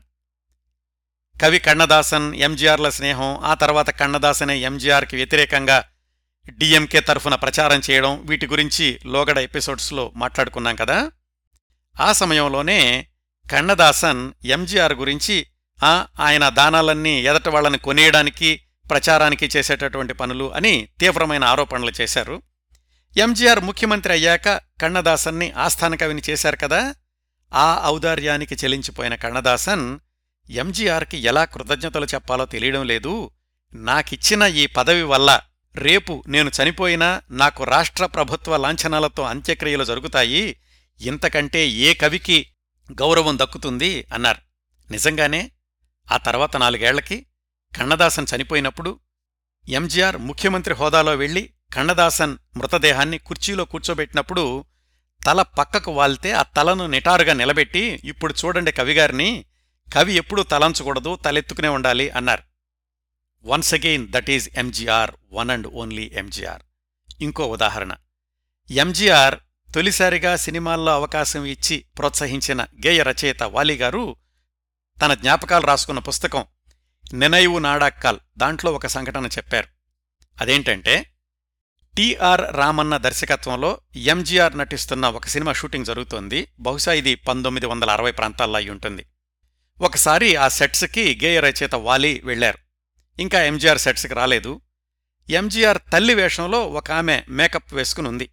కవి 1.43 1.59
కన్నదాసన్ 1.59 2.35
ఎంజీఆర్ల 2.35 2.89
స్నేహం 2.89 3.39
ఆ 3.39 3.55
తర్వాత 3.55 3.91
కన్నదాసనే 3.91 4.59
ఎంజీఆర్కి 4.59 5.17
వ్యతిరేకంగా 5.17 5.85
డిఎంకే 6.51 7.01
తరఫున 7.01 7.35
ప్రచారం 7.35 7.81
చేయడం 7.91 8.27
వీటి 8.27 8.47
గురించి 8.47 8.99
లోగడ 9.07 9.39
ఎపిసోడ్స్లో 9.39 10.13
మాట్లాడుకున్నాం 10.17 10.77
కదా? 10.77 11.11
ఆ 12.01 12.13
సమయంలోనే 12.13 13.07
కన్నదాసన్ 13.53 14.33
ఎంజీఆర్ 14.45 14.93
గురించి 14.93 15.47
ఆ 15.85 16.07
ఆయన 16.21 16.49
దానాలన్నీ 16.49 17.23
ఎదట 17.23 17.49
వాళ్ళని 17.49 17.79
కొనేయడానికి 17.79 18.61
ప్రచారానికి 18.91 19.51
చేసేటటువంటి 19.57 20.15
పనులు 20.15 20.55
అని 20.55 20.89
తీవ్రమైన 21.01 21.45
ఆరోపణలు 21.45 21.93
చేశారు. 22.01 22.43
ఎంజీఆర్ 23.17 23.61
ముఖ్యమంత్రి 23.61 24.13
అయ్యాక 24.13 24.49
కన్నదాసన్ని 24.57 25.51
ఆస్థాన 25.51 25.95
కవిని 25.95 26.23
చేశారు 26.31 26.57
కదా? 26.57 26.95
ఆ 27.55 27.83
ఔదార్యానికి 27.87 28.55
చెలించిపోయిన 28.55 29.15
కన్నదాసన్ 29.15 29.99
ఎంజీఆర్కి 30.51 31.19
ఎలా 31.19 31.45
కృతజ్ఞతలు 31.45 32.07
చెప్పాలో 32.07 32.47
తెలియడం 32.47 32.87
లేదు. 32.87 33.31
నాకిచ్చిన 33.75 34.43
ఈ 34.43 34.67
పదవి 34.67 35.03
వల్ల 35.03 35.41
రేపు 35.77 36.25
నేను 36.29 36.51
చనిపోయినా 36.63 37.23
నాకు 37.31 37.65
రాష్ట్ర 37.65 38.07
ప్రభుత్వ 38.07 38.57
లాంఛనాలతో 38.57 39.23
అంత్యక్రియలు 39.23 39.85
జరుగుతాయి. 39.85 40.57
ఇంతకంటే 41.01 41.69
ఏ 41.69 41.95
కవికి 41.95 42.47
గౌరవం 42.93 43.39
దక్కుతుంది? 43.39 44.07
అన్నారు. 44.13 44.39
నిజంగానే? 44.93 45.51
ఆ 46.13 46.17
తర్వాత 46.17 46.57
నాలుగేళ్ళకి 46.57 47.27
కన్నదాసన్ 47.79 48.27
చనిపోయినప్పుడు 48.37 49.01
ఎంజీఆర్ 49.69 50.17
ముఖ్యమంత్రి 50.17 50.75
హోదాలో 50.75 51.15
వెళ్ళి 51.15 51.51
కన్నదాసన్ 51.75 52.39
మృతదేహాన్ని 52.57 53.19
కుర్చీలో 53.19 53.65
కూర్చోబెట్టినప్పుడు 53.65 54.65
తల 55.27 55.43
పక్కకు 55.43 55.93
వాల్తే 55.93 56.33
ఆ 56.33 56.43
తలను 56.43 56.87
నిటారుగా 56.87 57.33
నిలబెట్టి 57.33 58.01
ఇప్పుడు 58.05 58.35
చూడండి 58.45 58.73
కవిగారిని 58.73 59.45
కవి 59.95 60.15
ఎప్పుడూ 60.15 60.43
తలంచకూడదు 60.43 61.17
తలెత్తుకునే 61.17 61.69
ఉండాలి 61.69 62.11
అన్నారు. 62.11 62.52
Once 63.45 63.75
again 63.75 64.09
that 64.09 64.31
is 64.31 64.59
MGR 64.59 65.11
one 65.33 65.51
and 65.51 65.67
only 65.67 66.11
MGR 66.15 66.63
ఇంకో 67.21 67.47
ఉదాహరణ. 67.47 67.93
ఎంజీఆర్ 68.71 69.39
తొలిసారిగా 69.75 70.37
సినిమాల్లో 70.37 70.93
అవకాశం 70.93 71.45
ఇచ్చి 71.45 71.85
ప్రోత్సహించిన 71.99 72.63
గేయ 72.63 73.03
రచయిత 73.03 73.43
వాలీగారు 73.43 74.17
తన 75.03 75.15
జ్ఞాపకాలు 75.15 75.67
రాసుకున్న 75.67 75.99
పుస్తకం 75.99 76.45
నినైవు 77.15 77.59
నాడాక్కాల్ 77.59 78.19
దాంట్లో 78.39 78.73
ఒక 78.73 78.87
సంఘటన 78.87 79.27
చెప్పారు. 79.27 79.69
అదేంటంటే 80.41 81.07
టిఆర్ 81.97 82.57
రామన్న 82.57 82.97
దర్శకత్వంలో 82.97 83.81
ఎంజీఆర్ 83.97 84.59
నటిస్తున్న 84.59 85.09
ఒక 85.09 85.27
సినిమా 85.27 85.53
షూటింగ్ 85.53 85.85
జరుగుతోంది. 85.85 86.49
బహుశా 86.61 86.93
ఇది 86.93 87.15
పంతొమ్మిది 87.15 87.67
వందల 87.67 87.91
అరవై 87.91 88.13
ప్రాంతాల్లో 88.13 88.57
అయి 88.57 88.71
ఉంటుంది. 88.71 89.07
ఒకసారి 89.81 90.37
ఆ 90.37 90.49
సెట్స్కి 90.49 91.21
గేయ 91.25 91.41
రచయిత 91.41 91.75
వాలి 91.75 92.21
వెళ్ళారు 92.25 92.72
ఇంకా 93.19 93.43
ఎంజీఆర్ 93.43 93.79
సెట్స్కి 93.79 94.15
రాలేదు. 94.15 94.61
ఎంజీఆర్ 95.31 95.79
తల్లి 95.93 96.15
వేషంలో 96.15 96.67
ఒక 96.67 96.91
ఆమె 96.91 97.23
మేకప్ 97.29 97.75
వేసుకుని 97.75 98.09
ఉంది 98.09 98.31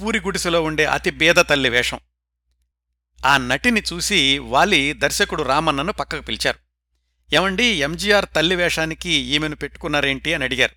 పూరి 0.00 0.20
గుడిసెలో 0.20 0.62
ఉండే 0.62 0.84
అతి 0.84 1.10
బేద 1.10 1.34
తల్లి 1.34 1.68
వేషం. 1.68 2.00
ఆ 3.26 3.36
నటిని 3.36 3.82
చూసి 3.92 4.38
వాలి 4.38 4.92
దర్శకుడు 4.92 5.42
రామన్నను 5.42 5.92
పక్కకు 5.92 6.22
పిలిచారు. 6.22 6.58
ఏమండి 7.34 7.64
ఎంజీఆర్ 7.64 8.26
తల్లి 8.36 8.56
వేషానికి 8.56 9.10
ఈమెను 9.10 9.56
పెట్టుకున్నారేంటి 9.56 10.34
అని 10.34 10.44
అడిగారు. 10.44 10.74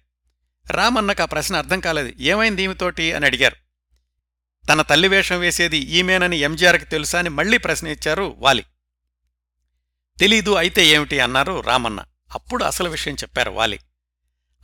రామన్నకు 0.74 1.22
ఆ 1.22 1.26
ప్రశ్న 1.26 1.56
అర్థం 1.56 1.80
కాలేదు. 1.80 2.22
ఏమైంది 2.22 2.64
ఈమెతోటి 2.64 3.14
అని 3.14 3.26
అడిగారు. 3.26 3.56
తన 4.70 4.82
తల్లి 4.82 5.08
వేషం 5.08 5.40
వేసేది 5.40 5.78
ఈమెనని 5.78 6.38
ఎంజీఆర్కి 6.38 6.86
తెలుసా 6.86 7.20
అని 7.20 7.30
మళ్ళీ 7.30 7.58
ప్రశ్న 7.58 7.88
ఇచ్చారు 7.88 8.36
వాలి. 8.40 8.66
తెలీదు 10.20 10.54
అయితే 10.54 10.86
ఏమిటి 10.86 11.20
అన్నారు 11.20 11.62
రామన్న. 11.62 12.04
అప్పుడు 12.34 12.64
అసలు 12.64 12.90
విషయం 12.90 13.16
చెప్పారు 13.16 13.52
వాలి. 13.52 13.80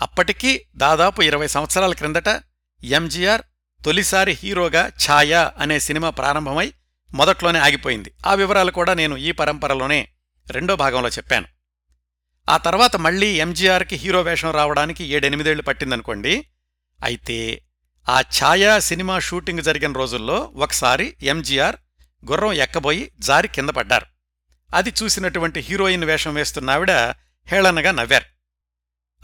అప్పటికీ 0.02 0.62
దాదాపు 0.76 1.22
ఇరవై 1.22 1.48
సంవత్సరాల 1.48 1.94
క్రిందట 1.94 2.44
ఎంజీఆర్ 2.84 3.42
తొలిసారి 3.86 4.32
హీరోగా 4.32 4.88
ఛాయా 4.88 5.54
అనే 5.58 5.80
సినిమా 5.80 6.10
ప్రారంభమై 6.10 6.74
మొదట్లోనే 7.14 7.60
ఆగిపోయింది. 7.60 8.14
ఆ 8.26 8.34
వివరాలు 8.34 8.72
కూడా 8.72 8.94
నేను 8.94 9.18
ఈ 9.18 9.32
పరంపరలోనే 9.32 10.10
రెండో 10.52 10.76
భాగంలో 10.76 11.10
చెప్పాను. 11.10 11.48
ఆ 12.50 12.58
తర్వాత 12.58 12.96
మళ్ళీ 12.96 13.28
ఎంజీఆర్కి 13.28 13.96
హీరో 13.96 14.22
వేషం 14.22 14.52
రావడానికి 14.52 15.04
ఏడెనిమిదేళ్ళు 15.04 15.64
పట్టిందనుకోండి. 15.64 16.48
అయితే 17.04 17.62
ఆ 18.10 18.22
ఛాయా 18.22 18.80
సినిమా 18.80 19.20
షూటింగ్ 19.20 19.62
జరిగిన 19.62 19.92
రోజుల్లో 19.92 20.52
ఒకసారి 20.56 21.18
ఎంజీఆర్ 21.24 21.76
గుర్రం 22.32 22.54
ఎక్కబోయి 22.54 23.12
జారి 23.20 23.48
కింద 23.48 23.70
పడ్డారు. 23.70 24.06
అది 24.74 24.94
చూసినటువంటి 25.04 25.60
హీరోయిన్ 25.60 26.04
వేషం 26.04 26.34
వేస్తున్నావిడ 26.34 26.92
హేళనగా 27.52 27.92
నవ్వారు. 27.92 28.26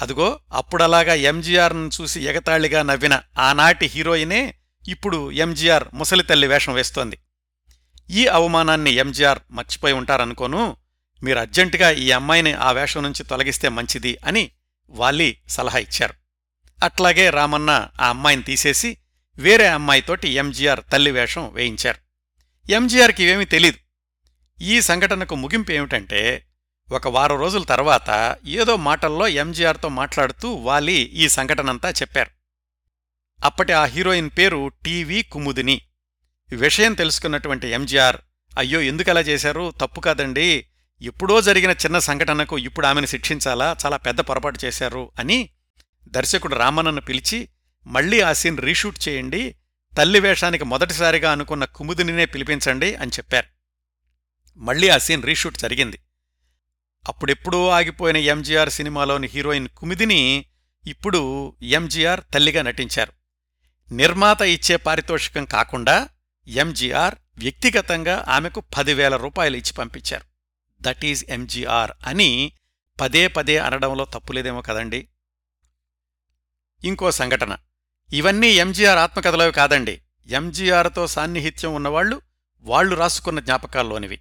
అదుగో 0.01 0.39
అప్పుడలాగా 0.53 1.13
ఎంజీఆర్ను 1.13 1.89
చూసి 2.01 2.21
ఎగతాళిగా 2.21 2.83
నవ్విన 2.83 3.21
ఆనాటి 3.37 3.85
హీరోయినే 3.85 4.55
ఇప్పుడు 4.87 5.31
ఎంజీఆర్ 5.31 5.83
ముసలితల్లి 5.93 6.47
వేషం 6.47 6.73
వేస్తోంది. 6.73 7.17
ఈ 8.09 8.27
అవమానాన్ని 8.27 8.91
ఎంజీఆర్ 8.91 9.39
మర్చిపోయి 9.51 9.93
ఉంటారనుకోను 9.93 10.77
మీరు 11.23 11.39
అర్జెంటుగా 11.39 11.91
ఈ 11.91 12.11
అమ్మాయిని 12.11 12.53
ఆ 12.53 12.71
వేషం 12.71 13.03
నుంచి 13.03 13.23
తొలగిస్తే 13.23 13.69
మంచిది 13.69 14.17
అని 14.25 14.51
వాలి 14.89 15.37
సలహా 15.47 15.77
ఇచ్చారు. 15.77 16.13
అట్లాగే 16.83 17.29
రామన్న 17.29 17.89
ఆ 18.01 18.09
అమ్మాయిని 18.09 18.43
తీసేసి 18.43 18.97
వేరే 19.37 19.67
అమ్మాయితోటి 19.67 20.29
ఎంజీఆర్ 20.29 20.79
తల్లి 20.91 21.11
వేషం 21.11 21.53
వేయించారు. 21.53 21.97
ఎంజీఆర్కి 22.71 23.23
ఇవేమీ 23.23 23.45
తెలీదు. 23.45 23.77
ఈ 24.63 24.81
సంఘటనకు 24.81 25.35
ముగింపు 25.35 25.71
ఏమిటంటే 25.71 26.47
ఒక 26.93 27.07
వారం 27.07 27.39
రోజుల 27.39 27.63
తర్వాత 27.63 28.37
ఏదో 28.47 28.75
మాటల్లో 28.75 29.27
ఎంజీఆర్తో 29.27 29.89
మాట్లాడుతూ 29.89 30.53
వాలి 30.53 30.93
ఈ 30.93 31.29
సంఘటనంతా 31.29 31.89
చెప్పారు. 31.89 32.31
అప్పటి 33.45 33.73
ఆ 33.73 33.85
హీరోయిన్ 33.85 34.29
పేరు 34.37 34.71
టీవీ 34.85 35.21
కుముదిని. 35.21 35.81
విషయం 36.51 36.93
తెలుసుకున్నటువంటి 36.93 37.67
ఎంజీఆర్ 37.67 38.17
అయ్యో 38.57 38.81
ఎందుకలా 38.81 39.21
చేశారు? 39.21 39.73
తప్పు 39.81 39.99
కాదండి. 39.99 40.67
ఎప్పుడో 41.01 41.41
జరిగిన 41.41 41.71
చిన్న 41.71 41.99
సంఘటనకు 41.99 42.57
ఇప్పుడు 42.57 42.85
ఆమెను 42.85 43.05
శిక్షించాలా? 43.05 43.75
చాలా 43.85 43.97
పెద్ద 43.97 44.19
పొరపాటు 44.19 44.65
చేశారు 44.65 45.11
అని 45.19 45.49
దర్శకుడు 46.07 46.55
రామన్నను 46.55 47.01
పిలిచి 47.01 47.49
మళ్ళీ 47.87 48.21
ఆ 48.21 48.33
సీన్ 48.33 48.57
రీషూట్ 48.57 49.09
చేయండి. 49.09 49.55
తల్లి 49.97 50.19
వేషానికి 50.19 50.63
మొదటిసారిగా 50.63 51.31
అనుకున్న 51.31 51.65
కుముదినినే 51.65 52.25
పిలిపించండి 52.25 52.95
అని 52.95 53.11
చెప్పారు. 53.11 53.47
మళ్ళీ 54.57 54.89
ఆ 54.89 54.97
సీన్ 54.97 55.23
రీషూట్ 55.23 55.57
జరిగింది. 55.57 55.99
అప్పుడెప్పుడూ 57.07 57.67
ఆగిపోయిన 57.67 58.17
ఎంజీఆర్ 58.17 58.69
సినిమాలోని 58.69 59.27
హీరోయిన్ 59.27 59.67
కుమిదిని 59.67 60.45
ఇప్పుడు 60.87 61.53
ఎంజీఆర్ 61.61 62.21
తల్లిగా 62.33 62.61
నటించారు. 62.61 63.13
నిర్మాత 63.93 64.41
ఇచ్చే 64.41 64.75
పారితోషికం 64.75 65.45
కాకుండా 65.45 66.09
ఎంజీఆర్ 66.47 67.15
వ్యక్తిగతంగా 67.37 68.25
ఆమెకు 68.27 68.63
పదివేల 68.77 69.15
రూపాయలు 69.15 69.57
ఇచ్చి 69.57 69.73
పంపించారు. 69.73 70.23
దట్ 70.81 71.05
ఈజ్ 71.05 71.25
ఎంజీఆర్ 71.29 71.91
అని 72.05 72.51
పదే 73.01 73.27
పదే 73.27 73.57
అనడంలో 73.57 74.05
తప్పులేదేమో 74.05 74.61
కదండి. 74.61 75.07
ఇంకో 76.83 77.11
సంఘటన. 77.11 77.57
ఇవన్నీ 78.13 78.47
ఎంజీఆర్ 78.47 78.97
ఆత్మకథలవి 78.97 79.51
కాదండి. 79.51 80.01
ఎంజీఆర్తో 80.27 81.07
సాన్నిహిత్యం 81.07 81.75
ఉన్నవాళ్ళు 81.75 82.21
వాళ్ళు 82.61 82.95
రాసుకున్న 82.95 83.39
జ్ఞాపకాల్లోనివి. 83.39 84.19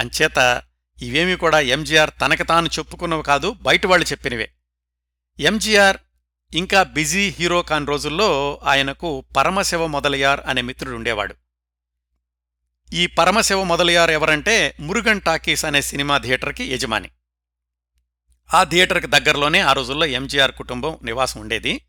అంచేత 0.00 0.62
ఇవేమీ 1.02 1.36
కూడా 1.36 1.60
ఎంజీఆర్ 1.60 2.10
తనకు 2.20 2.42
తాను 2.42 2.66
చెప్పుకున్నవి 2.66 3.22
కాదు 3.22 3.56
బయటవాళ్ళు 3.62 4.06
చెప్పినవే. 4.06 4.52
ఎంజీఆర్ 5.40 5.96
ఇంకా 6.54 6.82
బిజీ 6.82 7.28
హీరో 7.28 7.62
కాన్ 7.62 7.86
రోజుల్లో 7.86 8.60
ఆయనకు 8.64 9.24
పరమశివ 9.36 9.86
మొదలయార్ 9.86 10.40
అనే 10.46 10.62
మిత్రుడుండేవాడు 10.62 11.34
ఈ 12.92 13.06
పరమశివ 13.06 13.62
మొదలయార్ 13.62 14.10
ఎవరంటే 14.10 14.76
మురుగన్ 14.80 15.20
టాకీస్ 15.20 15.64
అనే 15.64 15.82
సినిమా 15.82 16.18
థియేటర్కి 16.18 16.64
యజమాని. 16.64 17.10
ఆ 18.54 18.64
థియేటర్కి 18.64 19.06
దగ్గరలోనే 19.06 19.60
ఆ 19.60 19.72
రోజుల్లో 19.72 20.06
ఎంజీఆర్ 20.06 20.52
కుటుంబం 20.52 20.98
నివాసం 21.02 21.40
ఉండేది. 21.40 21.80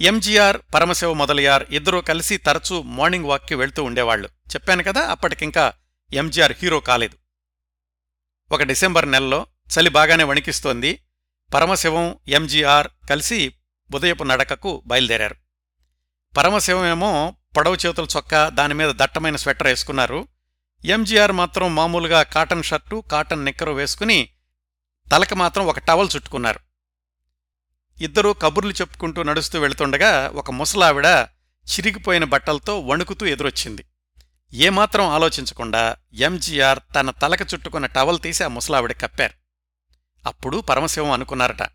ఎంజీఆర్ 0.00 0.56
పరమశివ 0.74 1.12
మొదలయార్ 1.12 1.64
ఇద్దరూ 1.70 2.00
కలిసి 2.00 2.36
తరచూ 2.36 2.82
మార్నింగ్ 2.82 3.24
వాక్కి 3.24 3.54
వెళ్తూ 3.54 3.84
ఉండేవాళ్ళు 3.84 4.28
చెప్పాను 4.28 4.82
కదా 4.82 5.06
అప్పటికింకా 5.06 5.72
ఎంజీఆర్ 6.12 6.52
హీరో 6.62 6.80
కాలేదు. 6.80 7.21
ఒక 8.52 8.62
డిసెంబర్ 8.62 9.10
నెలలో 9.10 9.46
చలి 9.46 9.90
బాగానే 9.90 10.24
వణికిస్తోంది. 10.24 11.02
పరమశివం 11.54 12.16
ఎంజీఆర్ 12.28 12.88
కలిసి 13.10 13.54
ఉదయపు 13.94 14.24
నడకకు 14.24 14.82
బయలుదేరారు. 14.86 15.34
పరమశివమేమో 16.36 17.36
పొడవు 17.56 17.74
చేతుల 17.74 18.06
చొక్కా 18.16 18.48
దానిమీద 18.48 18.88
దట్టమైన 18.90 19.36
స్వెటర్ 19.36 19.66
వేసుకున్నారు. 19.66 20.28
ఎంజీఆర్ 20.84 21.32
మాత్రం 21.32 21.74
మామూలుగా 21.74 22.22
కాటన్ 22.22 22.62
షర్టు 22.62 23.04
కాటన్ 23.12 23.44
నిక్కరు 23.44 23.72
వేసుకుని 23.72 24.28
తలకు 25.12 25.34
మాత్రం 25.34 25.66
ఒక 25.66 25.78
టవల్ 25.78 26.08
చుట్టుకున్నారు. 26.16 26.60
ఇద్దరూ 28.00 28.32
కబుర్లు 28.32 28.72
చెప్పుకుంటూ 28.72 29.22
నడుస్తూ 29.22 29.60
వెళుతుండగా 29.60 30.28
ఒక 30.34 30.50
ముసలావిడ 30.50 31.06
చిరిగిపోయిన 31.70 32.24
బట్టలతో 32.24 32.80
వణుకుతూ 32.80 33.26
ఎదురొచ్చింది. 33.26 33.84
ఏమాత్రం 34.54 35.06
ఆలోచించకుండా 35.08 35.96
ఎంజీఆర్ 36.12 36.78
తన 36.96 37.10
తలకు 37.10 37.44
చుట్టుకున్న 37.54 37.86
టవల్ 37.86 38.20
తీసి 38.20 38.44
ఆ 38.44 38.48
ముసలావిడ 38.48 38.92
కప్పారు. 38.92 39.34
అప్పుడు 40.28 40.60
పరమశివం 40.60 41.10
అనుకున్నారట 41.10 41.68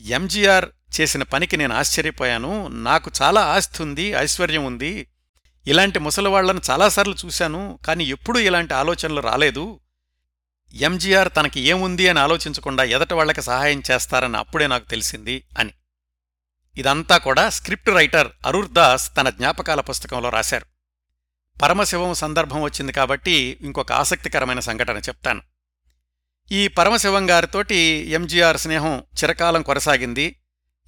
ఎంజీఆర్ 0.00 0.66
చేసిన 1.00 1.22
పనికి 1.22 1.56
నేను 1.56 1.74
ఆశ్చర్యపోయాను. 1.74 2.68
నాకు 2.68 3.10
చాలా 3.22 3.40
ఆస్తి 3.40 3.82
ఉంది 3.82 4.02
ఐశ్వర్యం 4.02 4.64
ఉంది. 4.64 5.10
ఇలాంటి 5.66 5.98
ముసలివాళ్ళను 5.98 6.60
చాలాసార్లు 6.70 7.16
చూశాను 7.26 7.78
కానీ 7.86 8.04
ఎప్పుడూ 8.04 8.38
ఇలాంటి 8.38 8.74
ఆలోచనలు 8.74 9.20
రాలేదు. 9.20 9.80
ఎంజీఆర్ 10.74 11.28
తనకి 11.36 11.60
ఏముంది 11.60 12.08
అని 12.08 12.20
ఆలోచించకుండా 12.20 12.84
ఎదట 12.84 13.12
వాళ్ళకి 13.12 13.42
సహాయం 13.42 13.82
చేస్తారని 13.90 14.36
అప్పుడే 14.36 14.66
నాకు 14.66 14.84
తెలిసింది 14.84 15.46
అని. 15.58 15.72
ఇదంతా 16.76 17.18
కూడా 17.18 17.50
స్క్రిప్ట్ 17.50 17.88
రైటర్ 17.88 18.28
అరుర్దాస్ 18.46 19.10
తన 19.16 19.30
జ్ఞాపకాల 19.30 19.80
పుస్తకంలో 19.80 20.28
రాశారు. 20.28 20.69
పరమశివం 21.62 22.14
సందర్భం 22.14 22.62
వచ్చింది 22.62 22.92
కాబట్టి 22.92 23.58
ఇంకొక 23.60 23.92
ఆసక్తికరమైన 23.92 24.60
సంఘటన 24.60 24.96
చెప్తాను. 24.96 25.42
ఈ 26.52 26.68
పరమశివం 26.68 27.30
గారితోటి 27.30 27.76
ఎంజీఆర్ 28.10 28.56
స్నేహం 28.56 28.98
చిరకాలం 28.98 29.62
కొనసాగింది. 29.62 30.36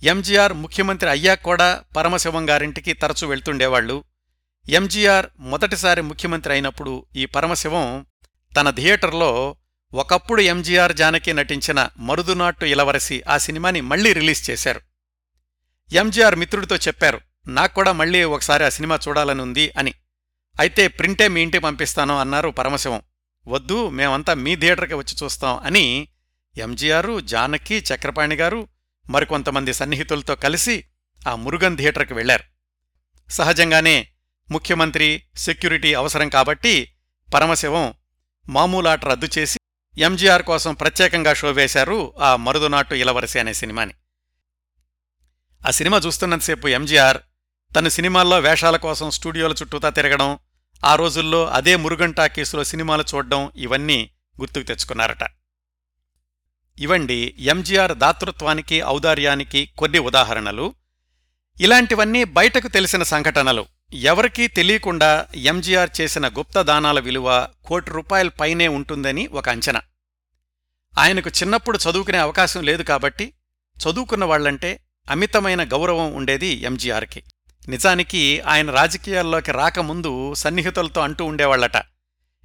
ఎంజీఆర్ 0.03 0.53
ముఖ్యమంత్రి 0.53 1.11
అయ్యాక 1.11 1.43
కూడా 1.43 1.83
పరమశివం 1.97 2.51
గారింటికి 2.51 2.93
తరచూ 2.93 3.29
వెళ్తుండేవాళ్ళు 3.29 4.05
ఎంజీఆర్ 4.69 5.27
మొదటిసారి 5.39 6.03
ముఖ్యమంత్రి 6.03 6.53
అయినప్పుడు 6.53 7.07
ఈ 7.17 7.27
పరమశివం 7.27 8.07
తన 8.57 8.71
థియేటర్లో 8.71 9.57
ఒకప్పుడు 9.95 10.43
ఎంజీఆర్ 10.43 10.93
జానకి 10.93 11.33
నటించిన 11.33 11.89
మరుదునాట్టు 11.99 12.65
ఇలవరసి 12.65 13.23
ఆ 13.29 13.39
సినిమాని 13.39 13.81
మళ్ళీ 13.81 14.13
రిలీజ్ 14.13 14.51
చేశారు. 14.51 14.81
ఎంజీఆర్ 15.93 16.37
మిత్రుడితో 16.37 16.77
చెప్పారు 16.77 17.21
నాక్కూడా 17.47 17.93
మళ్ళీ 17.93 18.25
ఒకసారి 18.25 18.65
ఆ 18.65 18.69
సినిమా 18.69 18.99
చూడాలని 19.09 19.43
ఉంది 19.43 19.73
అని. 19.79 19.95
అయితే 20.61 20.89
ప్రింటే 20.89 21.29
మీ 21.29 21.43
ఇంటికి 21.43 21.65
పంపిస్తాను 21.65 22.19
అన్నారు 22.19 22.49
పరమశివం. 22.49 23.03
వద్దు 23.49 23.89
మేమంతా 23.89 24.35
మీ 24.35 24.57
థియేటర్కి 24.57 24.95
వచ్చి 24.95 25.15
చూస్తాం 25.23 25.59
అని 25.59 26.09
ఎంజీఆర్ 26.59 27.23
జానకి 27.23 27.79
చక్రపాణి 27.79 28.35
గారు 28.35 28.69
మరికొంతమంది 29.11 29.73
సన్నిహితులతో 29.73 30.35
కలిసి 30.35 30.85
ఆ 31.29 31.35
మురుగన్ 31.37 31.77
థియేటర్కి 31.77 32.15
వెళ్ళారు 32.15 32.45
సహజంగానే 33.31 34.09
ముఖ్యమంత్రి 34.51 35.25
సెక్యూరిటీ 35.37 35.95
అవసరం 35.95 36.29
కాబట్టి 36.29 36.95
పరమశివం 37.35 37.95
మామూలాట 38.49 39.05
రద్దు 39.05 39.29
చేసి 39.39 39.59
ఎంజీఆర్ 39.99 40.43
కోసం 40.43 40.75
ప్రత్యేకంగా 40.75 41.35
షో 41.35 41.51
వేశారు 41.51 42.15
ఆ 42.21 42.37
మరుదునాటు 42.37 42.95
ఇలవరసి 42.95 43.39
అనే 43.39 43.53
సినిమాని. 43.53 43.95
ఆ 45.67 45.71
సినిమా 45.71 45.99
చూస్తున్నంతసేపు 45.99 46.69
ఎంజీఆర్ 46.69 47.19
తన 47.77 47.89
సినిమాల్లో 47.89 48.39
వేషాల 48.39 48.77
కోసం 48.77 49.11
స్టూడియోల 49.11 49.53
చుట్టూతా 49.53 49.89
తిరగడం 49.89 50.39
ఆ 50.85 50.95
రోజుల్లో 50.95 51.47
అదే 51.47 51.77
మురుగన్ 51.77 52.15
టాకీసులో 52.15 52.65
సినిమాలు 52.65 53.05
చూడడం 53.15 53.53
ఇవన్నీ 53.57 54.11
గుర్తుకు 54.41 54.65
తెచ్చుకున్నారట. 54.65 55.29
ఇవండి 56.79 57.35
ఎంజీఆర్ 57.39 57.93
దాతృత్వానికి 57.93 58.83
ఔదార్యానికి 58.83 59.71
కొన్ని 59.79 59.99
ఉదాహరణలు. 59.99 60.75
ఇలాంటివన్నీ 61.61 62.25
బయటకు 62.25 62.69
తెలిసిన 62.69 63.03
సంఘటనలు. 63.03 63.67
ఎవరికీ 63.93 64.49
తెలియకుండా 64.49 65.27
ఎంజీఆర్ 65.35 65.91
చేసిన 66.01 66.29
గుప్త 66.29 66.63
దానాల 66.63 67.01
విలువ 67.01 67.49
కోటి 67.65 67.91
రూపాయల 67.91 68.29
పైనే 68.29 68.69
ఉంటుందని 68.69 69.27
ఒక 69.27 69.49
అంచనా. 69.49 69.83
ఆయనకు 70.99 71.31
చిన్నప్పుడు 71.31 71.79
చదువుకునే 71.79 72.19
అవకాశం 72.19 72.63
లేదు 72.63 72.83
కాబట్టి 72.83 73.35
చదువుకున్న 73.79 74.25
వాళ్ళంటే 74.25 74.81
అమితమైన 75.11 75.65
గౌరవం 75.65 76.13
ఉండేది 76.15 76.47
ఎంజీఆర్కి. 76.47 77.23
నిజానికి 77.69 78.41
ఆయన 78.41 78.71
రాజకీయాల్లోకి 78.71 79.53
రాకముందు 79.53 80.35
సన్నిహితులతో 80.35 81.01
అంటూ 81.01 81.25
ఉండేవాళ్ళట 81.25 81.77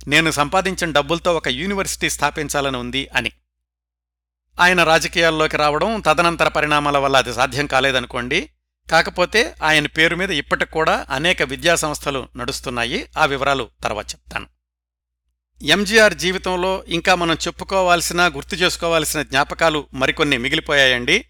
నేను 0.07 0.31
సంపాదించిన 0.31 0.91
డబ్బులతో 0.91 1.35
ఒక 1.35 1.47
యూనివర్సిటీ 1.47 2.09
స్థాపించాలని 2.09 2.77
ఉంది 2.77 3.07
అని. 3.15 3.31
ఆయన 4.59 4.83
రాజకీయాల్లోకి 4.83 5.57
రావడం 5.57 6.01
తదనంతర 6.01 6.47
పరిణామాల 6.47 6.97
వల్ల 6.97 7.17
అది 7.17 7.33
సాధ్యం 7.33 7.67
కాలేదనుకోండి. 7.67 8.49
కాకపోతే 8.91 9.55
ఆయన 9.63 9.87
పేరు 9.87 10.15
మీద 10.15 10.31
ఇప్పటికి 10.31 10.71
కూడా 10.71 11.05
అనేక 11.09 11.43
విద్యాసంస్థలు 11.43 12.27
నడుస్తున్నాయి. 12.35 13.09
ఆ 13.17 13.25
వివరాలు 13.25 13.69
తర్వాత 13.83 14.09
చెప్తాను. 14.09 14.47
ఎంజీఆర్ 15.61 16.13
జీవితంలో 16.13 16.83
ఇంకా 16.87 17.15
మనం 17.15 17.35
చెప్పుకోవాల్సిన 17.35 18.27
గుర్తు 18.27 18.55
చేసుకోవాల్సిన 18.55 19.21
జ్ఞాపకాలు 19.21 19.87
మరికొన్ని 19.93 20.37
మిగిలిపోయాయండి. 20.37 21.25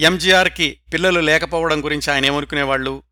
ఎంజీఆర్కి 0.00 0.80
పిల్లలు 0.92 1.20
లేకపోవడం 1.20 1.84
గురించి 1.84 2.12
ఆయన 2.12 2.26
ఏమనుకునేవాళ్ళు? 2.26 3.02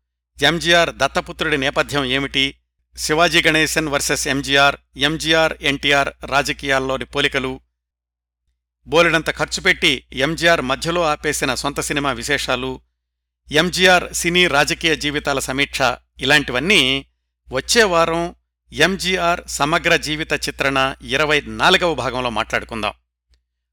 ఎంజీఆర్ 0.43 0.95
దత్తపుత్రుడి 0.95 1.57
నేపథ్యం 1.57 2.03
ఏమిటి? 2.03 2.55
శివాజీ 2.97 3.41
గణేశన్ 3.41 3.87
వర్సెస్ 3.87 4.27
ఎంజీఆర్ 4.27 4.75
ఎంజీఆర్ 4.97 5.53
ఎన్టీఆర్ 5.61 6.09
రాజకీయాల్లోని 6.25 7.05
పోలికలు. 7.05 7.59
బోలెడంత 8.87 9.31
ఖర్చు 9.31 9.61
పెట్టి 9.61 10.03
ఎంజీఆర్ 10.13 10.61
మధ్యలో 10.61 11.03
ఆపేసిన 11.03 11.55
సొంత 11.55 11.79
సినిమా 11.79 12.11
విశేషాలు. 12.11 12.81
ఎంజీఆర్ 13.51 14.13
సినీ 14.13 14.47
రాజకీయ 14.47 14.95
జీవితాల 14.95 15.39
సమీక్ష 15.39 15.81
ఇలాంటివన్నీ 16.21 17.05
వచ్చే 17.51 17.83
వారం 17.83 18.35
ఎంజీఆర్ 18.73 19.41
సమగ్ర 19.47 19.95
జీవిత 19.95 20.33
చిత్రణ 20.33 20.95
ఇరవై 21.01 21.41
నాలుగవ 21.41 21.95
భాగంలో 21.95 22.29
మాట్లాడుకుందాం. 22.29 22.93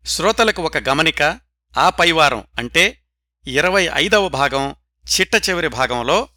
శ్రోతలకు 0.07 0.63
ఒక 0.63 0.89
గమనిక 0.89 1.41
ఆ 1.79 1.91
పైవారం 1.91 2.45
అంటే 2.59 3.03
ఇరవై 3.47 3.89
ఐదవ 3.95 4.29
భాగం 4.29 4.75
చిట్ట 5.05 5.49
చివరి 5.49 5.69
భాగంలో 5.69 6.29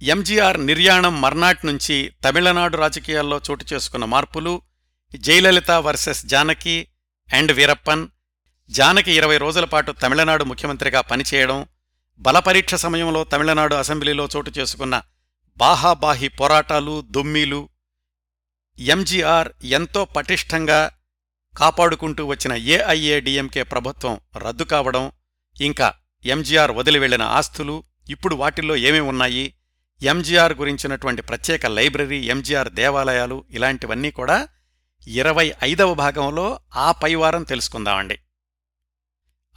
ఎంజీఆర్ 0.00 0.58
నిర్యాణం 0.60 1.14
మర్నాట్ 1.20 1.62
నుంచి 1.64 1.96
తమిళనాడు 2.24 2.76
రాజకీయాల్లో 2.76 3.36
చోటు 3.46 3.64
చేసుకున్న 3.72 4.04
మార్పులు 4.04 4.52
జయలలిత 5.22 5.72
వర్సెస్ 5.86 6.20
జానకి 6.26 6.76
అండ్ 7.28 7.52
వీరప్పన్ 7.52 8.04
జానకి 8.70 9.12
ఇరవై 9.12 9.38
రోజుల 9.38 9.64
పాటు 9.64 9.90
తమిళనాడు 10.02 10.44
ముఖ్యమంత్రిగా 10.44 11.00
పనిచేయడం 11.02 11.58
బలపరీక్ష 12.20 12.74
సమయంలో 12.84 13.20
తమిళనాడు 13.24 13.74
అసెంబ్లీలో 13.74 14.24
చోటు 14.34 14.50
చేసుకున్న 14.58 14.96
బాహాబాహి 15.58 16.28
పోరాటాలు 16.38 16.94
దొమ్మీలు 17.10 17.60
ఎంజీఆర్ 18.78 19.50
ఎంతో 19.72 20.00
పటిష్టంగా 20.16 20.80
కాపాడుకుంటూ 21.54 22.22
వచ్చిన 22.26 22.52
ఏఐఏడిఎంకే 22.72 23.62
ప్రభుత్వం 23.64 24.14
రద్దు 24.36 24.64
కావడం 24.64 25.04
ఇంకా 25.56 25.88
ఎంజీఆర్ 26.24 26.72
వదిలి 26.72 26.98
వెళ్ళిన 26.98 27.24
ఆస్తులు 27.38 27.76
ఇప్పుడు 28.06 28.34
వాటిల్లో 28.34 28.74
ఏమేమి 28.86 29.08
ఉన్నాయి 29.08 29.44
ఎంజీఆర్ 30.02 30.52
గురించినటువంటి 30.52 31.22
ప్రత్యేక 31.22 31.66
లైబ్రరీ 31.66 32.18
ఎంజీఆర్ 32.18 32.68
దేవాలయాలు 32.68 33.44
ఇలాంటివన్నీ 33.50 34.10
కూడా 34.10 34.48
ఇరవై 35.08 35.52
ఐదవ 35.62 35.94
భాగంలో 35.94 36.60
ఆ 36.76 36.92
పైవారం 36.92 37.42
తెలుసుకుందామండి. 37.42 38.18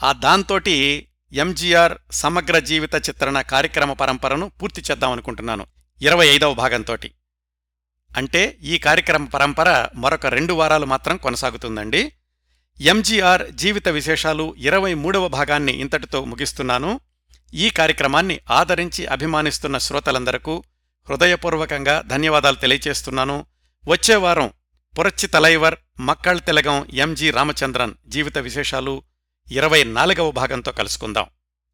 ఆ 0.04 0.12
దాంతోటి 0.12 1.08
ఎంజీఆర్ 1.34 1.98
సమగ్ర 2.12 2.60
జీవిత 2.60 2.96
చిత్రణ 2.96 3.42
కార్యక్రమ 3.42 3.94
పరంపరను 3.94 4.52
పూర్తి 4.62 4.82
చేద్దామనుకుంటున్నాను 4.92 5.66
ఇరవై 6.02 6.28
ఐదవ 6.28 6.54
భాగంతోటి. 6.54 7.12
అంటే 8.18 8.58
ఈ 8.62 8.78
కార్యక్రమ 8.78 9.26
పరంపర 9.26 9.88
మరొక 9.96 10.26
రెండు 10.26 10.54
వారాలు 10.54 10.86
మాత్రం 10.86 11.18
కొనసాగుతుందండి. 11.18 12.12
ఎంజీఆర్ 12.82 13.52
జీవిత 13.52 13.88
విశేషాలు 13.88 14.56
ఇరవై 14.58 14.94
మూడవ 14.94 15.28
భాగాన్ని 15.28 15.72
ఇంతటితో 15.72 16.26
ముగిస్తున్నాను. 16.26 17.00
ఈ 17.54 17.70
కార్యక్రమాన్ని 17.70 18.40
ఆదరించి 18.52 19.06
అభిమానిస్తున్న 19.06 19.78
శ్రోతలందరకు 19.78 20.64
హృదయపూర్వకంగా 21.10 22.04
ధన్యవాదాలు 22.08 22.56
తెలియచేస్తున్నాను. 22.56 23.46
వచ్చేవారం 23.88 24.52
పురచ్చి 25.00 25.28
తలైవర్ 25.28 25.76
మక్కళ్ 26.00 26.42
తెలగం 26.42 26.88
ఎంజి 26.94 27.32
రామచంద్రన్ 27.32 27.94
జీవిత 28.08 28.38
విశేషాలు 28.38 29.04
ఇరవై 29.52 29.84
నాలుగవ 29.84 30.32
భాగంతో 30.32 30.72
కలుసుకుందాం. 30.72 31.26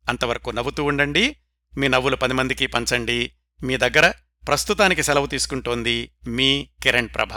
అంతవరకు 0.09 0.49
నవ్వుతూ 0.49 0.83
ఉండండి. 0.83 1.35
మీ 1.77 1.87
నవ్వులు 1.87 2.15
పది 2.15 2.33
మందికి 2.33 2.67
పంచండి. 2.67 3.31
మీ 3.63 3.77
దగ్గర 3.77 4.13
ప్రస్తుతానికి 4.47 5.03
సెలవు 5.03 5.25
తీసుకుంటోంది 5.25 6.11
మీ 6.27 6.69
కిరణ్ 6.83 7.09
ప్రభ. 7.15 7.29